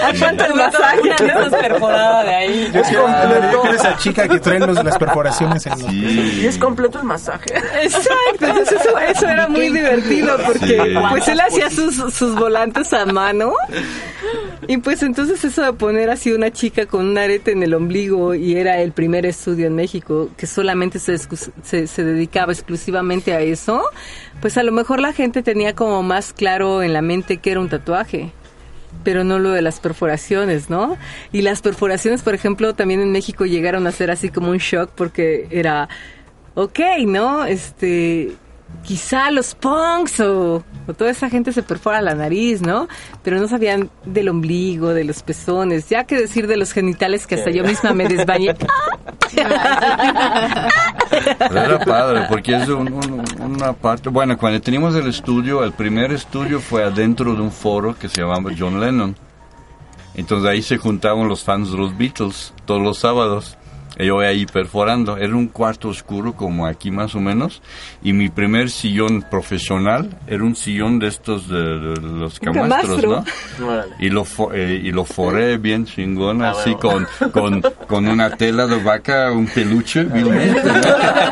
¿A 0.04 0.14
cuánto 0.20 0.46
el 0.46 0.54
masaje? 0.56 1.00
Una 1.02 1.16
menos 1.34 1.50
perforada 1.50 2.24
de 2.24 2.36
ahí. 2.36 2.72
Yo 2.74 2.82
quiero 2.82 3.74
esa 3.74 3.98
chica 3.98 4.28
que 4.28 4.40
trae 4.40 4.60
los- 4.60 4.84
las 4.84 4.98
perforaciones 4.98 5.66
en 5.66 5.72
los 5.82 5.94
¿Y 5.94 6.46
es 6.46 6.58
completo 6.58 7.00
el 7.00 7.06
masaje? 7.06 7.54
Exacto, 7.82 8.12
entonces 8.42 8.82
eso, 8.82 8.98
eso 9.00 9.28
era 9.28 9.48
muy 9.48 9.70
divertido 9.70 10.38
porque 10.46 10.68
Sí. 10.68 10.94
pues 11.10 11.28
él 11.28 11.40
hacía 11.40 11.70
sus, 11.70 11.96
sus 12.14 12.36
volantes 12.36 12.92
a 12.94 13.06
mano 13.06 13.54
y 14.68 14.78
pues 14.78 15.02
entonces 15.04 15.44
eso 15.46 15.62
de 15.62 15.74
poner 15.74 16.10
así 16.10 16.32
una 16.34 16.52
chica 16.52 16.86
con 16.86 17.08
un 17.08 17.18
arete 17.18 17.52
en 17.52 17.64
el 17.64 17.74
ombligo 17.74 18.34
y 18.36 18.58
era 18.58 18.80
el 18.80 18.92
primer 18.98 19.28
estudio 19.28 19.68
en 19.68 19.76
México 19.76 20.32
que 20.38 20.48
solamente 20.48 20.98
se, 20.98 21.20
se, 21.20 21.86
se 21.86 22.04
dedicaba 22.04 22.52
exclusivamente 22.52 23.32
a 23.32 23.42
eso, 23.42 23.84
pues 24.42 24.58
a 24.58 24.64
lo 24.64 24.72
mejor 24.72 25.00
la 25.00 25.14
gente 25.14 25.44
tenía 25.44 25.76
como 25.76 26.02
más 26.02 26.34
claro 26.34 26.82
en 26.82 26.94
la 26.94 27.04
mente 27.04 27.38
que 27.38 27.52
era 27.52 27.60
un 27.60 27.70
tatuaje 27.70 28.32
pero 29.04 29.24
no 29.24 29.38
lo 29.38 29.52
de 29.52 29.62
las 29.62 29.80
perforaciones, 29.80 30.72
¿no? 30.72 30.98
Y 31.32 31.44
las 31.44 31.62
perforaciones, 31.62 32.24
por 32.24 32.34
ejemplo, 32.34 32.74
también 32.74 33.00
en 33.00 33.12
México 33.12 33.46
llegaron 33.46 33.86
a 33.86 33.92
ser 33.92 34.10
así 34.10 34.30
como 34.30 34.50
un 34.50 34.58
shock 34.58 34.90
porque 34.96 35.48
era, 35.52 35.88
ok, 36.56 36.80
¿no? 37.06 37.46
Este, 37.46 38.32
quizá 38.84 39.32
los 39.32 39.54
punks 39.56 40.20
o, 40.22 40.64
o 40.88 40.94
toda 40.94 41.10
esa 41.12 41.30
gente 41.30 41.52
se 41.52 41.62
perfora 41.64 42.02
la 42.02 42.16
nariz, 42.16 42.62
¿no? 42.62 42.88
Pero 43.24 43.38
no 43.40 43.48
sabían 43.48 43.90
del 44.06 44.30
ombligo, 44.30 44.94
de 44.94 45.04
los 45.04 45.24
pezones, 45.24 45.90
ya 45.90 46.06
que 46.06 46.16
decir 46.16 46.48
de 46.48 46.58
los 46.58 46.72
genitales 46.72 47.28
que 47.28 47.36
hasta 47.36 47.50
yo 47.52 47.64
misma 47.64 47.94
me 47.94 48.08
desbañé. 48.08 48.56
Pero 51.40 51.60
era 51.62 51.80
padre, 51.80 52.26
porque 52.30 52.56
es 52.56 52.68
un- 52.70 52.92
un- 52.94 53.24
una 53.42 53.74
parte... 53.74 54.10
Bueno, 54.10 54.38
cuando 54.38 54.60
teníamos 54.62 54.96
el 54.96 55.08
estudio, 55.08 55.64
el 55.64 55.74
primer 55.74 56.12
estudio 56.12 56.60
fue 56.60 56.84
adentro 56.84 57.34
de 57.34 57.42
un 57.42 57.52
foro 57.52 57.96
que 57.98 58.10
se 58.10 58.22
llamaba 58.22 58.52
John 58.58 58.80
Lennon. 58.80 59.16
Entonces 60.16 60.50
ahí 60.50 60.62
se 60.62 60.78
juntaban 60.78 61.28
los 61.28 61.44
fans 61.44 61.72
de 61.72 61.78
los 61.78 61.98
Beatles 61.98 62.54
todos 62.66 62.82
los 62.82 62.98
sábados. 62.98 63.58
Yo 64.00 64.20
ahí 64.20 64.46
perforando. 64.46 65.18
Era 65.18 65.36
un 65.36 65.48
cuarto 65.48 65.90
oscuro 65.90 66.34
como 66.34 66.66
aquí 66.68 66.92
más 66.92 67.16
o 67.16 67.20
menos. 67.20 67.62
Y 68.04 68.14
mi 68.14 68.30
primer 68.30 68.70
sillón 68.70 69.24
profesional 69.30 70.10
era 70.28 70.44
un 70.44 70.56
sillón 70.56 71.00
de 71.00 71.08
estos 71.08 71.48
de, 71.50 71.58
de 71.80 72.02
los 72.02 72.40
camastros, 72.40 73.02
camastro. 73.02 73.24
¿no? 73.60 73.82
Y 74.00 74.10
lo, 74.10 74.26
eh, 74.54 74.82
y 74.84 74.92
lo 74.92 75.04
foré 75.06 75.58
bien 75.58 75.86
chingón, 75.86 76.44
Ah, 76.44 76.52
así 76.52 76.76
bueno. 76.82 77.08
con, 77.20 77.32
con, 77.32 77.62
con 77.88 78.08
una 78.08 78.30
tela 78.32 78.68
de 78.68 78.82
vaca, 78.84 79.32
un 79.32 79.48
peluche, 79.48 80.04
vilmente, 80.04 80.64
¿no? 80.64 80.74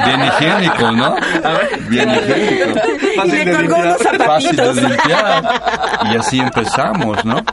Bien 0.06 0.26
higiénico, 0.26 0.92
¿no? 0.92 1.16
Bien 1.90 2.10
higiénico. 2.10 2.80
y 3.26 3.32
le 3.46 3.52
colgó 3.56 3.76
unos 3.78 3.98
Fácil 3.98 4.12
de 4.56 4.64
zapatitos. 4.66 4.76
limpiar. 4.82 5.44
Y 6.12 6.18
así 6.18 6.40
empezamos, 6.40 7.24
¿no? 7.26 7.44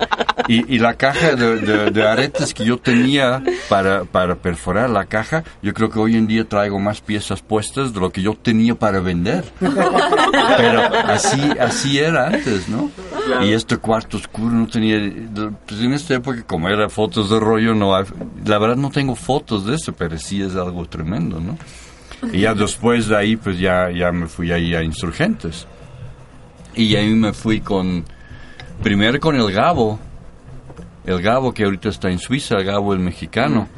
Y, 0.48 0.74
y 0.74 0.78
la 0.78 0.94
caja 0.94 1.34
de, 1.36 1.56
de- 1.58 1.90
de 1.90 2.08
aretes 2.08 2.52
que 2.54 2.64
yo 2.64 2.78
tenía 2.78 3.42
para, 3.68 4.04
para 4.04 4.34
perforar 4.36 4.90
la 4.90 5.01
caja, 5.06 5.44
yo 5.62 5.72
creo 5.74 5.90
que 5.90 5.98
hoy 5.98 6.16
en 6.16 6.26
día 6.26 6.48
traigo 6.48 6.78
más 6.78 7.00
piezas 7.00 7.42
puestas 7.42 7.92
de 7.92 8.00
lo 8.00 8.10
que 8.10 8.22
yo 8.22 8.34
tenía 8.34 8.74
para 8.74 9.00
vender. 9.00 9.44
Pero 9.60 10.82
así, 11.06 11.40
así 11.60 11.98
era 11.98 12.28
antes, 12.28 12.68
¿no? 12.68 12.90
Y 13.42 13.52
este 13.52 13.76
cuarto 13.76 14.16
oscuro 14.16 14.50
no 14.50 14.66
tenía... 14.66 14.98
Pues 15.66 15.80
en 15.80 15.92
esta 15.92 16.14
época, 16.14 16.42
como 16.46 16.68
era 16.68 16.88
fotos 16.88 17.30
de 17.30 17.38
rollo, 17.38 17.74
no 17.74 17.92
la 18.44 18.58
verdad 18.58 18.76
no 18.76 18.90
tengo 18.90 19.14
fotos 19.14 19.66
de 19.66 19.76
eso, 19.76 19.92
pero 19.92 20.18
sí 20.18 20.42
es 20.42 20.56
algo 20.56 20.86
tremendo, 20.86 21.40
¿no? 21.40 21.56
Y 22.32 22.40
ya 22.40 22.54
después 22.54 23.08
de 23.08 23.16
ahí, 23.16 23.36
pues 23.36 23.58
ya, 23.58 23.90
ya 23.90 24.12
me 24.12 24.26
fui 24.26 24.52
ahí 24.52 24.74
a 24.74 24.82
Insurgentes. 24.82 25.66
Y 26.74 26.94
ahí 26.94 27.12
me 27.14 27.32
fui 27.32 27.60
con... 27.60 28.04
Primero 28.82 29.18
con 29.20 29.36
el 29.36 29.52
Gabo. 29.52 29.98
El 31.04 31.20
Gabo 31.20 31.52
que 31.52 31.64
ahorita 31.64 31.88
está 31.88 32.10
en 32.10 32.18
Suiza, 32.18 32.56
el 32.56 32.64
Gabo 32.64 32.94
el 32.94 33.00
mexicano. 33.00 33.68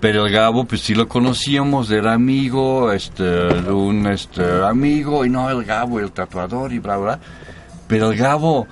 Pero 0.00 0.26
el 0.26 0.32
Gabo, 0.32 0.64
pues 0.64 0.82
sí 0.82 0.94
lo 0.94 1.08
conocíamos, 1.08 1.90
era 1.90 2.12
amigo, 2.12 2.92
este, 2.92 3.22
de 3.22 3.72
un 3.72 4.06
este, 4.06 4.42
amigo, 4.64 5.24
y 5.24 5.30
no 5.30 5.50
el 5.50 5.64
Gabo, 5.64 6.00
el 6.00 6.12
tatuador 6.12 6.72
y 6.72 6.78
bla, 6.78 6.96
bla. 6.96 7.18
Pero 7.86 8.12
el 8.12 8.18
Gabo, 8.18 8.66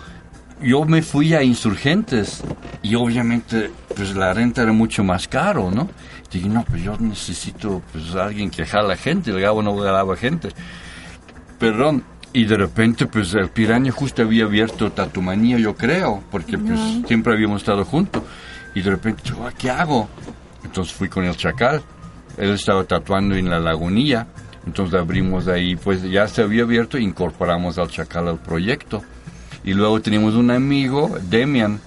yo 0.63 0.85
me 0.85 1.03
fui 1.03 1.35
a 1.35 1.43
Insurgentes 1.43 2.43
y 2.83 2.95
obviamente, 2.95 3.71
pues 3.95 4.15
la 4.15 4.33
renta 4.33 4.63
era 4.63 4.73
mucho 4.73 5.03
más 5.03 5.29
caro, 5.29 5.71
¿no? 5.71 5.89
Dije, 6.31 6.49
no, 6.49 6.65
pues 6.65 6.83
yo 6.83 6.97
necesito, 6.99 7.83
pues 7.93 8.15
alguien 8.15 8.51
que 8.51 8.67
jala 8.67 8.97
gente, 8.97 9.31
el 9.31 9.41
Gabo 9.41 9.63
no 9.63 9.77
jalaba 9.77 10.17
gente. 10.17 10.51
Perdón, 11.59 12.05
y 12.33 12.45
de 12.45 12.57
repente, 12.57 13.07
pues 13.07 13.33
el 13.33 13.49
Piraña 13.49 13.91
justo 13.91 14.23
había 14.23 14.45
abierto 14.45 14.93
Tatumanía, 14.93 15.59
yo 15.59 15.75
creo, 15.75 16.23
porque 16.31 16.59
pues 16.59 16.79
siempre 17.07 17.33
habíamos 17.33 17.63
estado 17.63 17.85
juntos. 17.85 18.23
Y 18.75 18.83
de 18.83 18.91
repente, 18.91 19.23
yo, 19.25 19.37
¿qué 19.57 19.71
hago? 19.71 20.07
Entonces 20.67 20.95
fui 20.95 21.09
con 21.09 21.25
el 21.25 21.37
Chacal. 21.37 21.83
Él 22.37 22.51
estaba 22.51 22.85
tatuando 22.85 23.35
en 23.35 23.49
la 23.49 23.61
lagunilla. 23.61 24.27
Entonces 24.67 24.99
abrimos 24.99 25.47
ahí, 25.49 25.77
pues 25.77 26.03
ya 26.03 26.27
se 26.27 26.43
había 26.43 26.65
abierto 26.65 26.99
incorporamos 26.99 27.79
al 27.79 27.89
Chacal 27.89 28.29
al 28.29 28.39
proyecto. 28.39 29.03
Y 29.65 29.75
luego 29.75 30.01
teníamos 30.01 30.35
un 30.35 30.51
amigo, 30.51 31.17
Demian, 31.31 31.81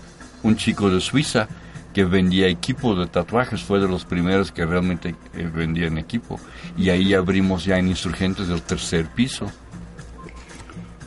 un 0.44 0.56
chico 0.56 0.90
de 0.90 1.02
Suiza, 1.02 1.48
que 1.94 2.06
vendía 2.06 2.48
equipo 2.48 2.96
de 2.96 3.08
tatuajes. 3.08 3.62
Fue 3.62 3.80
de 3.80 3.88
los 3.88 4.06
primeros 4.06 4.52
que 4.52 4.66
realmente 4.66 5.16
eh, 5.34 5.50
vendían 5.54 5.98
equipo. 5.98 6.40
Y 6.78 6.90
ahí 6.90 7.14
abrimos 7.14 7.66
ya 7.66 7.78
en 7.78 7.90
Insurgentes 7.90 8.48
del 8.48 8.62
tercer 8.62 9.08
piso. 9.08 9.52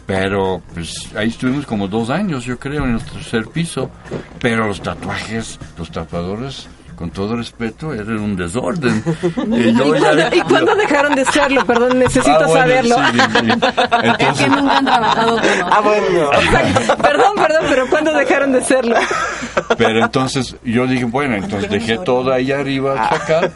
Pero 0.06 0.62
pues 0.74 1.10
ahí 1.16 1.28
estuvimos 1.28 1.64
como 1.64 1.88
dos 1.88 2.10
años, 2.10 2.44
yo 2.44 2.58
creo, 2.58 2.84
en 2.84 2.94
el 2.94 3.04
tercer 3.04 3.46
piso. 3.46 3.90
Pero 4.40 4.66
los 4.66 4.82
tatuajes, 4.82 5.58
los 5.78 5.90
tatuadores, 5.90 6.68
con 7.02 7.10
todo 7.10 7.34
respeto, 7.36 7.92
eran 7.92 8.20
un 8.20 8.36
desorden. 8.36 9.02
Y 9.36 9.72
yo 9.74 9.96
¿Y, 9.96 10.00
ya- 10.00 10.06
cuándo, 10.14 10.36
y 10.36 10.40
cuándo 10.42 10.74
dejaron 10.76 11.14
de 11.16 11.24
serlo? 11.24 11.66
Perdón, 11.66 11.98
necesito 11.98 12.30
Ah, 12.30 12.46
bueno, 12.46 12.60
saberlo. 12.60 12.96
sí, 12.96 13.02
sí, 13.12 13.18
sí. 13.40 13.48
Es 13.48 14.12
Entonces, 14.20 14.44
que 14.44 14.48
nunca 14.50 14.76
han 14.78 14.84
trabajado 14.84 15.28
con 15.36 15.42
nosotros. 15.42 15.72
Ah, 15.72 15.80
bueno. 15.80 16.30
perdón, 17.02 17.32
perdón, 17.34 17.64
pero 17.68 17.86
¿cuándo 17.90 18.12
dejaron 18.12 18.52
de 18.52 18.62
serlo? 18.62 18.94
pero 19.76 20.04
entonces 20.04 20.54
yo 20.62 20.86
dije, 20.86 21.04
bueno, 21.06 21.34
entonces 21.34 21.68
dejé 21.68 21.98
todo 21.98 22.32
ahí 22.32 22.52
arriba, 22.52 23.08
Chacal, 23.10 23.52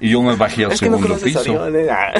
y 0.00 0.10
yo 0.10 0.20
me 0.20 0.34
bajé 0.34 0.64
al 0.64 0.72
Es 0.72 0.80
que 0.80 0.90
no 0.90 0.96
segundo 0.98 1.20
piso. 1.22 1.68
¿eh? 1.68 1.88
Ah. 1.88 2.12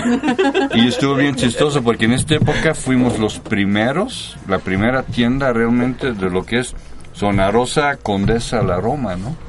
Y 0.74 0.86
estuvo 0.86 1.16
bien 1.16 1.34
chistoso 1.34 1.82
porque 1.82 2.04
en 2.04 2.12
esta 2.12 2.36
época 2.36 2.72
fuimos 2.74 3.18
los 3.18 3.40
primeros, 3.40 4.36
la 4.46 4.60
primera 4.60 5.02
tienda 5.02 5.52
realmente 5.52 6.12
de 6.12 6.30
lo 6.30 6.46
que 6.46 6.60
es 6.60 6.72
Zona 7.14 7.50
Rosa, 7.50 7.96
Condesa, 8.00 8.62
La 8.62 8.76
Roma, 8.76 9.16
¿no? 9.16 9.47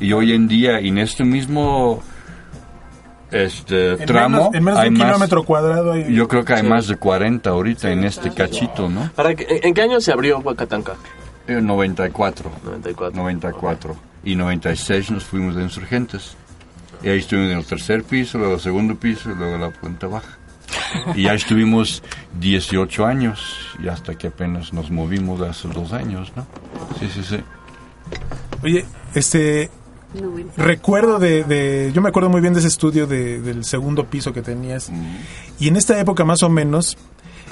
Y 0.00 0.12
hoy 0.12 0.32
en 0.32 0.48
día, 0.48 0.78
en 0.78 0.98
este 0.98 1.24
mismo 1.24 2.02
este 3.30 3.92
En 3.92 4.06
tramo, 4.06 4.50
menos, 4.50 4.54
en 4.54 4.64
menos 4.64 4.78
de 4.78 4.82
hay 4.84 4.88
un 4.90 4.98
más, 4.98 5.06
kilómetro 5.06 5.42
cuadrado 5.42 5.92
hay... 5.92 6.14
yo 6.14 6.28
creo 6.28 6.44
que 6.44 6.54
hay 6.54 6.62
más 6.62 6.86
de 6.86 6.96
40 6.96 7.50
ahorita 7.50 7.90
en 7.90 8.04
este 8.04 8.32
cachito, 8.32 8.88
¿no? 8.88 9.10
Ahora, 9.16 9.30
¿en 9.30 9.38
en 9.62 9.74
qué 9.74 9.82
año 9.82 10.00
se 10.00 10.12
abrió 10.12 10.38
Huacatanca? 10.38 10.94
Eh, 11.46 11.60
94. 11.60 12.50
94. 12.64 13.16
94. 13.16 13.96
Y 14.24 14.36
96 14.36 15.10
nos 15.10 15.24
fuimos 15.24 15.56
de 15.56 15.62
insurgentes. 15.62 16.36
Y 17.02 17.08
ahí 17.08 17.18
estuvimos 17.18 17.52
en 17.52 17.58
el 17.58 17.66
tercer 17.66 18.02
piso, 18.04 18.38
luego 18.38 18.54
el 18.54 18.60
segundo 18.60 18.94
piso 18.94 19.30
y 19.30 19.34
luego 19.34 19.58
la 19.58 19.70
planta 19.70 20.06
baja. 20.06 20.38
Y 21.14 21.24
ya 21.24 21.34
estuvimos 21.34 22.02
18 22.40 23.04
años 23.04 23.76
y 23.82 23.88
hasta 23.88 24.14
que 24.14 24.28
apenas 24.28 24.72
nos 24.72 24.90
movimos 24.90 25.40
hace 25.42 25.68
dos 25.68 25.92
años, 25.92 26.32
¿no? 26.34 26.46
Sí, 26.98 27.08
sí, 27.12 27.22
sí. 27.22 27.40
Oye, 28.64 28.84
este... 29.14 29.70
No, 30.20 30.30
bueno. 30.30 30.50
Recuerdo 30.56 31.18
de, 31.18 31.42
de- 31.44 31.90
Yo 31.92 32.00
me 32.00 32.08
acuerdo 32.08 32.30
muy 32.30 32.40
bien 32.40 32.52
de 32.54 32.60
ese 32.60 32.68
estudio 32.68 33.06
de- 33.06 33.40
del 33.40 33.64
segundo 33.64 34.06
piso 34.06 34.32
que 34.32 34.42
tenías. 34.42 34.90
Y 35.58 35.68
en 35.68 35.76
esta 35.76 35.98
época 36.00 36.24
más 36.24 36.42
o 36.42 36.48
menos, 36.48 36.96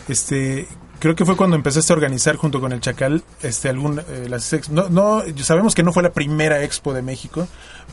este... 0.08 0.66
Creo 1.00 1.16
que 1.16 1.24
fue 1.24 1.34
cuando 1.36 1.56
empezaste 1.56 1.92
a 1.92 1.96
organizar 1.96 2.36
junto 2.36 2.60
con 2.60 2.70
el 2.70 2.80
Chacal, 2.80 3.24
este, 3.42 3.68
algún, 3.68 3.98
eh, 3.98 4.26
las 4.28 4.52
ex- 4.52 4.70
no, 4.70 4.88
no, 4.88 5.20
sabemos 5.38 5.74
que 5.74 5.82
no 5.82 5.92
fue 5.92 6.04
la 6.04 6.12
primera 6.12 6.62
expo 6.62 6.94
de 6.94 7.02
México, 7.02 7.48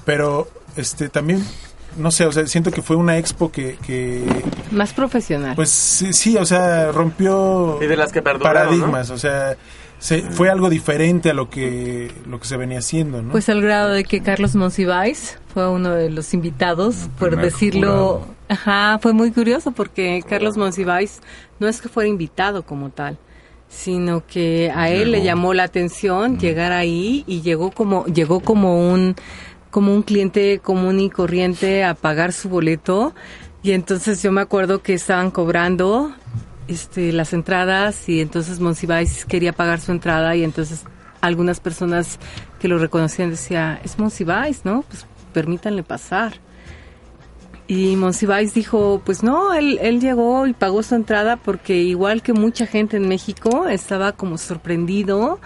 pero, 0.05 0.47
este, 0.75 1.09
también, 1.09 1.43
no 1.97 2.11
sé, 2.11 2.27
o 2.27 2.31
sea, 2.31 2.45
siento 2.45 2.69
que 2.69 2.83
fue 2.83 2.95
una 2.95 3.17
expo 3.17 3.51
que, 3.51 3.77
que 3.83 4.23
Más 4.69 4.93
profesional. 4.93 5.55
pues 5.55 5.71
sí, 5.71 6.13
sí, 6.13 6.37
o 6.37 6.45
sea, 6.45 6.91
rompió 6.91 7.79
Y 7.81 7.87
de 7.87 7.97
las 7.97 8.11
que 8.11 8.21
perduraron, 8.21 8.61
paradigmas, 8.75 9.09
o 9.09 9.17
sea, 9.17 9.57
se, 9.99 10.21
fue 10.21 10.49
algo 10.49 10.69
diferente 10.69 11.29
a 11.29 11.33
lo 11.33 11.49
que 11.49 12.09
lo 12.25 12.39
que 12.39 12.47
se 12.47 12.55
venía 12.55 12.79
haciendo, 12.79 13.21
¿no? 13.21 13.31
Pues 13.31 13.49
al 13.49 13.61
grado 13.61 13.91
de 13.91 14.05
que 14.05 14.21
Carlos 14.21 14.55
Monsiváis 14.55 15.37
fue 15.53 15.69
uno 15.69 15.91
de 15.91 16.09
los 16.09 16.33
invitados, 16.33 17.09
por 17.19 17.29
primer 17.29 17.45
decirlo. 17.45 17.87
jurado. 17.87 18.35
Ajá, 18.47 18.99
fue 19.01 19.13
muy 19.13 19.31
curioso 19.31 19.71
porque 19.71 20.23
Carlos 20.27 20.57
Monsiváis 20.57 21.19
no 21.59 21.67
es 21.67 21.81
que 21.81 21.89
fuera 21.89 22.07
invitado 22.07 22.63
como 22.63 22.89
tal, 22.89 23.17
sino 23.67 24.25
que 24.25 24.71
a 24.73 24.89
él 24.89 25.11
le 25.11 25.21
llamó 25.21 25.53
la 25.53 25.63
atención 25.63 26.39
llegar 26.39 26.71
ahí 26.71 27.25
y 27.27 27.41
llegó 27.41 27.71
como 27.71 28.05
llegó 28.05 28.39
como 28.39 28.89
un 28.89 29.15
como 29.69 29.93
un 29.93 30.01
cliente 30.01 30.59
común 30.59 30.99
y 30.99 31.09
corriente 31.09 31.83
a 31.83 31.93
pagar 31.93 32.31
su 32.31 32.47
boleto 32.47 33.13
y 33.61 33.73
entonces 33.73 34.23
yo 34.23 34.31
me 34.31 34.41
acuerdo 34.41 34.81
que 34.81 34.93
estaban 34.93 35.29
cobrando 35.29 36.13
este 36.69 37.11
las 37.11 37.33
entradas 37.33 38.07
y 38.07 38.21
entonces 38.21 38.59
Monsiváis 38.59 39.25
quería 39.25 39.53
pagar 39.53 39.79
su 39.79 39.91
entrada 39.91 40.35
y 40.35 40.43
entonces 40.43 40.83
algunas 41.21 41.59
personas 41.59 42.19
que 42.59 42.67
lo 42.67 42.77
reconocían 42.77 43.31
decía 43.31 43.79
es 43.83 43.97
Monsiváis, 43.99 44.65
¿no? 44.65 44.83
Pues 44.83 45.05
permítanle 45.33 45.83
pasar. 45.83 46.33
Y 47.67 47.95
Monsiváis 47.97 48.53
dijo, 48.53 49.01
pues 49.05 49.21
no, 49.21 49.53
él, 49.53 49.77
él 49.81 49.99
llegó 49.99 50.47
y 50.47 50.53
pagó 50.53 50.81
su 50.81 50.95
entrada 50.95 51.37
porque 51.37 51.77
igual 51.77 52.23
que 52.23 52.33
mucha 52.33 52.65
gente 52.65 52.97
en 52.97 53.07
México 53.07 53.67
estaba 53.67 54.13
como 54.13 54.37
sorprendido 54.39 55.39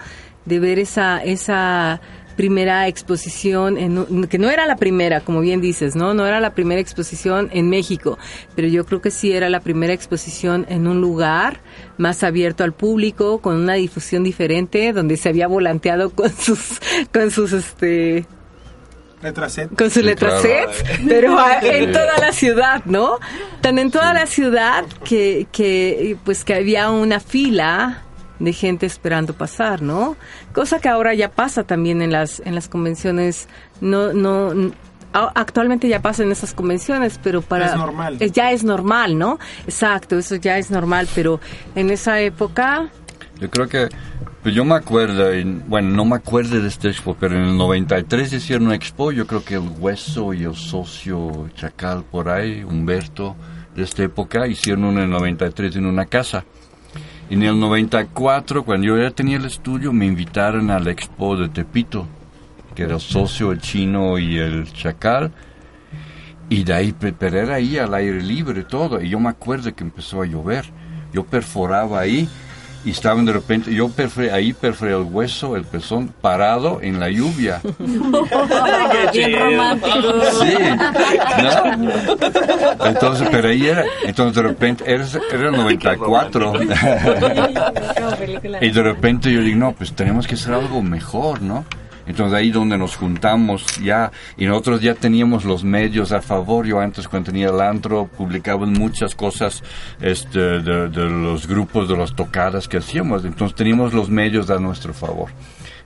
de 0.46 0.58
ver 0.58 0.78
esa, 0.78 1.22
esa 1.22 2.00
primera 2.36 2.86
exposición, 2.88 3.78
en, 3.78 3.98
un- 3.98 4.26
que 4.26 4.38
no 4.38 4.50
era 4.50 4.66
la 4.66 4.76
primera, 4.76 5.20
como 5.20 5.40
bien 5.40 5.60
dices, 5.60 5.96
¿no? 5.96 6.14
No 6.14 6.26
era 6.26 6.40
la 6.40 6.54
primera 6.54 6.80
exposición 6.80 7.48
en 7.52 7.68
México, 7.70 8.18
pero 8.54 8.68
yo 8.68 8.84
creo 8.84 9.00
que 9.00 9.10
sí 9.10 9.32
era 9.32 9.48
la 9.48 9.60
primera 9.60 9.92
exposición 9.92 10.66
en 10.68 10.86
un 10.86 11.00
lugar 11.00 11.60
más 11.98 12.22
abierto 12.22 12.64
al 12.64 12.72
público, 12.72 13.38
con 13.40 13.56
una 13.56 13.74
difusión 13.74 14.22
diferente, 14.24 14.92
donde 14.92 15.16
se 15.16 15.28
había 15.28 15.46
volanteado 15.46 16.10
con 16.10 16.30
sus, 16.36 16.80
con 17.12 17.30
sus, 17.30 17.52
este, 17.52 18.26
Letra 19.22 19.48
set. 19.48 19.74
con 19.74 19.88
su 19.90 20.00
Sí, 20.00 20.04
letra 20.06 20.28
claro. 20.28 20.42
set, 20.42 20.98
pero 21.08 21.38
a- 21.38 21.58
en 21.62 21.92
toda 21.92 22.18
la 22.18 22.30
ciudad, 22.32 22.84
¿no? 22.84 23.18
Tan 23.62 23.78
en 23.78 23.90
toda 23.90 24.12
la 24.12 24.26
ciudad 24.26 24.84
que, 25.04 25.46
que 25.50 26.16
pues 26.24 26.44
que 26.44 26.52
había 26.54 26.90
una 26.90 27.20
fila 27.20 28.02
de 28.38 28.52
gente 28.52 28.86
esperando 28.86 29.34
pasar, 29.34 29.80
¿no? 29.82 30.16
Cosa 30.52 30.78
que 30.80 30.88
ahora 30.88 31.14
ya 31.14 31.30
pasa 31.30 31.64
también 31.64 32.02
en 32.02 32.12
las 32.12 32.40
en 32.44 32.54
las 32.54 32.68
convenciones, 32.68 33.48
no 33.80 34.12
no 34.12 34.72
actualmente 35.12 35.88
ya 35.88 36.00
pasa 36.02 36.24
en 36.24 36.32
esas 36.32 36.54
convenciones, 36.54 37.20
pero 37.22 37.40
para 37.40 37.66
Es 37.66 37.76
normal. 37.76 38.18
ya 38.18 38.50
es 38.50 38.64
normal, 38.64 39.16
¿no? 39.16 39.38
Exacto, 39.66 40.18
eso 40.18 40.34
ya 40.36 40.58
es 40.58 40.70
normal, 40.70 41.06
pero 41.14 41.40
en 41.76 41.90
esa 41.90 42.20
época 42.20 42.88
Yo 43.40 43.48
creo 43.50 43.68
que, 43.68 43.88
pues 44.42 44.54
yo 44.54 44.64
me 44.64 44.74
acuerdo, 44.74 45.32
en- 45.32 45.62
bueno, 45.68 45.90
no 45.90 46.04
me 46.04 46.16
acuerdo 46.16 46.60
de 46.60 46.66
este 46.68 46.88
expo, 46.88 47.16
pero 47.18 47.36
en 47.36 47.42
el 47.44 47.56
93 47.56 48.32
hicieron 48.32 48.66
una 48.66 48.74
expo, 48.76 49.12
yo 49.12 49.26
creo 49.26 49.44
que 49.44 49.54
el 49.54 49.68
Hueso 49.78 50.32
y 50.34 50.44
el 50.44 50.54
socio 50.56 51.48
Chacal 51.54 52.04
por 52.04 52.28
ahí, 52.28 52.62
Humberto, 52.64 53.36
de 53.74 53.82
esta 53.82 54.02
época, 54.04 54.46
hicieron 54.46 54.84
una 54.84 55.00
en 55.00 55.04
el 55.06 55.10
93 55.10 55.74
en 55.76 55.86
una 55.86 56.06
casa. 56.06 56.44
En 57.34 57.42
el 57.42 57.58
94, 57.58 58.62
cuando 58.64 58.86
yo 58.86 58.96
ya 58.96 59.10
tenía 59.10 59.38
el 59.38 59.44
estudio, 59.44 59.92
me 59.92 60.06
invitaron 60.06 60.70
al 60.70 60.86
expo 60.86 61.36
de 61.36 61.48
Tepito, 61.48 62.06
que 62.76 62.84
era 62.84 62.94
el 62.94 63.00
socio, 63.00 63.50
el 63.50 63.58
chino 63.60 64.18
y 64.20 64.38
el 64.38 64.72
Chacal. 64.72 65.32
Y 66.48 66.62
de 66.62 66.72
ahí, 66.74 66.92
pe- 66.92 67.12
pero 67.12 67.40
era 67.40 67.56
ahí 67.56 67.76
al 67.76 67.92
aire 67.92 68.22
libre 68.22 68.62
todo. 68.62 69.00
Y 69.02 69.08
yo 69.08 69.18
me 69.18 69.30
acuerdo 69.30 69.74
que 69.74 69.82
empezó 69.82 70.22
a 70.22 70.26
llover. 70.26 70.66
Yo 71.12 71.24
perforaba 71.24 71.98
ahí 71.98 72.28
y 72.84 72.90
estaban 72.90 73.24
de 73.24 73.32
repente, 73.32 73.74
yo 73.74 73.88
perforé, 73.88 74.30
ahí 74.30 74.52
perforé 74.52 74.92
el 74.92 75.02
hueso, 75.02 75.56
el 75.56 75.64
pezón, 75.64 76.12
parado 76.20 76.80
en 76.82 77.00
la 77.00 77.08
lluvia. 77.08 77.62
Bien 79.12 79.38
romántico. 79.38 80.12
Sí, 80.40 80.54
¿no? 81.42 81.50
Entonces, 82.86 83.28
pero 83.30 83.48
ahí 83.48 83.66
era, 83.66 83.84
entonces 84.04 84.36
de 84.36 84.42
repente, 84.42 84.84
era, 84.86 85.06
era 85.32 85.48
el 85.48 85.56
94. 85.56 86.52
y 88.60 88.70
de 88.70 88.82
repente 88.82 89.32
yo 89.32 89.40
digo, 89.40 89.58
no, 89.58 89.72
pues 89.72 89.94
tenemos 89.94 90.26
que 90.26 90.34
hacer 90.34 90.52
algo 90.52 90.82
mejor, 90.82 91.40
¿no? 91.40 91.64
Entonces 92.06 92.34
ahí 92.34 92.50
donde 92.50 92.76
nos 92.78 92.96
juntamos 92.96 93.64
ya, 93.82 94.12
y 94.36 94.46
nosotros 94.46 94.80
ya 94.80 94.94
teníamos 94.94 95.44
los 95.44 95.64
medios 95.64 96.12
a 96.12 96.20
favor, 96.20 96.66
yo 96.66 96.80
antes 96.80 97.08
cuando 97.08 97.30
tenía 97.30 97.48
el 97.48 97.60
antro 97.60 98.06
publicaban 98.06 98.72
muchas 98.72 99.14
cosas 99.14 99.62
este, 100.00 100.38
de, 100.38 100.88
de 100.88 101.04
los 101.08 101.46
grupos, 101.46 101.88
de 101.88 101.96
las 101.96 102.14
tocadas 102.14 102.68
que 102.68 102.78
hacíamos, 102.78 103.24
entonces 103.24 103.56
teníamos 103.56 103.92
los 103.94 104.10
medios 104.10 104.50
a 104.50 104.58
nuestro 104.58 104.92
favor. 104.92 105.30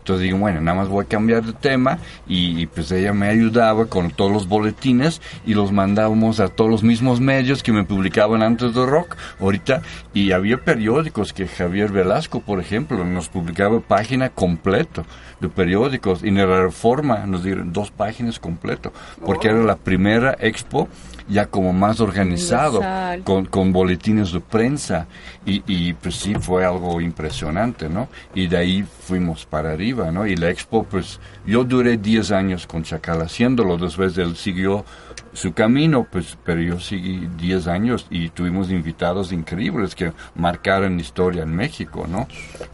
Entonces 0.08 0.24
digo, 0.24 0.38
bueno, 0.38 0.62
nada 0.62 0.78
más 0.78 0.88
voy 0.88 1.04
a 1.04 1.08
cambiar 1.08 1.44
de 1.44 1.52
tema 1.52 1.98
y, 2.26 2.62
y, 2.62 2.66
pues 2.66 2.90
ella 2.92 3.12
me 3.12 3.28
ayudaba 3.28 3.84
con 3.84 4.10
todos 4.10 4.32
los 4.32 4.48
boletines 4.48 5.20
y 5.44 5.52
los 5.52 5.70
mandábamos 5.70 6.40
a 6.40 6.48
todos 6.48 6.70
los 6.70 6.82
mismos 6.82 7.20
medios 7.20 7.62
que 7.62 7.72
me 7.72 7.84
publicaban 7.84 8.42
antes 8.42 8.74
de 8.74 8.86
rock, 8.86 9.16
ahorita, 9.38 9.82
y 10.14 10.32
había 10.32 10.56
periódicos 10.56 11.34
que 11.34 11.46
Javier 11.46 11.92
Velasco, 11.92 12.40
por 12.40 12.58
ejemplo, 12.58 13.04
nos 13.04 13.28
publicaba 13.28 13.80
página 13.80 14.30
completo 14.30 15.04
de 15.40 15.50
periódicos 15.50 16.24
y 16.24 16.28
en 16.28 16.36
la 16.36 16.62
Reforma 16.62 17.26
nos 17.26 17.44
dieron 17.44 17.74
dos 17.74 17.90
páginas 17.90 18.38
completo, 18.38 18.94
porque 19.26 19.48
era 19.48 19.62
la 19.62 19.76
primera 19.76 20.38
expo 20.40 20.88
ya 21.28 21.46
como 21.46 21.72
más 21.72 22.00
organizado, 22.00 22.80
con, 23.24 23.46
con 23.46 23.72
boletines 23.72 24.32
de 24.32 24.40
prensa 24.40 25.06
y, 25.44 25.62
y 25.66 25.92
pues 25.92 26.16
sí 26.16 26.34
fue 26.34 26.64
algo 26.64 27.00
impresionante, 27.00 27.88
¿no? 27.88 28.08
Y 28.34 28.46
de 28.46 28.56
ahí 28.56 28.82
fuimos 28.82 29.44
para 29.44 29.72
arriba, 29.72 30.10
¿no? 30.10 30.26
Y 30.26 30.36
la 30.36 30.50
expo, 30.50 30.84
pues 30.84 31.20
yo 31.46 31.64
duré 31.64 31.96
10 31.96 32.32
años 32.32 32.66
con 32.66 32.82
Chacal 32.82 33.22
haciéndolo, 33.22 33.76
después 33.76 34.16
él 34.18 34.36
siguió 34.36 34.84
su 35.32 35.52
camino, 35.52 36.06
pues, 36.10 36.36
pero 36.44 36.60
yo 36.60 36.80
seguí 36.80 37.28
10 37.38 37.66
años 37.68 38.06
y 38.10 38.30
tuvimos 38.30 38.70
invitados 38.70 39.32
increíbles 39.32 39.94
que 39.94 40.12
marcaron 40.34 40.98
historia 40.98 41.42
en 41.42 41.54
México, 41.54 42.06
¿no? 42.08 42.26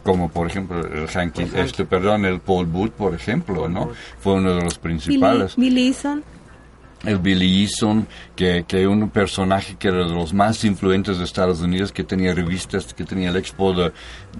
Como 0.03 0.29
por 0.29 0.47
ejemplo 0.47 0.79
el 0.79 1.07
Hanky, 1.07 1.47
este, 1.55 1.85
perdón, 1.85 2.25
el 2.25 2.39
Paul 2.39 2.65
Booth, 2.65 2.91
por 2.91 3.13
ejemplo, 3.13 3.69
¿no? 3.69 3.91
Fue 4.19 4.33
uno 4.33 4.55
de 4.55 4.63
los 4.63 4.81
Billy, 4.81 4.97
principales 4.97 5.55
Billy 5.55 5.87
Eason. 5.87 6.23
El 7.05 7.19
Billy 7.19 7.63
Eason, 7.63 8.07
que, 8.35 8.65
que 8.67 8.87
un 8.87 9.09
personaje 9.09 9.75
que 9.77 9.87
era 9.89 10.05
de 10.05 10.13
los 10.13 10.33
más 10.33 10.63
influentes 10.63 11.17
de 11.17 11.23
Estados 11.23 11.61
Unidos, 11.61 11.91
que 11.91 12.03
tenía 12.03 12.33
revistas, 12.33 12.93
que 12.93 13.03
tenía 13.03 13.29
el 13.29 13.35
Expo 13.35 13.73
de, 13.73 13.91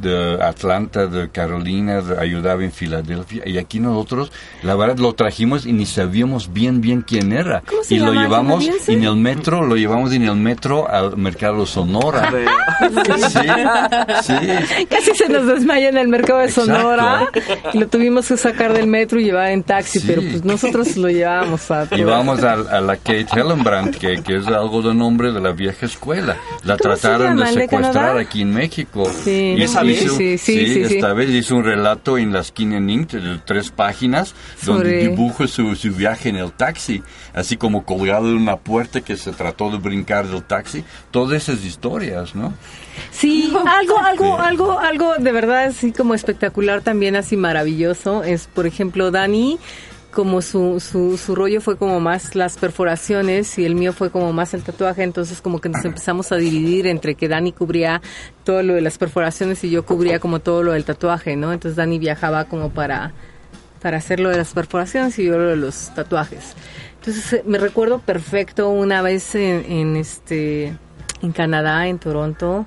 de 0.01 0.37
Atlanta, 0.43 1.07
de 1.07 1.29
Carolina, 1.29 2.01
de- 2.01 2.19
ayudaba 2.19 2.63
en 2.63 2.71
Filadelfia. 2.71 3.43
Y 3.45 3.57
aquí 3.57 3.79
nosotros, 3.79 4.31
la 4.63 4.75
verdad, 4.75 4.97
lo 4.97 5.13
trajimos 5.13 5.65
y 5.65 5.73
ni 5.73 5.85
sabíamos 5.85 6.51
bien, 6.53 6.81
bien 6.81 7.01
quién 7.01 7.31
era. 7.31 7.61
¿Cómo 7.67 7.83
se 7.83 7.95
y 7.95 7.99
lo 7.99 8.13
llevamos 8.13 8.59
canadiense? 8.63 8.93
en 8.93 9.03
el 9.03 9.15
metro, 9.15 9.61
lo 9.65 9.75
llevamos 9.75 10.11
en 10.13 10.23
el 10.23 10.35
metro 10.35 10.89
al 10.89 11.17
mercado 11.17 11.65
Sonora. 11.65 12.31
Sí, 14.21 14.33
sí. 14.33 14.85
Casi 14.89 15.15
se 15.15 15.29
nos 15.29 15.47
desmaya 15.47 15.89
en 15.89 15.97
el 15.97 16.07
mercado 16.07 16.39
de 16.39 16.45
Exacto. 16.45 16.71
Sonora 16.75 17.29
y 17.73 17.77
lo 17.77 17.87
tuvimos 17.87 18.27
que 18.27 18.37
sacar 18.37 18.73
del 18.73 18.87
metro 18.87 19.19
y 19.19 19.25
llevar 19.25 19.49
en 19.51 19.63
taxi, 19.63 19.99
Sí. 19.99 20.05
pero 20.07 20.21
pues 20.21 20.43
nosotros 20.43 20.95
lo 20.97 21.09
llevábamos 21.09 21.69
a 21.71 21.87
Y 21.91 22.03
vamos 22.03 22.43
a, 22.43 22.53
a 22.53 22.81
la 22.81 22.95
Kate 22.97 23.27
Hellenbrand, 23.33 23.95
que, 23.95 24.21
que 24.23 24.37
es 24.37 24.47
algo 24.47 24.81
de 24.81 24.93
nombre 24.93 25.31
de 25.31 25.39
la 25.41 25.51
vieja 25.51 25.85
escuela. 25.85 26.37
La 26.63 26.77
¿Cómo 26.77 26.95
se 26.95 27.01
trataron 27.01 27.37
de 27.37 27.43
de 27.45 27.51
secuestrar 27.53 28.17
aquí 28.17 28.41
en 28.41 28.53
México. 28.53 29.09
Sí. 29.23 29.55
Y 29.57 29.63
¿Esa 29.63 29.83
vez? 29.85 30.03
hizo- 30.03 30.17
Sí, 30.17 30.37
sí, 30.37 30.65
sí, 30.67 30.85
sí. 30.85 30.95
esta 30.95 31.13
vez 31.13 31.29
hizo 31.29 31.55
un 31.55 31.63
relato 31.63 32.17
en 32.17 32.31
la 32.33 32.39
esquina 32.41 32.77
en 32.77 32.89
Inc. 32.89 33.11
de 33.11 33.39
tres 33.45 33.71
páginas 33.71 34.33
donde 34.65 34.83
Sobre- 34.91 35.07
dibuja 35.09 35.47
su, 35.47 35.75
su 35.75 35.91
viaje 35.93 36.29
en 36.29 36.35
el 36.37 36.51
taxi, 36.51 37.01
así 37.33 37.57
como 37.57 37.85
colgado 37.85 38.27
de 38.29 38.35
una 38.35 38.57
puerta 38.57 39.01
que 39.01 39.17
se 39.17 39.31
trató 39.31 39.69
de 39.69 39.77
brincar 39.77 40.27
del 40.27 40.43
taxi. 40.43 40.83
Todas 41.11 41.41
esas 41.43 41.63
historias, 41.65 42.35
¿no? 42.35 42.53
Sí, 43.11 43.51
algo, 43.67 43.99
algo, 43.99 44.39
algo, 44.39 44.79
algo 44.79 45.15
de 45.19 45.31
verdad 45.31 45.65
así 45.65 45.91
como 45.91 46.13
espectacular 46.13 46.81
también 46.81 47.15
así 47.15 47.35
maravilloso 47.37 48.23
es, 48.23 48.47
por 48.47 48.65
ejemplo, 48.67 49.11
Dani, 49.11 49.57
como 50.15 50.41
su, 50.41 50.79
su, 50.79 51.17
su 51.17 51.35
rollo 51.35 51.59
fue 51.59 51.77
como 51.77 51.99
más 51.99 52.35
las 52.35 52.57
perforaciones 52.57 53.59
y 53.59 53.65
el 53.65 53.75
mío 53.75 53.91
fue 53.91 54.09
como 54.09 54.31
más 54.31 54.53
el 54.53 54.63
tatuaje, 54.63 55.03
entonces 55.03 55.41
como 55.41 55.59
que 55.59 55.67
nos 55.67 55.83
empezamos 55.83 56.31
a 56.31 56.37
dividir 56.37 56.87
entre 56.87 57.15
que 57.15 57.27
Dani 57.27 57.51
cubría 57.51 58.01
todo 58.45 58.63
lo 58.63 58.75
de 58.75 58.81
las 58.81 58.97
perforaciones 58.97 59.61
y 59.65 59.69
yo 59.69 59.85
cubría 59.85 60.19
como 60.19 60.39
todo 60.39 60.63
lo 60.63 60.71
del 60.71 60.85
tatuaje, 60.85 61.35
¿no? 61.35 61.51
Entonces 61.51 61.75
Dani 61.75 61.99
viajaba 61.99 62.45
como 62.45 62.69
para, 62.69 63.11
para 63.81 63.97
hacer 63.97 64.21
lo 64.21 64.29
de 64.29 64.37
las 64.37 64.53
perforaciones 64.53 65.19
y 65.19 65.25
yo 65.25 65.37
lo 65.37 65.49
de 65.49 65.57
los 65.57 65.93
tatuajes. 65.93 66.55
Entonces 66.99 67.33
eh, 67.33 67.43
me 67.45 67.57
recuerdo 67.57 67.99
perfecto 67.99 68.69
una 68.69 69.01
vez 69.01 69.35
en, 69.35 69.97
este 69.97 70.73
en 71.21 71.31
Canadá, 71.33 71.89
en 71.89 71.99
Toronto, 71.99 72.65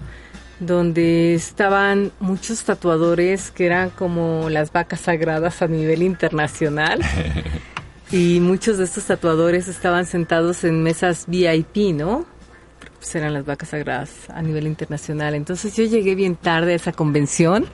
donde 0.60 1.34
estaban 1.34 2.12
muchos 2.20 2.64
tatuadores 2.64 3.50
que 3.50 3.66
eran 3.66 3.90
como 3.90 4.48
las 4.50 4.72
vacas 4.72 5.00
sagradas 5.00 5.62
a 5.62 5.68
nivel 5.68 6.02
internacional. 6.02 7.00
y 8.10 8.40
muchos 8.40 8.78
de 8.78 8.84
estos 8.84 9.04
tatuadores 9.04 9.68
estaban 9.68 10.06
sentados 10.06 10.64
en 10.64 10.82
mesas 10.82 11.24
VIP, 11.26 11.94
¿no? 11.94 12.26
Pues 12.98 13.14
eran 13.14 13.32
las 13.32 13.44
vacas 13.44 13.68
sagradas 13.68 14.10
a 14.28 14.42
nivel 14.42 14.66
internacional. 14.66 15.34
Entonces 15.34 15.76
yo 15.76 15.84
llegué 15.84 16.14
bien 16.14 16.34
tarde 16.34 16.72
a 16.72 16.76
esa 16.76 16.92
convención. 16.92 17.66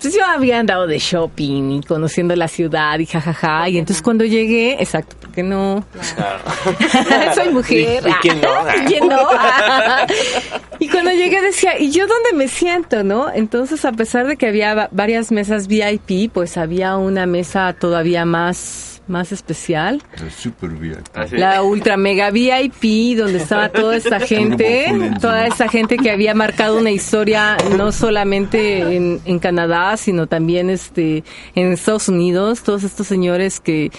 Pues 0.00 0.14
yo 0.14 0.24
había 0.24 0.58
andado 0.58 0.86
de 0.86 0.98
shopping 0.98 1.70
y 1.72 1.82
conociendo 1.82 2.34
la 2.36 2.48
ciudad 2.48 2.98
y 2.98 3.06
jajaja. 3.06 3.68
Y 3.68 3.78
entonces 3.78 4.02
cuando 4.02 4.24
llegué, 4.24 4.74
exacto, 4.80 5.16
porque 5.20 5.42
no? 5.42 5.84
Soy 7.34 7.48
mujer. 7.50 8.02
¿Y- 8.04 8.08
y 8.10 8.12
quién 8.20 8.40
no? 8.40 8.48
¿Y 8.76 8.84
quién 8.86 9.08
no? 9.08 9.18
y 10.78 10.88
cuando 10.88 11.10
llegué 11.12 11.40
decía, 11.40 11.78
¿y 11.78 11.90
yo 11.90 12.06
dónde 12.06 12.32
me 12.34 12.48
siento, 12.48 13.02
no? 13.04 13.30
Entonces, 13.32 13.84
a 13.84 13.92
pesar 13.92 14.26
de 14.26 14.36
que 14.36 14.46
había 14.46 14.74
va- 14.74 14.88
varias 14.92 15.30
mesas 15.32 15.66
VIP, 15.68 16.30
pues 16.32 16.56
había 16.56 16.96
una 16.96 17.26
mesa 17.26 17.74
todavía 17.78 18.24
más 18.24 18.97
más 19.08 19.32
especial, 19.32 20.02
Es 20.26 20.34
súper 20.34 20.70
bien. 20.70 20.98
la 21.32 21.62
ultra 21.62 21.96
mega 21.96 22.30
VIP, 22.30 23.16
donde 23.16 23.38
estaba 23.38 23.68
toda 23.70 23.96
esta 23.96 24.20
gente, 24.20 24.86
toda 25.20 25.46
esta 25.46 25.68
gente 25.68 25.96
que 25.96 26.10
había 26.10 26.34
marcado 26.34 26.78
una 26.78 26.90
historia 26.90 27.56
no 27.76 27.92
solamente 27.92 28.96
en, 28.96 29.20
en 29.24 29.38
Canadá, 29.38 29.96
sino 29.96 30.26
también 30.26 30.70
este 30.70 31.24
en 31.54 31.72
Estados 31.72 32.08
Unidos, 32.08 32.62
todos 32.62 32.84
estos 32.84 33.06
señores 33.06 33.60
que 33.60 33.90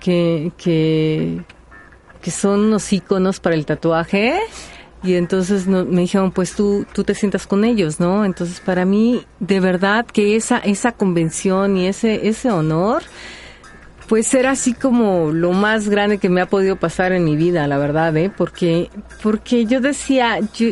que, 0.00 0.50
que, 0.56 1.42
que 2.20 2.30
son 2.30 2.60
unos 2.60 2.92
íconos 2.92 3.38
para 3.40 3.54
el 3.54 3.66
tatuaje. 3.66 4.38
y 5.04 5.14
entonces 5.14 5.66
no- 5.66 5.84
me 5.84 6.02
dijeron, 6.02 6.30
pues 6.32 6.54
tú, 6.54 6.86
tú 6.92 7.02
te 7.04 7.14
sientas 7.14 7.46
con 7.46 7.64
ellos, 7.64 7.98
¿no? 8.00 8.24
Entonces 8.24 8.60
para 8.60 8.84
mí, 8.84 9.24
de 9.40 9.58
verdad 9.60 10.06
que 10.06 10.36
esa, 10.36 10.58
esa 10.58 10.92
convención 10.92 11.76
y 11.76 11.86
ese, 11.86 12.28
ese 12.28 12.50
honor, 12.50 13.02
pues 14.08 14.32
era 14.34 14.50
así 14.50 14.72
como 14.74 15.30
lo 15.32 15.52
más 15.52 15.88
grande 15.88 16.18
que 16.18 16.28
me 16.28 16.40
ha 16.40 16.46
podido 16.46 16.76
pasar 16.76 17.12
en 17.12 17.24
mi 17.24 17.36
vida, 17.36 17.66
la 17.66 17.78
verdad, 17.78 18.16
¿eh? 18.16 18.30
Porque, 18.36 18.90
porque 19.22 19.64
yo 19.66 19.80
decía, 19.80 20.38
yo- 20.54 20.70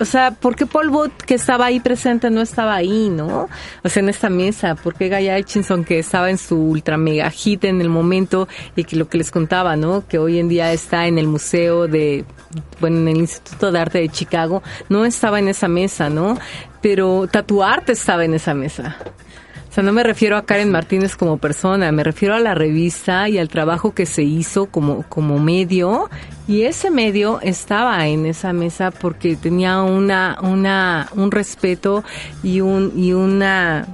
o 0.00 0.04
sea, 0.04 0.32
¿por 0.32 0.56
qué 0.56 0.66
Paul 0.66 0.90
Bot 0.90 1.12
que 1.22 1.34
estaba 1.34 1.66
ahí 1.66 1.78
presente 1.78 2.28
no 2.28 2.40
estaba 2.40 2.74
ahí, 2.74 3.08
no? 3.10 3.48
O 3.84 3.88
sea, 3.88 4.02
en 4.02 4.08
esta 4.08 4.28
mesa, 4.28 4.74
¿por 4.74 4.96
qué 4.96 5.08
Gaia 5.08 5.38
Hutchinson 5.38 5.84
que 5.84 6.00
estaba 6.00 6.30
en 6.30 6.38
su 6.38 6.56
ultra 6.56 6.96
mega 6.96 7.30
hit 7.30 7.62
en 7.64 7.80
el 7.80 7.88
momento 7.88 8.48
y 8.74 8.82
que 8.82 8.96
lo 8.96 9.08
que 9.08 9.18
les 9.18 9.30
contaba, 9.30 9.76
¿no? 9.76 10.04
Que 10.08 10.18
hoy 10.18 10.40
en 10.40 10.48
día 10.48 10.72
está 10.72 11.06
en 11.06 11.16
el 11.16 11.28
museo 11.28 11.86
de, 11.86 12.24
bueno, 12.80 12.98
en 12.98 13.08
el 13.08 13.16
Instituto 13.18 13.70
de 13.70 13.78
Arte 13.78 13.98
de 14.00 14.08
Chicago, 14.08 14.64
no 14.88 15.04
estaba 15.04 15.38
en 15.38 15.46
esa 15.46 15.68
mesa, 15.68 16.10
¿no? 16.10 16.38
Pero 16.82 17.28
Tatuarte 17.30 17.92
estaba 17.92 18.24
en 18.24 18.34
esa 18.34 18.52
mesa. 18.52 18.96
O 19.74 19.78
sea, 19.78 19.82
no 19.82 19.92
me 19.92 20.04
refiero 20.04 20.36
a 20.36 20.46
Karen 20.46 20.70
Martínez 20.70 21.16
como 21.16 21.38
persona, 21.38 21.90
me 21.90 22.04
refiero 22.04 22.36
a 22.36 22.38
la 22.38 22.54
revista 22.54 23.28
y 23.28 23.38
al 23.38 23.48
trabajo 23.48 23.92
que 23.92 24.06
se 24.06 24.22
hizo 24.22 24.66
como, 24.66 25.02
como 25.08 25.40
medio. 25.40 26.08
Y 26.46 26.62
ese 26.62 26.92
medio 26.92 27.40
estaba 27.40 28.06
en 28.06 28.24
esa 28.24 28.52
mesa 28.52 28.92
porque 28.92 29.34
tenía 29.34 29.82
una, 29.82 30.38
una, 30.40 31.08
un 31.16 31.32
respeto 31.32 32.04
y 32.44 32.60
un, 32.60 32.92
y 32.94 33.14
una, 33.14 33.88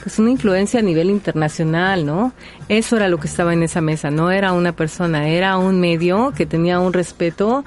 pues 0.00 0.20
una 0.20 0.30
influencia 0.30 0.78
a 0.78 0.84
nivel 0.84 1.10
internacional, 1.10 2.06
¿no? 2.06 2.32
Eso 2.68 2.98
era 2.98 3.08
lo 3.08 3.18
que 3.18 3.26
estaba 3.26 3.52
en 3.52 3.64
esa 3.64 3.80
mesa, 3.80 4.12
no 4.12 4.30
era 4.30 4.52
una 4.52 4.76
persona, 4.76 5.26
era 5.26 5.58
un 5.58 5.80
medio 5.80 6.32
que 6.36 6.46
tenía 6.46 6.78
un 6.78 6.92
respeto 6.92 7.64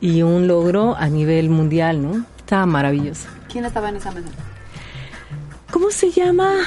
y 0.00 0.22
un 0.22 0.48
logro 0.48 0.96
a 0.96 1.06
nivel 1.06 1.50
mundial, 1.50 2.02
¿no? 2.02 2.26
Estaba 2.36 2.66
maravilloso. 2.66 3.28
¿Quién 3.48 3.64
estaba 3.64 3.90
en 3.90 3.94
esa 3.94 4.10
mesa? 4.10 4.30
¿Cómo 5.82 5.90
se 5.90 6.12
llama? 6.12 6.60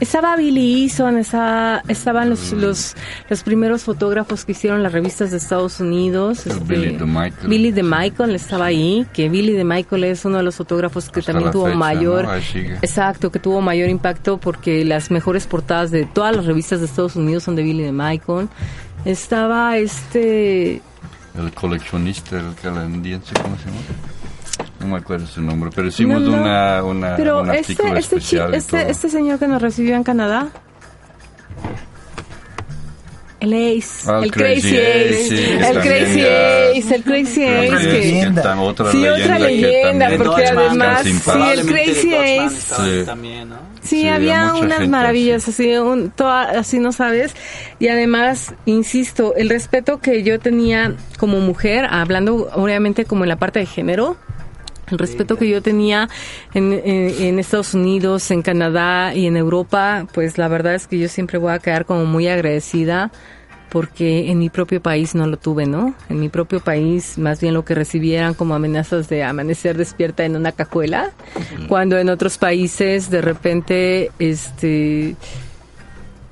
Estaba 0.00 0.34
Billy 0.34 0.82
Eason, 0.82 1.16
estaba, 1.16 1.80
estaban 1.86 2.28
los, 2.28 2.52
los, 2.52 2.96
los 3.28 3.44
primeros 3.44 3.84
fotógrafos 3.84 4.44
que 4.44 4.50
hicieron 4.50 4.82
las 4.82 4.90
revistas 4.90 5.30
de 5.30 5.36
Estados 5.36 5.78
Unidos. 5.78 6.44
Este, 6.48 6.64
Billy 6.64 6.96
DeMichael. 6.96 7.46
Billy 7.48 7.70
DeMichael 7.70 8.34
estaba 8.34 8.64
ahí, 8.64 9.06
que 9.12 9.28
Billy 9.28 9.52
DeMichael 9.52 10.02
es 10.02 10.24
uno 10.24 10.38
de 10.38 10.42
los 10.42 10.56
fotógrafos 10.56 11.08
que 11.08 11.20
Hasta 11.20 11.34
también 11.34 11.52
tuvo 11.52 11.66
fecha, 11.66 11.78
mayor, 11.78 12.24
¿no? 12.24 12.34
Exacto, 12.34 13.30
que 13.30 13.38
tuvo 13.38 13.60
mayor 13.60 13.88
impacto 13.88 14.38
porque 14.38 14.84
las 14.84 15.12
mejores 15.12 15.46
portadas 15.46 15.92
de 15.92 16.04
todas 16.04 16.34
las 16.34 16.44
revistas 16.44 16.80
de 16.80 16.86
Estados 16.86 17.14
Unidos 17.14 17.44
son 17.44 17.54
de 17.54 17.62
Billy 17.62 17.84
DeMichael. 17.84 18.48
Estaba 19.04 19.78
este, 19.78 20.82
El 21.38 21.52
coleccionista, 21.54 22.40
el 22.40 22.56
canadiense, 22.60 23.34
¿cómo 23.40 23.56
se 23.56 23.66
llama? 23.66 24.11
No 24.82 24.88
me 24.88 24.98
acuerdo 24.98 25.26
su 25.26 25.40
nombre, 25.40 25.70
pero 25.74 25.88
hicimos 25.88 26.20
No, 26.20 26.30
no. 26.36 26.42
Una, 26.42 26.82
una, 26.84 27.16
pero 27.16 27.40
un 27.42 27.50
artículo 27.50 27.96
este, 27.96 28.00
este, 28.00 28.16
especial 28.16 28.54
este, 28.54 28.90
este 28.90 29.08
señor 29.08 29.38
que 29.38 29.46
nos 29.48 29.62
recibió 29.62 29.94
en 29.94 30.02
Canadá. 30.02 30.48
El 33.40 33.54
Ace, 33.54 34.08
Ah, 34.08 34.18
el 34.18 34.24
el 34.26 34.30
Crazy 34.30 34.60
Crazy 34.60 34.76
Ace, 34.78 35.08
Ace, 35.08 35.24
sí, 35.24 35.34
que 35.34 35.54
el 35.68 35.80
Crazy 35.80 36.20
Ace, 36.20 36.94
el 36.94 37.02
Crazy 37.02 37.42
Ace. 37.44 37.70
que- 38.00 38.48
otra 38.60 38.92
sí, 38.92 38.98
leyenda 38.98 39.22
otra 39.24 39.38
leyenda, 39.40 40.08
porque 40.16 40.44
además, 40.46 41.02
sí, 41.02 41.10
el 41.52 41.66
Crazy 41.66 42.14
Ace. 42.14 42.56
Sí. 43.00 43.04
también, 43.04 43.48
¿no? 43.48 43.56
Sí, 43.82 44.02
Sí, 44.02 44.08
había 44.08 44.54
unas 44.54 44.78
gente 44.78 44.86
maravillas, 44.88 45.48
así, 45.48 45.76
un, 45.76 46.10
toda- 46.12 46.50
así 46.56 46.78
no 46.78 46.92
sabes. 46.92 47.34
Y 47.80 47.88
además, 47.88 48.54
insisto, 48.64 49.34
el 49.34 49.48
respeto 49.50 49.98
que 49.98 50.22
yo 50.22 50.38
tenía 50.38 50.94
como 51.18 51.40
mujer, 51.40 51.86
hablando 51.90 52.48
obviamente 52.54 53.06
como 53.06 53.24
en 53.24 53.28
la 53.30 53.36
parte 53.36 53.58
de 53.58 53.66
género, 53.66 54.16
el 54.90 54.98
respeto 54.98 55.36
que 55.36 55.48
yo 55.48 55.62
tenía 55.62 56.08
en, 56.54 56.72
en- 56.72 57.22
en 57.22 57.38
Estados 57.38 57.74
Unidos, 57.74 58.30
en 58.30 58.42
Canadá 58.42 59.14
y 59.14 59.26
en 59.26 59.36
Europa, 59.36 60.06
pues 60.12 60.38
la 60.38 60.48
verdad 60.48 60.74
es 60.74 60.86
que 60.86 60.98
yo 60.98 61.08
siempre 61.08 61.38
voy 61.38 61.52
a 61.52 61.58
quedar 61.58 61.86
como 61.86 62.04
muy 62.04 62.28
agradecida 62.28 63.10
porque 63.70 64.30
en 64.30 64.38
mi 64.38 64.50
propio 64.50 64.82
país 64.82 65.14
no 65.14 65.26
lo 65.26 65.38
tuve, 65.38 65.64
¿no? 65.64 65.94
En 66.10 66.20
mi 66.20 66.28
propio 66.28 66.60
país 66.60 67.16
más 67.16 67.40
bien 67.40 67.54
lo 67.54 67.64
que 67.64 67.74
recibieran 67.74 68.34
como 68.34 68.54
amenazas 68.54 69.08
de 69.08 69.24
amanecer 69.24 69.78
despierta 69.78 70.24
en 70.26 70.36
una 70.36 70.52
cajuela, 70.52 71.10
cuando 71.68 71.96
en 71.96 72.10
otros 72.10 72.36
países 72.36 73.08
de 73.08 73.22
repente 73.22 74.10
este 74.18 75.16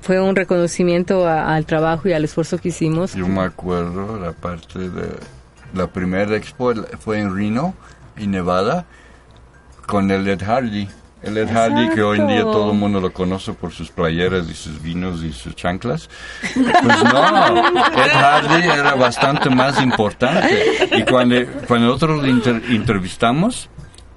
fue 0.01 0.19
un 0.21 0.35
reconocimiento 0.35 1.27
a- 1.27 1.55
al 1.55 1.65
trabajo 1.65 2.07
y 2.09 2.13
al 2.13 2.23
esfuerzo 2.23 2.57
que 2.59 2.69
hicimos. 2.69 3.13
Yo 3.15 3.27
me 3.27 3.41
acuerdo 3.41 4.19
la 4.19 4.33
parte 4.33 4.77
de 4.89 5.07
la 5.73 5.87
primera 5.87 6.35
expo 6.35 6.73
fue 6.99 7.19
en 7.19 7.35
Reno, 7.35 7.73
en 8.17 8.31
Nevada, 8.31 8.85
con 9.85 10.09
el 10.11 10.27
Ed 10.27 10.41
Hardy. 10.43 10.87
El 11.23 11.37
Ed 11.37 11.49
Hardy 11.53 11.89
que 11.89 12.01
hoy 12.01 12.19
en 12.19 12.25
día 12.27 12.37
Exacto. 12.37 12.57
todo 12.57 12.71
el 12.71 12.77
mundo 12.79 12.99
lo 12.99 13.13
conoce 13.13 13.53
por 13.53 13.71
sus 13.71 13.91
playeras 13.91 14.49
y 14.49 14.55
sus 14.55 14.81
vinos 14.81 15.21
y 15.23 15.31
sus 15.31 15.55
chanclas. 15.55 16.09
Pues 16.53 17.03
no, 17.03 17.47
Ed 17.67 18.11
Hardy 18.11 18.63
era 18.67 18.95
bastante 18.95 19.49
más 19.51 19.79
importante. 19.83 20.89
Y 20.97 21.03
cuando, 21.03 21.35
cuando 21.67 21.87
nosotros 21.87 22.23
le 22.23 22.29
inter- 22.29 22.63
entrevistamos, 22.69 23.69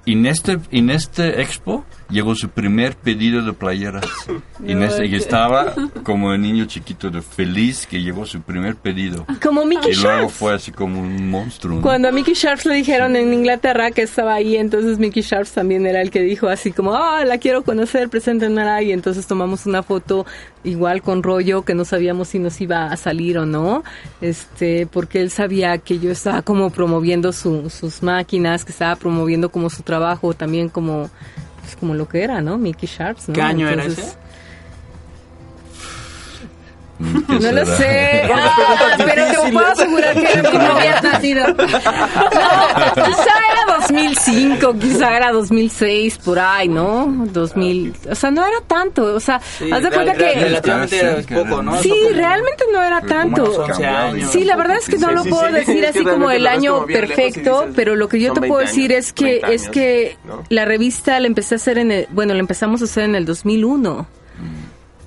en 0.07 0.25
este, 0.25 0.59
en 0.71 0.89
este 0.89 1.41
expo 1.41 1.85
llegó 2.09 2.35
su 2.35 2.49
primer 2.49 2.95
pedido 2.95 3.41
de 3.41 3.53
playeras. 3.53 4.05
Y, 4.65 4.71
este- 4.71 5.15
estaba 5.15 5.73
como 6.03 6.27
un 6.29 6.41
niño 6.41 6.65
chiquito 6.65 7.09
de 7.11 7.21
feliz 7.21 7.85
que 7.85 8.01
llegó 8.01 8.25
su 8.25 8.41
primer 8.41 8.75
pedido. 8.75 9.25
Como 9.43 9.63
Mickey 9.65 9.91
Y 9.91 9.95
luego 9.95 10.29
fue 10.29 10.53
así 10.55 10.71
como 10.71 11.01
un 11.01 11.29
monstruo. 11.29 11.75
¿no? 11.75 11.81
Cuando 11.81 12.07
a 12.07 12.11
Mickey 12.11 12.33
Sharps 12.33 12.65
le 12.65 12.73
dijeron 12.75 13.15
en 13.15 13.33
Inglaterra 13.33 13.91
que 13.91 14.03
estaba 14.03 14.33
ahí, 14.33 14.55
entonces 14.55 14.97
Mickey 14.97 15.21
Sharps 15.21 15.51
también 15.51 15.85
era 15.85 16.01
el 16.01 16.09
que 16.09 16.21
dijo 16.21 16.47
así 16.47 16.71
como, 16.71 16.95
ah, 16.95 17.23
la 17.25 17.37
quiero 17.37 17.63
conocer, 17.63 18.09
preséntenmela. 18.09 18.81
Y 18.81 18.91
entonces 18.93 19.27
tomamos 19.27 19.65
una 19.65 19.83
foto 19.83 20.25
igual 20.63 21.01
con 21.03 21.21
rollo 21.21 21.63
que 21.63 21.75
no 21.75 21.85
sabíamos 21.85 22.29
si 22.29 22.39
nos 22.39 22.59
iba 22.61 22.85
a 22.87 22.97
salir 22.97 23.37
o 23.37 23.45
no, 23.45 23.83
este, 24.21 24.87
porque 24.87 25.21
él 25.21 25.29
sabía 25.29 25.77
que 25.77 25.99
yo 25.99 26.09
estaba 26.11 26.41
como 26.41 26.69
promoviendo 26.71 27.31
su- 27.33 27.69
sus 27.69 28.01
máquinas, 28.01 28.65
que 28.65 28.71
estaba 28.71 28.95
promoviendo 28.95 29.49
como 29.49 29.69
su 29.69 29.83
trabajo, 29.83 30.33
también 30.33 30.69
como, 30.69 31.09
pues, 31.65 31.75
como 31.75 31.93
lo 31.93 32.07
que 32.07 32.23
era, 32.23 32.41
¿no? 32.41 32.57
Mickey 32.57 32.87
Sharps, 32.87 33.29
¿no? 33.29 33.33
¿Qué 33.33 33.41
año 33.41 33.67
era 33.67 33.83
Entonces, 33.83 34.07
ese? 34.07 34.17
¿Qué 36.97 37.39
No 37.39 37.51
lo 37.51 37.65
sé, 37.65 38.21
ah, 38.33 38.95
pero 38.97 39.25
te 39.25 39.51
puedo 39.51 39.67
asegurar 39.67 40.13
que 40.15 40.43
¿Cómo 40.49 40.65
habías 40.73 41.03
nacido? 41.03 41.47
No, 41.47 41.55
quizá 41.55 43.33
era 43.51 43.77
2005, 43.79 44.73
quizá 44.79 45.17
era 45.17 45.31
2006, 45.31 46.17
por 46.19 46.39
ahí, 46.39 46.67
¿no? 46.69 47.13
2000, 47.31 47.93
o 48.11 48.15
sea, 48.15 48.31
no 48.31 48.45
era 48.45 48.61
tanto, 48.65 49.15
o 49.15 49.19
sea, 49.19 49.39
Sí, 49.41 49.69
haz 49.71 49.83
de 49.83 49.89
cuenta 49.91 50.13
real- 50.13 50.33
que... 50.33 50.39
relativamente 50.39 50.99
era 50.99 51.43
poco, 51.43 51.61
¿no? 51.61 51.81
Sí, 51.81 51.93
realmente 52.13 52.63
no 52.71 52.81
era 52.83 53.01
tanto. 53.01 53.43
unos 53.43 53.57
11 53.69 53.85
años. 53.85 54.31
Sí, 54.31 54.43
la 54.45 54.55
verdad 54.55 54.77
es 54.77 54.87
que 54.87 54.97
no 54.97 55.11
lo 55.11 55.23
puedo 55.25 55.51
decir 55.51 55.85
así 55.85 56.03
como 56.03 56.31
el 56.31 56.47
año 56.47 56.85
perfecto, 56.85 57.67
pero 57.75 57.95
lo 57.95 58.07
que 58.07 58.19
yo 58.19 58.33
te 58.33 58.39
puedo 58.41 58.57
20 58.63 58.71
decir 58.71 58.91
es 58.91 59.13
que 59.13 59.39
30 59.39 59.51
es 59.51 59.69
que 59.69 60.17
¿no? 60.25 60.43
la 60.49 60.65
revista 60.65 61.19
la 61.19 61.27
empecé 61.27 61.55
a 61.55 61.57
hacer 61.57 61.77
en 61.77 61.91
el, 61.91 62.07
bueno, 62.11 62.33
la 62.33 62.39
empezamos 62.39 62.81
a 62.81 62.85
hacer 62.85 63.03
en 63.03 63.15
el 63.15 63.25
2001. 63.25 64.07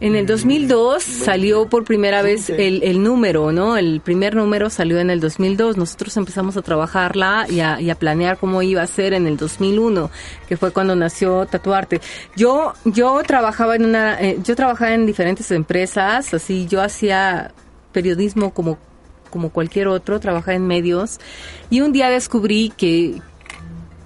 En 0.01 0.15
el 0.15 0.27
2002 0.27 1.03
salió 1.03 1.69
por 1.69 1.85
primera 1.85 2.23
vez 2.23 2.51
el, 2.51 2.85
el 2.85 3.03
número, 3.03 3.51
¿no? 3.51 3.77
El 3.77 4.01
primer 4.01 4.37
número 4.37 4.71
salió 4.71 5.01
en 5.01 5.11
el 5.11 5.19
2002. 5.19 5.77
Nosotros 5.77 6.17
empezamos 6.17 6.57
a 6.57 6.63
trabajarla 6.63 7.47
y 7.51 7.59
a, 7.59 7.81
y 7.81 7.91
a 7.91 7.97
planear 7.97 8.39
cómo 8.39 8.63
iba 8.63 8.81
a 8.81 8.87
ser 8.87 9.13
en 9.13 9.27
el 9.27 9.37
2001, 9.37 10.09
que 10.49 10.57
fue 10.57 10.71
cuando 10.71 10.95
nació 10.95 11.47
Tatuarte. 11.47 12.01
Yo 12.37 12.75
yo 12.85 13.21
trabajaba 13.27 13.75
en 13.75 13.87
una 13.87 14.21
eh, 14.21 14.39
yo 14.45 14.55
trabajaba 14.55 14.95
en 14.95 15.05
diferentes 15.05 15.51
empresas, 15.51 16.33
así 16.33 16.69
yo 16.69 16.81
hacía 16.81 17.53
periodismo 17.91 18.55
como 18.55 18.79
como 19.31 19.51
cualquier 19.51 19.89
otro, 19.89 20.21
trabajaba 20.21 20.55
en 20.55 20.67
medios 20.67 21.19
y 21.71 21.81
un 21.81 21.93
día 21.93 22.09
descubrí 22.09 22.73
que 22.77 23.21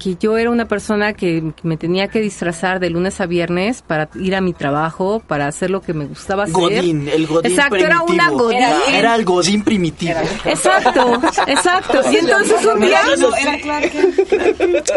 que 0.02 0.16
yo 0.18 0.36
era 0.38 0.50
una 0.50 0.66
persona 0.66 1.12
que 1.12 1.52
me 1.62 1.76
tenía 1.76 2.08
que 2.08 2.20
disfrazar 2.20 2.80
de 2.80 2.90
lunes 2.90 3.20
a 3.20 3.26
viernes 3.26 3.82
para 3.82 4.08
ir 4.16 4.34
a 4.34 4.40
mi 4.40 4.52
trabajo, 4.52 5.22
para 5.26 5.46
hacer 5.46 5.70
lo 5.70 5.80
que 5.80 5.92
me 5.94 6.06
gustaba 6.06 6.44
hacer. 6.44 6.54
Godín, 6.54 7.08
el 7.08 7.26
Godín 7.26 7.50
Exacto, 7.52 7.76
primitivo. 7.76 7.94
era 7.94 8.02
una 8.02 8.30
Godín. 8.30 8.58
Era, 8.58 8.76
era 8.98 9.14
el 9.14 9.24
Godín 9.24 9.62
primitivo. 9.64 10.14
Exacto, 10.44 11.20
exacto. 11.46 12.00
Y 12.10 12.16
entonces 12.16 12.56
un 12.66 12.80
día, 12.80 13.00
No, 13.18 13.34
era 13.36 13.58
Clark. 13.60 13.92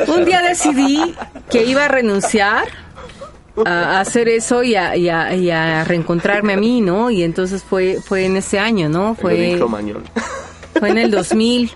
un 0.08 0.26
día 0.26 0.41
decidí 0.41 1.14
que 1.49 1.64
iba 1.66 1.86
a 1.86 1.88
renunciar 1.88 2.66
a 3.66 3.99
hacer 4.01 4.28
eso 4.28 4.64
y 4.64 4.76
a, 4.76 4.97
y 4.97 5.08
a- 5.08 5.34
y 5.36 5.49
a 5.49 5.84
reencontrarme 5.86 6.53
a 6.53 6.58
mí, 6.58 6.82
¿no? 6.82 7.10
Y 7.10 7.24
entonces 7.24 7.64
fue 7.64 7.99
fue 8.06 8.26
en 8.26 8.36
ese 8.38 8.60
año, 8.60 8.89
¿no? 8.89 9.16
Fue 9.16 9.58
fue 10.80 10.89
en 10.89 10.97
el 10.97 11.12
2000. 11.12 11.72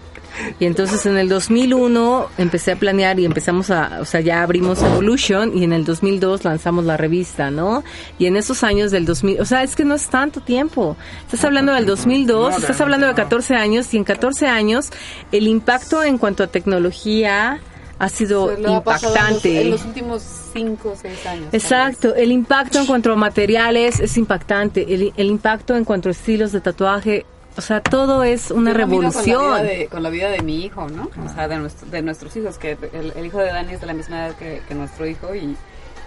Y 0.60 0.66
entonces 0.66 1.06
en 1.06 1.18
el 1.18 1.30
2001 1.30 2.28
empecé 2.38 2.72
a 2.72 2.76
planear 2.76 3.20
y 3.20 3.26
empezamos 3.26 3.70
a, 3.72 4.00
o 4.02 4.06
sea, 4.06 4.22
ya 4.22 4.42
abrimos 4.44 4.82
Evolution 4.82 5.58
y 5.58 5.64
en 5.64 5.74
el 5.74 5.86
2002 5.86 6.44
lanzamos 6.44 6.86
la 6.86 6.98
revista, 6.98 7.52
¿no? 7.52 7.84
Y 8.18 8.26
en 8.26 8.36
esos 8.38 8.64
años 8.64 8.92
del 8.92 9.06
2000, 9.06 9.42
o 9.42 9.46
sea, 9.46 9.64
es 9.64 9.76
que 9.76 9.86
no 9.86 9.96
es 9.96 10.08
tanto 10.08 10.42
tiempo. 10.42 10.96
Estás 11.26 11.44
hablando 11.46 11.74
del 11.74 11.86
2002, 11.86 12.58
estás 12.58 12.80
hablando 12.82 13.08
de 13.08 13.14
14 13.14 13.56
años 13.56 13.94
y 13.94 13.98
en 13.98 14.04
14 14.04 14.48
años 14.48 14.90
el 15.32 15.48
impacto 15.48 16.04
en 16.04 16.18
cuanto 16.18 16.44
a 16.44 16.48
tecnología 16.48 17.60
ha 18.00 18.10
sido 18.10 18.46
lo 18.48 18.52
ha 18.52 18.56
en 18.56 18.64
los- 18.64 18.74
impactante. 18.78 19.62
En 19.62 19.72
los 19.72 19.86
últimos 19.86 20.24
5 20.54 20.90
o 20.90 20.96
6 20.96 21.26
años. 21.26 21.48
Exacto, 21.52 22.16
el 22.16 22.32
impacto 22.32 22.80
en 22.80 22.86
cuanto 22.86 23.12
a 23.12 23.16
materiales 23.16 24.00
es 24.00 24.18
impactante, 24.18 24.94
el, 24.94 25.12
el 25.18 25.28
impacto 25.28 25.76
en 25.76 25.84
cuanto 25.84 26.08
a 26.10 26.12
estilos 26.14 26.52
de 26.54 26.62
tatuaje, 26.62 27.26
o 27.60 27.62
sea, 27.62 27.82
todo 27.82 28.24
es 28.24 28.50
una 28.52 28.72
Yo 28.72 28.88
miro 28.88 28.88
Con 28.88 29.04
la, 29.04 29.10
revolución. 29.12 29.44
vida 29.62 29.64
de, 29.64 29.88
con 29.88 30.02
la 30.04 30.10
vida 30.10 30.30
de 30.30 30.42
mi 30.42 30.64
hijo, 30.66 30.88
¿no? 30.90 31.10
O 31.26 31.30
sea, 31.34 31.48
de, 31.48 31.58
nuestro- 31.58 31.88
de 31.90 32.02
nuestros 32.02 32.36
hijos, 32.38 32.58
que 32.58 32.78
el, 32.94 33.14
el 33.16 33.26
hijo 33.26 33.38
de 33.38 33.48
Dani 33.48 33.74
es 33.74 33.82
de 33.82 33.88
la 33.88 33.94
misma 33.94 34.26
edad 34.28 34.36
que, 34.36 34.62
que 34.68 34.74
nuestro 34.76 35.06
hijo 35.06 35.36
y, 35.36 35.56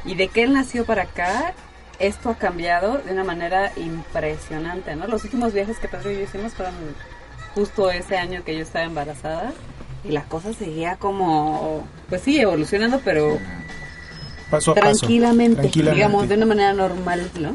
y 0.05 0.15
de 0.15 0.29
que 0.29 0.43
él 0.43 0.53
nació 0.53 0.85
para 0.85 1.03
acá, 1.03 1.53
esto 1.99 2.31
ha 2.31 2.35
cambiado 2.37 2.99
de 2.99 3.13
una 3.13 3.23
manera 3.25 3.71
impresionante, 3.77 4.97
¿no? 4.97 5.07
Los 5.07 5.25
últimos 5.25 5.53
viajes 5.53 5.79
que 5.79 5.89
Pedro 5.89 6.11
y 6.11 6.15
yo 6.17 6.21
hicimos 6.23 6.53
fueron 6.55 6.75
justo 7.55 7.91
ese 7.91 8.17
año 8.17 8.43
que 8.45 8.55
yo 8.57 8.63
estaba 8.63 8.85
embarazada 8.85 9.53
y 10.05 10.11
la 10.11 10.23
cosa 10.25 10.53
seguía 10.53 10.97
como, 10.97 11.87
pues 12.09 12.23
sí, 12.23 12.41
evolucionando, 12.41 13.01
pero 13.05 13.39
Paso 14.51 14.73
a 14.73 14.75
paso. 14.75 14.99
tranquilamente, 15.01 15.61
Tranquilamente. 15.61 15.95
digamos, 15.97 16.29
de 16.29 16.35
una 16.35 16.47
manera 16.47 16.73
normal, 16.73 17.31
¿no? 17.39 17.55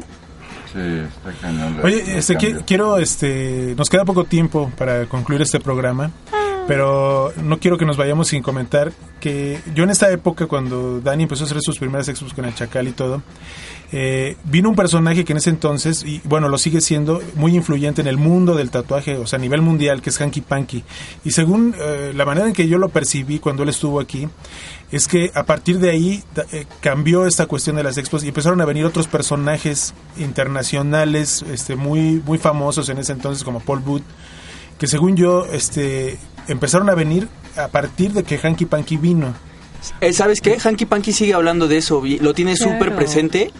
Sí, 0.72 0.78
está 0.80 1.32
cañón. 1.40 1.78
Oye, 1.82 2.18
este, 2.18 2.36
quiero, 2.36 2.98
este, 2.98 3.74
nos 3.76 3.88
queda 3.88 4.04
poco 4.04 4.24
tiempo 4.24 4.70
para 4.76 5.06
concluir 5.06 5.42
este 5.42 5.60
programa, 5.60 6.10
pero 6.68 7.32
no 7.42 7.58
quiero 7.58 7.78
que 7.78 7.86
nos 7.86 7.96
vayamos 7.96 8.28
sin 8.28 8.42
comentar 8.42 8.92
que 9.20 9.58
yo 9.74 9.84
en 9.84 9.90
esta 9.90 10.12
época, 10.12 10.46
cuando 10.46 11.00
Dani 11.00 11.22
empezó 11.22 11.44
a 11.44 11.46
hacer 11.46 11.62
sus 11.62 11.78
primeras 11.78 12.08
expos 12.08 12.34
con 12.34 12.44
el 12.44 12.54
Chacal 12.54 12.86
y 12.86 12.92
todo, 12.92 13.22
eh, 13.90 14.36
vino 14.44 14.68
un 14.68 14.76
personaje 14.76 15.24
que 15.24 15.32
en 15.32 15.38
ese 15.38 15.48
entonces, 15.48 16.04
y 16.04 16.20
bueno, 16.24 16.50
lo 16.50 16.58
sigue 16.58 16.82
siendo, 16.82 17.22
muy 17.36 17.56
influyente 17.56 18.02
en 18.02 18.06
el 18.06 18.18
mundo 18.18 18.54
del 18.54 18.70
tatuaje, 18.70 19.16
o 19.16 19.26
sea, 19.26 19.38
a 19.38 19.40
nivel 19.40 19.62
mundial, 19.62 20.02
que 20.02 20.10
es 20.10 20.20
Hanky 20.20 20.42
Panky. 20.42 20.84
Y 21.24 21.30
según 21.30 21.74
eh, 21.80 22.12
la 22.14 22.26
manera 22.26 22.46
en 22.46 22.52
que 22.52 22.68
yo 22.68 22.76
lo 22.76 22.90
percibí 22.90 23.38
cuando 23.38 23.62
él 23.62 23.70
estuvo 23.70 23.98
aquí, 23.98 24.28
es 24.92 25.08
que 25.08 25.30
a 25.34 25.44
partir 25.44 25.78
de 25.78 25.88
ahí 25.88 26.22
eh, 26.52 26.66
cambió 26.80 27.24
esta 27.24 27.46
cuestión 27.46 27.76
de 27.76 27.82
las 27.82 27.96
expos 27.96 28.24
y 28.24 28.28
empezaron 28.28 28.60
a 28.60 28.66
venir 28.66 28.84
otros 28.84 29.08
personajes 29.08 29.94
internacionales 30.18 31.42
este, 31.50 31.76
muy, 31.76 32.22
muy 32.26 32.36
famosos 32.36 32.90
en 32.90 32.98
ese 32.98 33.12
entonces, 33.12 33.42
como 33.42 33.60
Paul 33.60 33.80
Booth, 33.80 34.04
que 34.78 34.86
según 34.86 35.16
yo 35.16 35.46
este, 35.46 36.18
empezaron 36.48 36.90
a 36.90 36.94
venir 36.94 37.28
a 37.56 37.68
partir 37.68 38.12
de 38.12 38.24
que 38.24 38.38
Hanky 38.38 38.66
Panky 38.66 38.96
vino. 38.96 39.34
Eh, 40.00 40.12
¿Sabes 40.12 40.40
qué? 40.40 40.58
Hanky 40.62 40.86
Panky 40.86 41.12
sigue 41.12 41.34
hablando 41.34 41.68
de 41.68 41.76
eso, 41.78 42.02
lo 42.20 42.34
tiene 42.34 42.54
Claro. 42.54 42.72
súper 42.72 42.94
presente. 42.96 43.50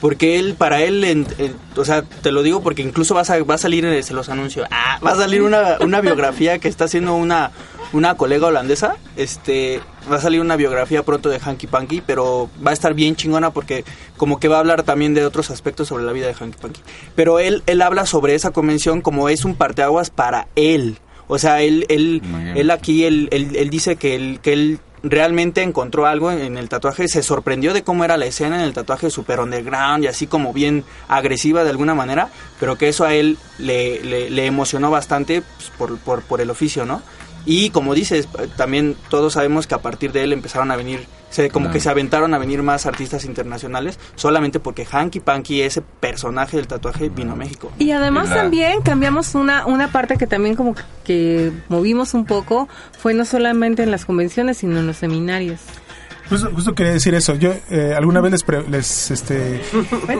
Porque 0.00 0.38
él, 0.38 0.54
para 0.56 0.82
él, 0.82 1.02
en- 1.02 1.26
en- 1.38 1.56
o 1.76 1.84
sea, 1.84 2.02
te 2.02 2.30
lo 2.30 2.44
digo 2.44 2.62
porque 2.62 2.82
incluso 2.82 3.16
va 3.16 3.22
a, 3.22 3.42
va 3.42 3.54
a 3.56 3.58
salir, 3.58 3.84
eh, 3.84 4.00
se 4.04 4.14
los 4.14 4.28
anuncio, 4.28 4.64
ah, 4.70 5.00
va 5.04 5.10
a 5.10 5.16
salir 5.16 5.42
una, 5.42 5.78
una 5.80 6.00
biografía 6.00 6.60
que 6.60 6.68
está 6.68 6.84
haciendo 6.84 7.16
una, 7.16 7.50
una 7.92 8.14
colega 8.14 8.46
holandesa, 8.46 8.94
este, 9.16 9.80
va 10.08 10.18
a 10.18 10.20
salir 10.20 10.40
una 10.40 10.54
biografía 10.54 11.02
pronto 11.02 11.28
de 11.30 11.40
Hanky 11.44 11.66
Panky, 11.66 12.00
pero 12.00 12.48
va 12.64 12.70
a 12.70 12.74
estar 12.74 12.94
bien 12.94 13.16
chingona 13.16 13.50
porque 13.50 13.84
como 14.16 14.38
que 14.38 14.46
va 14.46 14.58
a 14.58 14.60
hablar 14.60 14.84
también 14.84 15.14
de 15.14 15.26
otros 15.26 15.50
aspectos 15.50 15.88
sobre 15.88 16.04
la 16.04 16.12
vida 16.12 16.28
de 16.28 16.34
Hanky 16.38 16.58
Panky. 16.62 16.80
Pero 17.16 17.40
él, 17.40 17.64
él 17.66 17.82
habla 17.82 18.06
sobre 18.06 18.36
esa 18.36 18.52
convención 18.52 19.00
como 19.00 19.28
es 19.28 19.44
un 19.44 19.56
parteaguas 19.56 20.10
para 20.10 20.46
él. 20.54 21.00
O 21.28 21.38
sea, 21.38 21.62
él, 21.62 21.86
él, 21.88 22.22
él 22.56 22.70
aquí, 22.70 23.04
él, 23.04 23.28
él, 23.30 23.54
él 23.54 23.70
dice 23.70 23.96
que 23.96 24.14
él, 24.16 24.40
que 24.42 24.52
él 24.52 24.80
realmente 25.02 25.62
encontró 25.62 26.06
algo 26.06 26.30
en, 26.30 26.40
en 26.40 26.58
el 26.58 26.68
tatuaje, 26.68 27.08
se 27.08 27.22
sorprendió 27.22 27.72
de 27.72 27.82
cómo 27.82 28.04
era 28.04 28.16
la 28.16 28.26
escena 28.26 28.56
en 28.56 28.62
el 28.62 28.72
tatuaje 28.72 29.10
super 29.10 29.40
underground 29.40 30.04
y 30.04 30.06
así 30.08 30.26
como 30.26 30.52
bien 30.52 30.84
agresiva 31.06 31.64
de 31.64 31.70
alguna 31.70 31.94
manera, 31.94 32.30
pero 32.58 32.76
que 32.76 32.88
eso 32.88 33.04
a 33.04 33.14
él 33.14 33.38
le, 33.58 34.02
le, 34.02 34.30
le 34.30 34.46
emocionó 34.46 34.90
bastante 34.90 35.42
pues, 35.42 35.70
por, 35.76 35.98
por, 35.98 36.22
por 36.22 36.40
el 36.40 36.50
oficio, 36.50 36.84
¿no? 36.84 37.02
Y 37.50 37.70
como 37.70 37.94
dices, 37.94 38.28
también 38.58 38.94
todos 39.08 39.32
sabemos 39.32 39.66
que 39.66 39.74
a 39.74 39.78
partir 39.78 40.12
de 40.12 40.22
él 40.22 40.34
empezaron 40.34 40.70
a 40.70 40.76
venir, 40.76 41.06
se, 41.30 41.48
como 41.48 41.64
Claro. 41.64 41.72
que 41.72 41.80
se 41.80 41.88
aventaron 41.88 42.34
a 42.34 42.38
venir 42.38 42.62
más 42.62 42.84
artistas 42.84 43.24
internacionales, 43.24 43.98
solamente 44.16 44.60
porque 44.60 44.84
Hanky 44.84 45.20
Panky, 45.20 45.62
ese 45.62 45.80
personaje 45.80 46.58
del 46.58 46.66
tatuaje, 46.66 47.08
vino 47.08 47.32
a 47.32 47.36
México. 47.36 47.72
Y 47.78 47.92
además 47.92 48.28
también 48.28 48.82
cambiamos 48.82 49.34
una, 49.34 49.64
una 49.64 49.90
parte 49.90 50.18
que 50.18 50.26
también 50.26 50.56
como 50.56 50.74
que 51.04 51.50
movimos 51.70 52.12
un 52.12 52.26
poco, 52.26 52.68
fue 52.98 53.14
no 53.14 53.24
solamente 53.24 53.82
en 53.82 53.90
las 53.92 54.04
convenciones, 54.04 54.58
sino 54.58 54.78
en 54.78 54.86
los 54.86 54.98
seminarios. 54.98 55.60
Justo, 56.28 56.50
justo 56.54 56.74
quería 56.74 56.92
decir 56.92 57.14
eso. 57.14 57.34
Yo 57.36 57.52
eh, 57.70 57.94
alguna 57.96 58.20
vez 58.20 58.32
les, 58.32 58.42
pre- 58.42 58.68
les, 58.68 59.10
este, 59.10 59.62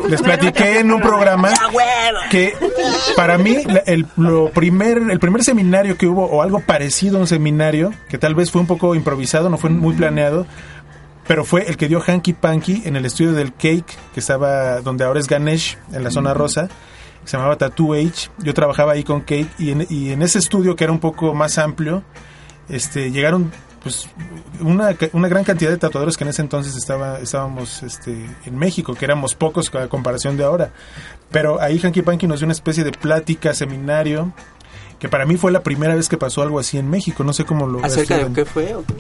les 0.09 0.23
platiqué 0.23 0.79
en 0.81 0.91
un 0.91 1.01
programa 1.01 1.51
que 2.31 2.55
para 3.17 3.37
mí 3.39 3.59
la- 3.67 3.83
el, 3.87 4.07
lo 4.17 4.51
primer, 4.51 4.99
el 5.11 5.19
primer 5.19 5.45
seminario 5.45 5.97
que 5.99 6.07
hubo, 6.07 6.25
o 6.25 6.43
algo 6.43 6.61
parecido 6.61 7.19
a 7.19 7.21
un 7.21 7.27
seminario, 7.27 7.93
que 8.09 8.17
tal 8.19 8.35
vez 8.35 8.51
fue 8.51 8.61
un 8.61 8.67
poco 8.67 8.95
improvisado, 8.95 9.51
no 9.51 9.59
fue 9.59 9.71
muy 9.71 9.95
planeado, 9.95 10.47
pero 11.27 11.45
fue 11.45 11.69
el 11.69 11.77
que 11.77 11.89
dio 11.89 12.01
Hanky 12.01 12.33
Panky 12.33 12.83
en 12.87 12.97
el 12.97 13.05
estudio 13.05 13.33
del 13.33 13.53
Cake, 13.53 13.85
que 14.15 14.21
estaba 14.21 14.81
donde 14.81 15.05
ahora 15.05 15.21
es 15.21 15.27
Ganesh, 15.27 15.77
en 15.93 16.03
la 16.05 16.11
zona 16.11 16.33
rosa, 16.33 16.69
se 17.25 17.37
llamaba 17.37 17.57
Tattoo 17.59 17.93
Age. 17.93 18.31
Yo 18.39 18.55
trabajaba 18.55 18.93
ahí 18.93 19.05
con 19.05 19.21
Cake 19.21 19.49
y 19.59 19.73
en, 19.73 19.87
y 19.91 20.11
en 20.13 20.23
ese 20.23 20.39
estudio 20.39 20.75
que 20.75 20.85
era 20.85 20.93
un 20.95 21.01
poco 21.01 21.35
más 21.35 21.59
amplio, 21.59 22.03
este, 22.71 23.11
llegaron 23.11 23.53
pues 23.83 24.09
una, 24.61 24.97
una 25.13 25.29
gran 25.29 25.45
cantidad 25.45 25.71
de 25.71 25.77
tatuadores 25.77 26.17
que 26.17 26.25
en 26.25 26.31
ese 26.31 26.43
entonces 26.43 26.77
estaba, 26.77 27.19
estábamos 27.19 27.83
este, 27.83 28.27
en 28.45 28.57
México, 28.59 28.95
que 28.95 29.05
éramos 29.05 29.35
pocos 29.35 29.75
a 29.75 29.89
comparación 29.89 30.37
de 30.37 30.45
ahora. 30.45 30.73
Pero 31.31 31.61
ahí 31.61 31.79
Hanky 31.79 32.03
Panky 32.03 32.27
nos 32.27 32.41
dio 32.41 32.47
una 32.47 32.53
especie 32.53 32.85
de 32.85 32.93
plática, 32.93 33.55
seminario, 33.55 34.33
que 34.99 35.09
para 35.09 35.27
mí 35.27 35.37
fue 35.37 35.53
la 35.53 35.63
primera 35.63 35.95
vez 35.95 36.09
que 36.09 36.17
pasó 36.17 36.43
algo 36.43 36.59
así 36.59 36.79
en 36.79 36.89
México. 36.91 37.25
No 37.25 37.33
sé 37.33 37.45
cómo 37.45 37.67
lo 37.67 37.85
¿Acerca 37.85 38.19
de 38.19 38.33
qué 38.33 38.45
fue? 38.45 38.75
o 38.75 38.85
qué? 38.85 38.95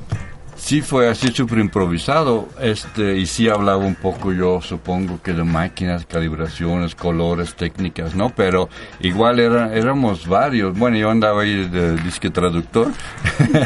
Sí, 0.58 0.82
fue 0.82 1.08
así 1.08 1.28
súper 1.28 1.60
improvisado. 1.60 2.48
Este, 2.60 3.16
y 3.16 3.26
sí 3.26 3.48
hablaba 3.48 3.78
un 3.78 3.94
poco, 3.94 4.32
yo 4.32 4.60
supongo 4.60 5.22
que 5.22 5.32
de 5.32 5.44
máquinas, 5.44 6.04
calibraciones, 6.04 6.94
colores, 6.94 7.54
técnicas, 7.54 8.14
¿no? 8.14 8.30
Pero 8.30 8.68
igual 9.00 9.38
era, 9.40 9.74
éramos 9.74 10.26
varios. 10.26 10.76
Bueno, 10.76 10.98
yo 10.98 11.10
andaba 11.10 11.42
ahí 11.42 11.68
de 11.68 11.96
disque 12.02 12.28
traductor, 12.30 12.88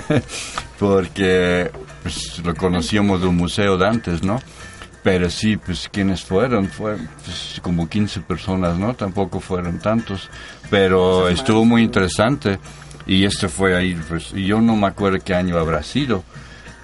porque 0.82 1.70
pues, 2.02 2.40
lo 2.44 2.56
conocíamos 2.56 3.20
de 3.20 3.28
un 3.28 3.36
museo 3.36 3.78
de 3.78 3.86
antes, 3.86 4.24
¿no? 4.24 4.40
Pero 5.04 5.30
sí, 5.30 5.56
pues 5.56 5.88
quienes 5.88 6.24
fueron, 6.24 6.68
fue 6.68 6.96
pues, 7.24 7.60
como 7.62 7.88
15 7.88 8.20
personas, 8.22 8.76
¿no? 8.76 8.92
Tampoco 8.94 9.38
fueron 9.38 9.78
tantos, 9.78 10.28
pero 10.70 11.28
estuvo 11.28 11.64
muy 11.64 11.82
interesante. 11.82 12.58
Y 13.06 13.24
este 13.24 13.48
fue 13.48 13.76
ahí, 13.76 13.96
pues, 14.08 14.32
y 14.34 14.44
yo 14.46 14.60
no 14.60 14.74
me 14.74 14.88
acuerdo 14.88 15.18
qué 15.24 15.34
año 15.34 15.56
habrá 15.56 15.84
sido, 15.84 16.24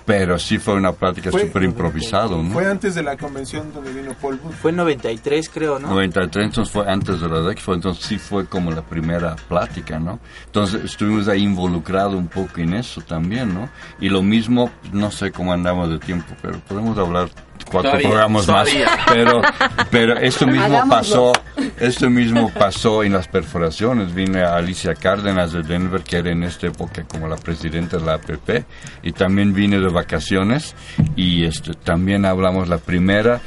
pero 0.09 0.39
sí 0.39 0.57
fue 0.57 0.73
una 0.73 0.93
plática 0.93 1.31
súper 1.31 1.65
improvisado, 1.65 2.43
¿no? 2.43 2.55
Fue 2.55 2.65
antes 2.65 2.95
de 2.95 3.03
la 3.03 3.19
convención 3.19 3.71
donde 3.75 3.93
vino 3.93 4.15
Paul 4.15 4.39
Booth. 4.43 4.55
Fue 4.55 4.71
en 4.71 4.79
93, 4.79 5.51
creo, 5.51 5.79
¿no? 5.79 5.89
93, 5.89 6.47
entonces 6.47 6.73
fue 6.73 6.91
antes 6.91 7.21
de 7.21 7.29
la 7.29 7.43
DEX, 7.43 7.69
entonces 7.69 8.07
sí 8.07 8.17
fue 8.17 8.47
como 8.47 8.71
la 8.71 8.81
primera 8.81 9.37
plática, 9.37 9.99
¿no? 9.99 10.19
Entonces 10.47 10.83
estuvimos 10.83 11.29
ahí 11.29 11.43
involucrados 11.43 12.15
un 12.15 12.29
poco 12.29 12.59
en 12.61 12.73
eso 12.73 13.03
también, 13.03 13.53
¿no? 13.53 13.69
Y 14.01 14.09
lo 14.09 14.23
mismo, 14.23 14.71
no 14.93 15.11
sé 15.11 15.31
cómo 15.31 15.53
andamos 15.53 15.91
de 15.91 15.99
tiempo, 15.99 16.35
pero 16.41 16.59
podemos 16.61 16.97
hablar 16.97 17.29
cuatro 17.69 17.91
Todavía, 17.91 18.09
programas 18.09 18.47
todavía. 18.47 18.87
más. 18.87 19.07
Pero, 19.13 19.43
pero 19.91 20.19
esto 20.19 20.47
mismo 20.47 20.65
Hagámoslo. 20.65 21.33
pasó, 21.33 21.33
esto 21.79 22.11
mismo 22.11 22.51
pasó 22.59 23.03
en 23.05 23.13
las 23.13 23.29
perforaciones. 23.29 24.15
Vine 24.15 24.43
a 24.43 24.57
Alicia 24.57 24.95
Cárdenas 24.95 25.53
de 25.53 25.63
Denver, 25.63 26.03
que 26.03 26.17
era 26.19 26.31
en 26.31 26.43
esta 26.43 26.67
época 26.67 27.05
como 27.05 27.29
la 27.29 27.37
presidenta 27.37 27.99
de 27.99 28.05
la 28.05 28.15
APP, 28.15 28.65
y 29.03 29.13
también 29.13 29.55
vine 29.55 29.79
de 29.79 29.89
vacaciones 29.89 30.75
y 31.17 31.45
este, 31.45 31.73
también 31.75 32.25
hablamos 32.25 32.69
la 32.69 32.79
primera 32.79 33.41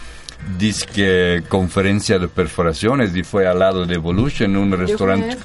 disque 0.58 1.44
conferencia 1.48 2.18
de 2.18 2.28
perforaciones 2.28 3.16
y 3.16 3.24
fue 3.24 3.46
al 3.48 3.60
lado 3.60 3.86
de 3.86 3.96
Evolution, 3.96 4.56
un 4.58 4.72
restaurante 4.72 5.38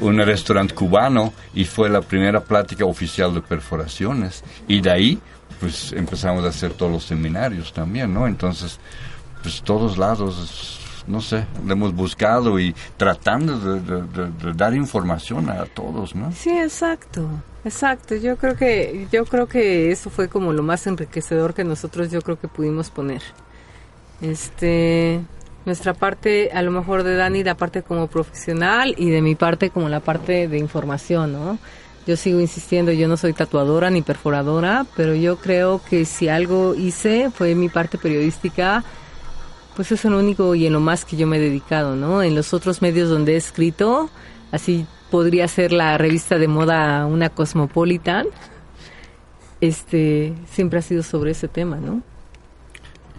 un 0.00 0.18
restaurante 0.18 0.74
cubano 0.74 1.32
y 1.54 1.64
fue 1.64 1.88
la 1.88 2.00
primera 2.00 2.40
plática 2.40 2.84
oficial 2.84 3.32
de 3.34 3.40
perforaciones 3.40 4.42
y 4.66 4.80
de 4.80 4.90
ahí 4.90 5.18
pues 5.62 5.92
empezamos 5.92 6.44
a 6.44 6.48
hacer 6.48 6.72
todos 6.74 6.90
los 6.90 7.04
seminarios 7.04 7.72
también, 7.72 8.12
¿no? 8.12 8.26
Entonces, 8.26 8.80
pues 9.42 9.62
todos 9.62 9.96
lados, 9.96 10.80
no 11.06 11.20
sé, 11.20 11.46
lo 11.64 11.72
hemos 11.72 11.94
buscado 11.94 12.58
y 12.58 12.74
tratando 12.96 13.58
de, 13.58 14.02
de- 14.02 14.52
dar 14.54 14.74
información 14.74 15.48
a 15.48 15.64
todos, 15.66 16.16
¿no? 16.16 16.32
Sí, 16.32 16.50
exacto. 16.50 17.28
Exacto, 17.64 18.16
yo 18.16 18.36
creo 18.36 18.56
que 18.56 19.06
yo 19.12 19.24
creo 19.24 19.46
que 19.46 19.92
eso 19.92 20.10
fue 20.10 20.26
como 20.28 20.52
lo 20.52 20.64
más 20.64 20.84
enriquecedor 20.88 21.54
que 21.54 21.62
nosotros 21.62 22.10
yo 22.10 22.20
creo 22.20 22.36
que 22.40 22.48
pudimos 22.48 22.90
poner. 22.90 23.22
Este 24.20 25.20
nuestra 25.64 25.94
parte 25.94 26.50
a 26.52 26.60
lo 26.62 26.72
mejor 26.72 27.04
de 27.04 27.14
Dani 27.14 27.44
la 27.44 27.54
parte 27.56 27.82
como 27.84 28.08
profesional 28.08 28.96
y 28.98 29.10
de 29.10 29.22
mi 29.22 29.36
parte 29.36 29.70
como 29.70 29.88
la 29.88 30.00
parte 30.00 30.48
de 30.48 30.58
información, 30.58 31.32
¿no? 31.32 31.58
Yo 32.06 32.16
sigo 32.16 32.40
insistiendo, 32.40 32.90
yo 32.90 33.06
no 33.06 33.16
soy 33.16 33.32
tatuadora 33.32 33.88
ni 33.90 34.02
perforadora, 34.02 34.86
pero 34.96 35.14
yo 35.14 35.36
creo 35.36 35.80
que 35.88 36.04
si 36.04 36.28
algo 36.28 36.74
hice 36.74 37.30
fue 37.30 37.54
mi 37.54 37.68
parte 37.68 37.96
periodística, 37.96 38.82
pues 39.76 39.92
es 39.92 40.04
lo 40.04 40.18
único 40.18 40.54
y 40.54 40.66
en 40.66 40.72
lo 40.72 40.80
más 40.80 41.04
que 41.04 41.16
yo 41.16 41.26
me 41.26 41.36
he 41.36 41.40
dedicado, 41.40 41.94
¿no? 41.94 42.22
En 42.22 42.34
los 42.34 42.52
otros 42.52 42.82
medios 42.82 43.08
donde 43.08 43.34
he 43.34 43.36
escrito, 43.36 44.10
así 44.50 44.86
podría 45.10 45.46
ser 45.46 45.72
la 45.72 45.96
revista 45.96 46.38
de 46.38 46.48
moda 46.48 47.06
una 47.06 47.28
Cosmopolitan, 47.28 48.26
este, 49.60 50.34
siempre 50.50 50.80
ha 50.80 50.82
sido 50.82 51.02
sobre 51.02 51.30
ese 51.30 51.46
tema, 51.46 51.76
¿no? 51.76 52.02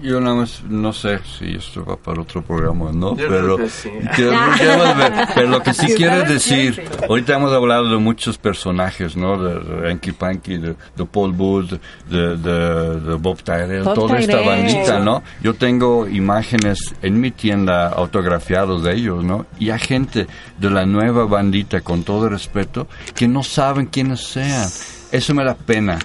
Yo 0.02 0.20
nada 0.20 0.36
más, 0.36 0.64
no 0.68 0.91
sé 0.91 1.20
si 1.38 1.56
esto 1.56 1.86
va 1.86 1.96
para 1.96 2.22
otro 2.22 2.41
programa 2.41 2.86
o 2.86 2.91
no, 2.91 3.16
Yo 3.16 3.30
pero, 3.30 3.58
que 3.58 3.70
sí. 3.70 3.89
pero 5.36 5.48
lo 5.48 5.62
que 5.62 5.74
sí 5.74 5.94
quiero 5.96 6.24
decir, 6.24 6.84
ahorita 7.08 7.36
hemos 7.36 7.54
hablado 7.54 7.89
de 7.89 7.98
muchos 7.98 8.38
personajes, 8.38 9.16
¿no? 9.16 9.38
De, 9.38 9.89
Hanky 9.89 10.12
Panky, 10.12 10.58
de, 10.58 10.76
de 10.96 11.06
Paul 11.06 11.32
Booth, 11.32 11.80
de, 12.10 12.38
de, 12.38 13.00
de 13.00 13.14
Bob 13.16 13.41
Tyrell, 13.44 13.84
Bob 13.84 13.94
toda 13.94 14.18
esta 14.18 14.41
bandita, 14.41 15.00
¿no? 15.00 15.24
Yo 15.41 15.54
tengo 15.54 16.08
imágenes 16.08 16.94
en 17.02 17.22
mi 17.22 17.32
tienda 17.32 17.88
autografiados 17.88 18.84
de 18.84 18.96
ellos, 18.96 19.24
¿no? 19.24 19.46
Y 19.60 19.70
hay 19.70 19.80
gente 19.80 20.28
de 20.58 20.70
la 20.70 20.86
nueva 20.86 21.26
bandita, 21.26 21.82
con 21.82 22.04
todo 22.04 22.28
respeto, 22.30 22.88
que 23.16 23.28
no 23.28 23.44
saben 23.44 23.86
quiénes 23.86 24.22
sean. 24.22 24.68
Eso 25.12 25.34
me 25.34 25.44
da 25.44 25.54
pena 25.54 26.00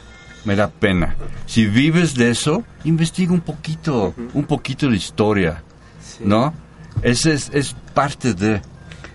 me 0.45 0.57
da 0.57 0.69
pena. 0.69 1.17
Si 1.47 1.67
vives 1.67 2.15
de 2.15 2.31
eso, 2.31 2.65
investiga 2.85 3.33
un 3.33 3.41
poquito, 3.41 4.15
un 4.35 4.45
poquito 4.45 4.89
de 4.89 4.97
historia, 4.97 5.63
¿no? 6.21 6.55
Ese 7.03 7.33
es, 7.33 7.51
es 7.53 7.77
parte 7.95 8.35
de... 8.35 8.61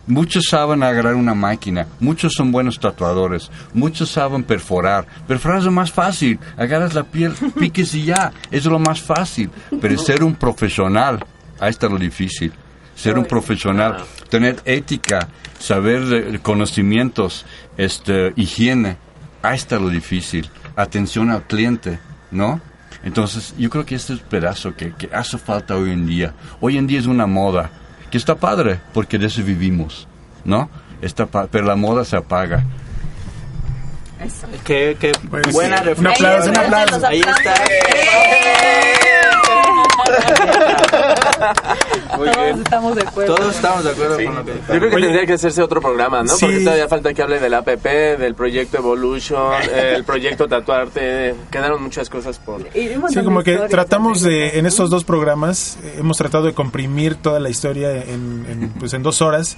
Muchos 0.05 0.47
saben 0.49 0.83
agarrar 0.83 1.15
una 1.15 1.33
máquina, 1.33 1.87
muchos 2.01 2.33
son 2.33 2.51
buenos 2.51 2.77
tatuadores, 2.77 3.49
muchos 3.73 4.09
saben 4.09 4.43
perforar. 4.43 5.07
Perforar 5.27 5.59
es 5.59 5.63
lo 5.63 5.71
más 5.71 5.93
fácil, 5.93 6.39
agarras 6.57 6.93
la 6.93 7.03
piel, 7.03 7.33
piques 7.59 7.95
y 7.95 8.03
ya, 8.03 8.33
es 8.51 8.65
lo 8.65 8.79
más 8.79 9.01
fácil. 9.01 9.49
Pero 9.79 9.97
ser 9.97 10.23
un 10.25 10.35
profesional, 10.35 11.25
ahí 11.57 11.69
está 11.69 11.87
lo 11.87 11.97
difícil. 11.97 12.51
Ser 12.95 13.17
un 13.17 13.25
profesional, 13.25 14.03
tener 14.29 14.61
ética, 14.65 15.29
saber 15.57 16.39
conocimientos, 16.41 17.45
este, 17.77 18.33
higiene, 18.35 18.97
ahí 19.41 19.55
está 19.55 19.79
lo 19.79 19.89
difícil. 19.89 20.49
Atención 20.75 21.29
al 21.29 21.43
cliente, 21.43 21.99
¿no? 22.31 22.59
Entonces, 23.03 23.53
yo 23.57 23.69
creo 23.69 23.85
que 23.85 23.95
este 23.95 24.13
es 24.13 24.19
el 24.19 24.25
pedazo 24.25 24.75
que, 24.75 24.93
que 24.93 25.09
hace 25.13 25.37
falta 25.37 25.75
hoy 25.75 25.91
en 25.91 26.05
día. 26.07 26.33
Hoy 26.61 26.77
en 26.77 26.87
día 26.87 26.99
es 26.99 27.05
una 27.05 27.25
moda, 27.27 27.69
que 28.09 28.17
está 28.17 28.35
padre, 28.35 28.79
porque 28.93 29.17
de 29.19 29.27
eso 29.27 29.43
vivimos, 29.43 30.07
¿no? 30.45 30.69
Está 31.01 31.25
pa- 31.25 31.47
pero 31.47 31.65
la 31.65 31.75
moda 31.75 32.05
se 32.05 32.15
apaga. 32.15 32.63
Qué, 34.63 34.95
qué 34.99 35.11
Pues, 35.29 35.51
buena 35.51 35.77
sí. 35.77 35.83
Un 35.83 35.87
reflexión. 35.89 36.29
aplauso, 36.31 36.49
un 36.51 36.57
aplauso. 36.57 37.07
Ahí 37.07 37.19
está. 37.19 37.53
Todos 42.15 42.59
estamos 42.59 42.95
de 42.95 43.01
acuerdo. 43.01 43.35
Todos 43.35 43.55
estamos 43.55 43.83
de 43.83 43.91
acuerdo 43.91 44.15
con 44.23 44.35
lo 44.35 44.45
que 44.45 44.53
Yo 44.53 44.59
creo 44.67 44.89
que 44.89 45.01
tendría 45.01 45.25
que 45.25 45.33
hacerse 45.33 45.61
otro 45.61 45.81
programa, 45.81 46.23
¿no? 46.23 46.35
Sí. 46.35 46.45
Porque 46.45 46.59
todavía 46.63 46.87
falta 46.87 47.13
que 47.13 47.21
hable 47.21 47.39
del 47.39 47.53
APP, 47.53 47.85
del 48.19 48.35
proyecto 48.35 48.77
Evolution, 48.77 49.53
el 49.73 50.03
proyecto 50.03 50.47
Tatuarte. 50.47 51.35
Quedaron 51.51 51.83
muchas 51.83 52.09
cosas 52.09 52.39
por... 52.39 52.61
Sí, 52.73 53.23
como 53.23 53.43
que 53.43 53.57
tratamos 53.69 54.21
de, 54.21 54.59
en 54.59 54.65
estos 54.65 54.89
dos 54.89 55.03
programas, 55.03 55.77
eh, 55.83 55.95
hemos 55.99 56.17
tratado 56.17 56.45
de 56.45 56.53
comprimir 56.53 57.15
toda 57.15 57.39
la 57.39 57.49
historia 57.49 57.91
en, 57.91 58.45
en, 58.49 58.73
pues 58.79 58.93
en 58.93 59.03
dos 59.03 59.21
horas. 59.21 59.57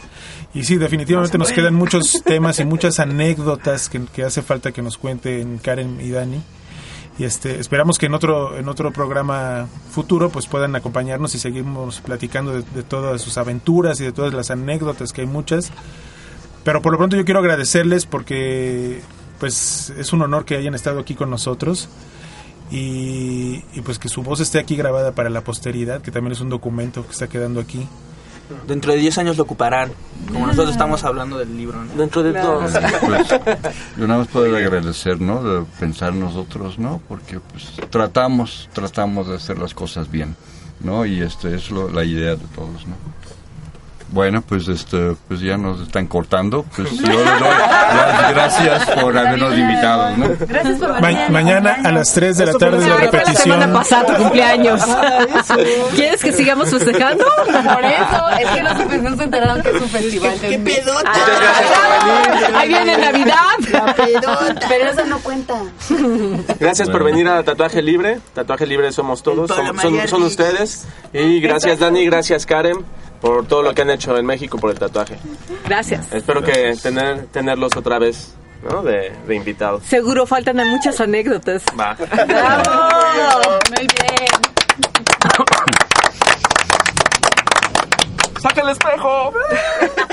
Y 0.53 0.63
sí, 0.63 0.77
definitivamente 0.77 1.37
nos 1.37 1.51
quedan 1.51 1.73
muchos 1.73 2.23
temas 2.25 2.59
y 2.59 2.65
muchas 2.65 2.99
anécdotas 2.99 3.89
que, 3.89 4.01
que 4.13 4.23
hace 4.23 4.41
falta 4.41 4.71
que 4.71 4.81
nos 4.81 4.97
cuenten 4.97 5.59
Karen 5.59 5.99
y 6.01 6.11
Dani. 6.11 6.41
Y 7.17 7.23
este, 7.23 7.59
esperamos 7.59 7.97
que 7.97 8.07
en 8.07 8.13
otro, 8.13 8.57
en 8.57 8.67
otro 8.67 8.91
programa 8.91 9.67
futuro 9.89 10.29
pues 10.29 10.47
puedan 10.47 10.75
acompañarnos 10.75 11.33
y 11.35 11.39
seguimos 11.39 12.01
platicando 12.01 12.51
de, 12.51 12.63
de 12.73 12.83
todas 12.83 13.21
sus 13.21 13.37
aventuras 13.37 14.01
y 14.01 14.03
de 14.03 14.11
todas 14.11 14.33
las 14.33 14.51
anécdotas 14.51 15.13
que 15.13 15.21
hay 15.21 15.27
muchas. 15.27 15.71
Pero 16.65 16.81
por 16.81 16.91
lo 16.91 16.97
pronto 16.97 17.15
yo 17.15 17.23
quiero 17.23 17.39
agradecerles 17.39 18.05
porque 18.05 19.01
pues 19.39 19.93
es 19.97 20.13
un 20.13 20.21
honor 20.23 20.45
que 20.45 20.55
hayan 20.57 20.75
estado 20.75 20.99
aquí 20.99 21.15
con 21.15 21.29
nosotros 21.29 21.89
y, 22.71 23.63
y, 23.73 23.81
pues 23.83 23.99
que 23.99 24.09
su 24.09 24.23
voz 24.23 24.39
esté 24.39 24.57
aquí 24.57 24.75
grabada 24.75 25.11
para 25.11 25.29
la 25.29 25.41
posteridad, 25.41 26.01
que 26.01 26.11
también 26.11 26.31
es 26.31 26.41
un 26.41 26.49
documento 26.49 27.05
que 27.05 27.11
está 27.11 27.27
quedando 27.27 27.59
aquí. 27.59 27.87
Dentro 28.67 28.91
de 28.91 28.97
10 28.99 29.17
años 29.19 29.37
lo 29.37 29.43
ocuparán. 29.43 29.91
Como 30.31 30.45
nosotros 30.47 30.71
estamos 30.71 31.03
hablando 31.03 31.37
del 31.37 31.55
libro. 31.57 31.83
¿no? 31.83 31.93
Dentro 31.95 32.23
de 32.23 32.33
todo. 32.33 32.61
Pues, 32.61 32.73
yo 33.97 34.07
nada 34.07 34.19
más 34.19 34.27
puedo 34.27 34.55
agradecer, 34.55 35.19
¿no? 35.21 35.43
De 35.43 35.65
pensar 35.79 36.13
nosotros, 36.13 36.79
¿no? 36.79 37.01
Porque 37.07 37.39
pues 37.39 37.71
tratamos, 37.89 38.69
tratamos 38.73 39.27
de 39.27 39.35
hacer 39.35 39.57
las 39.59 39.73
cosas 39.73 40.09
bien, 40.11 40.35
¿no? 40.79 41.05
Y 41.05 41.21
este 41.21 41.55
es 41.55 41.69
lo- 41.71 41.89
la 41.89 42.03
idea 42.03 42.31
de 42.35 42.45
todos, 42.55 42.85
¿no? 42.87 42.95
Bueno, 44.15 44.41
pues 44.41 44.65
este, 44.69 45.13
pues 45.27 45.41
ya 45.41 45.57
nos 45.57 45.81
están 45.81 46.07
cortando. 46.07 46.63
Pues 46.73 46.89
yo 46.89 47.05
les 47.05 47.39
doy 47.39 47.49
las 47.49 48.33
gracias 48.33 48.89
por 48.91 49.17
habernos 49.17 49.57
invitado, 49.57 50.15
¿no? 50.15 50.29
Gracias 50.39 50.79
por 50.79 51.01
Ma- 51.01 51.29
mañana 51.29 51.77
a 51.83 51.91
las 51.91 52.13
3 52.13 52.37
de 52.37 52.45
la 52.45 52.53
tarde 52.53 52.79
la 52.87 52.95
La 52.95 53.01
repetición. 53.01 53.35
semana 53.59 53.73
pasada 53.73 54.05
tu 54.15 54.23
cumpleaños. 54.23 54.81
¿Quieres 55.95 56.21
que 56.23 56.31
sigamos 56.31 56.69
festejando? 56.69 57.25
Por 57.45 57.83
eso, 57.85 58.29
es 58.39 58.49
que 58.51 58.63
los 58.63 59.01
no 59.03 59.17
se 59.17 59.23
enteraron 59.25 59.61
que 59.61 59.69
es 59.71 59.81
un 59.81 59.89
festival. 59.89 60.37
¿Qué 60.39 60.59
pedota? 60.59 61.11
Ahí 62.57 62.67
viene 62.69 62.97
Navidad. 62.97 63.35
Pero 64.69 64.89
eso 64.91 65.05
no 65.07 65.19
cuenta. 65.19 65.55
Gracias 66.57 66.89
por 66.89 67.03
venir 67.03 67.27
a 67.27 67.43
Tatuaje 67.43 67.81
Libre. 67.81 68.19
Tatuaje 68.33 68.65
Libre 68.65 68.93
somos 68.93 69.21
todos, 69.23 69.49
son, 69.49 69.77
son- 69.77 70.07
son 70.07 70.23
ustedes. 70.23 70.85
Y 71.11 71.41
gracias 71.41 71.79
Dani, 71.79 72.05
gracias 72.05 72.45
Karen 72.45 72.77
por 73.21 73.47
todo 73.47 73.61
lo 73.63 73.73
que 73.73 73.81
han 73.81 73.89
hecho 73.89 74.17
en 74.17 74.25
México 74.25 74.57
por 74.57 74.71
el 74.71 74.79
tatuaje. 74.79 75.17
Gracias. 75.65 76.11
Espero 76.11 76.41
que 76.43 76.75
tener, 76.81 77.27
tenerlos 77.27 77.75
otra 77.75 77.99
vez 77.99 78.35
¿no? 78.69 78.83
de, 78.83 79.11
de 79.27 79.35
invitados. 79.35 79.83
Seguro 79.83 80.25
faltan 80.25 80.57
muchas 80.67 80.99
anécdotas. 80.99 81.63
Va. 81.79 81.93
¡Bravo! 82.27 83.59
Muy 83.75 83.87
bien. 83.87 84.27
¡Saca 88.41 88.61
el 88.61 88.69
espejo! 88.69 89.33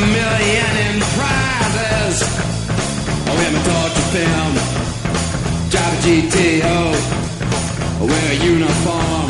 million 0.00 0.72
in 0.86 0.96
prizes. 1.16 2.16
Oh, 3.28 3.44
in 3.44 3.52
my 3.54 3.62
torture 3.68 4.08
film. 4.14 4.52
Drive 5.70 5.94
a 5.94 6.00
GTO. 6.04 6.78
Wear 8.08 8.26
a 8.30 8.38
uniform. 8.54 9.28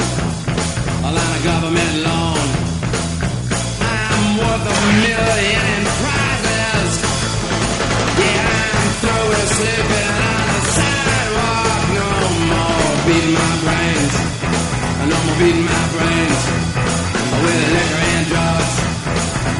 A 1.09 1.11
line 1.17 1.35
of 1.39 1.43
government 1.45 1.95
loan. 2.07 2.47
I'm 3.81 4.25
worth 4.41 4.67
a 4.69 4.77
million 5.09 5.65
in 5.77 5.85
prizes. 6.03 6.93
Yeah, 8.21 8.79
I'm 8.79 8.89
through 9.01 9.27
with 9.31 9.49
sleeping 9.57 10.11
on 10.29 10.47
the 10.53 10.63
sidewalk. 10.77 11.83
No 11.99 12.09
more 12.53 12.93
beating 13.07 13.35
my 13.41 13.53
brains. 13.65 14.15
No 15.09 15.17
more 15.25 15.39
beating 15.41 15.65
my 15.65 15.88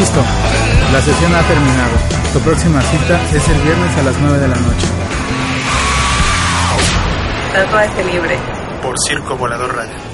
Listo, 0.00 0.24
la 0.94 1.02
sesión 1.02 1.34
ha 1.34 1.42
terminado. 1.42 1.90
Tu 2.32 2.40
próxima 2.40 2.80
cita 2.80 3.20
es 3.34 3.48
el 3.50 3.60
viernes 3.60 3.98
a 3.98 4.02
las 4.02 4.18
9 4.18 4.38
de 4.38 4.48
la 4.48 4.54
noche. 4.54 4.86
Tatuaje 7.52 8.04
libre. 8.04 8.38
Por 8.82 8.94
Circo 9.06 9.36
Volador 9.36 9.76
Radio. 9.76 10.09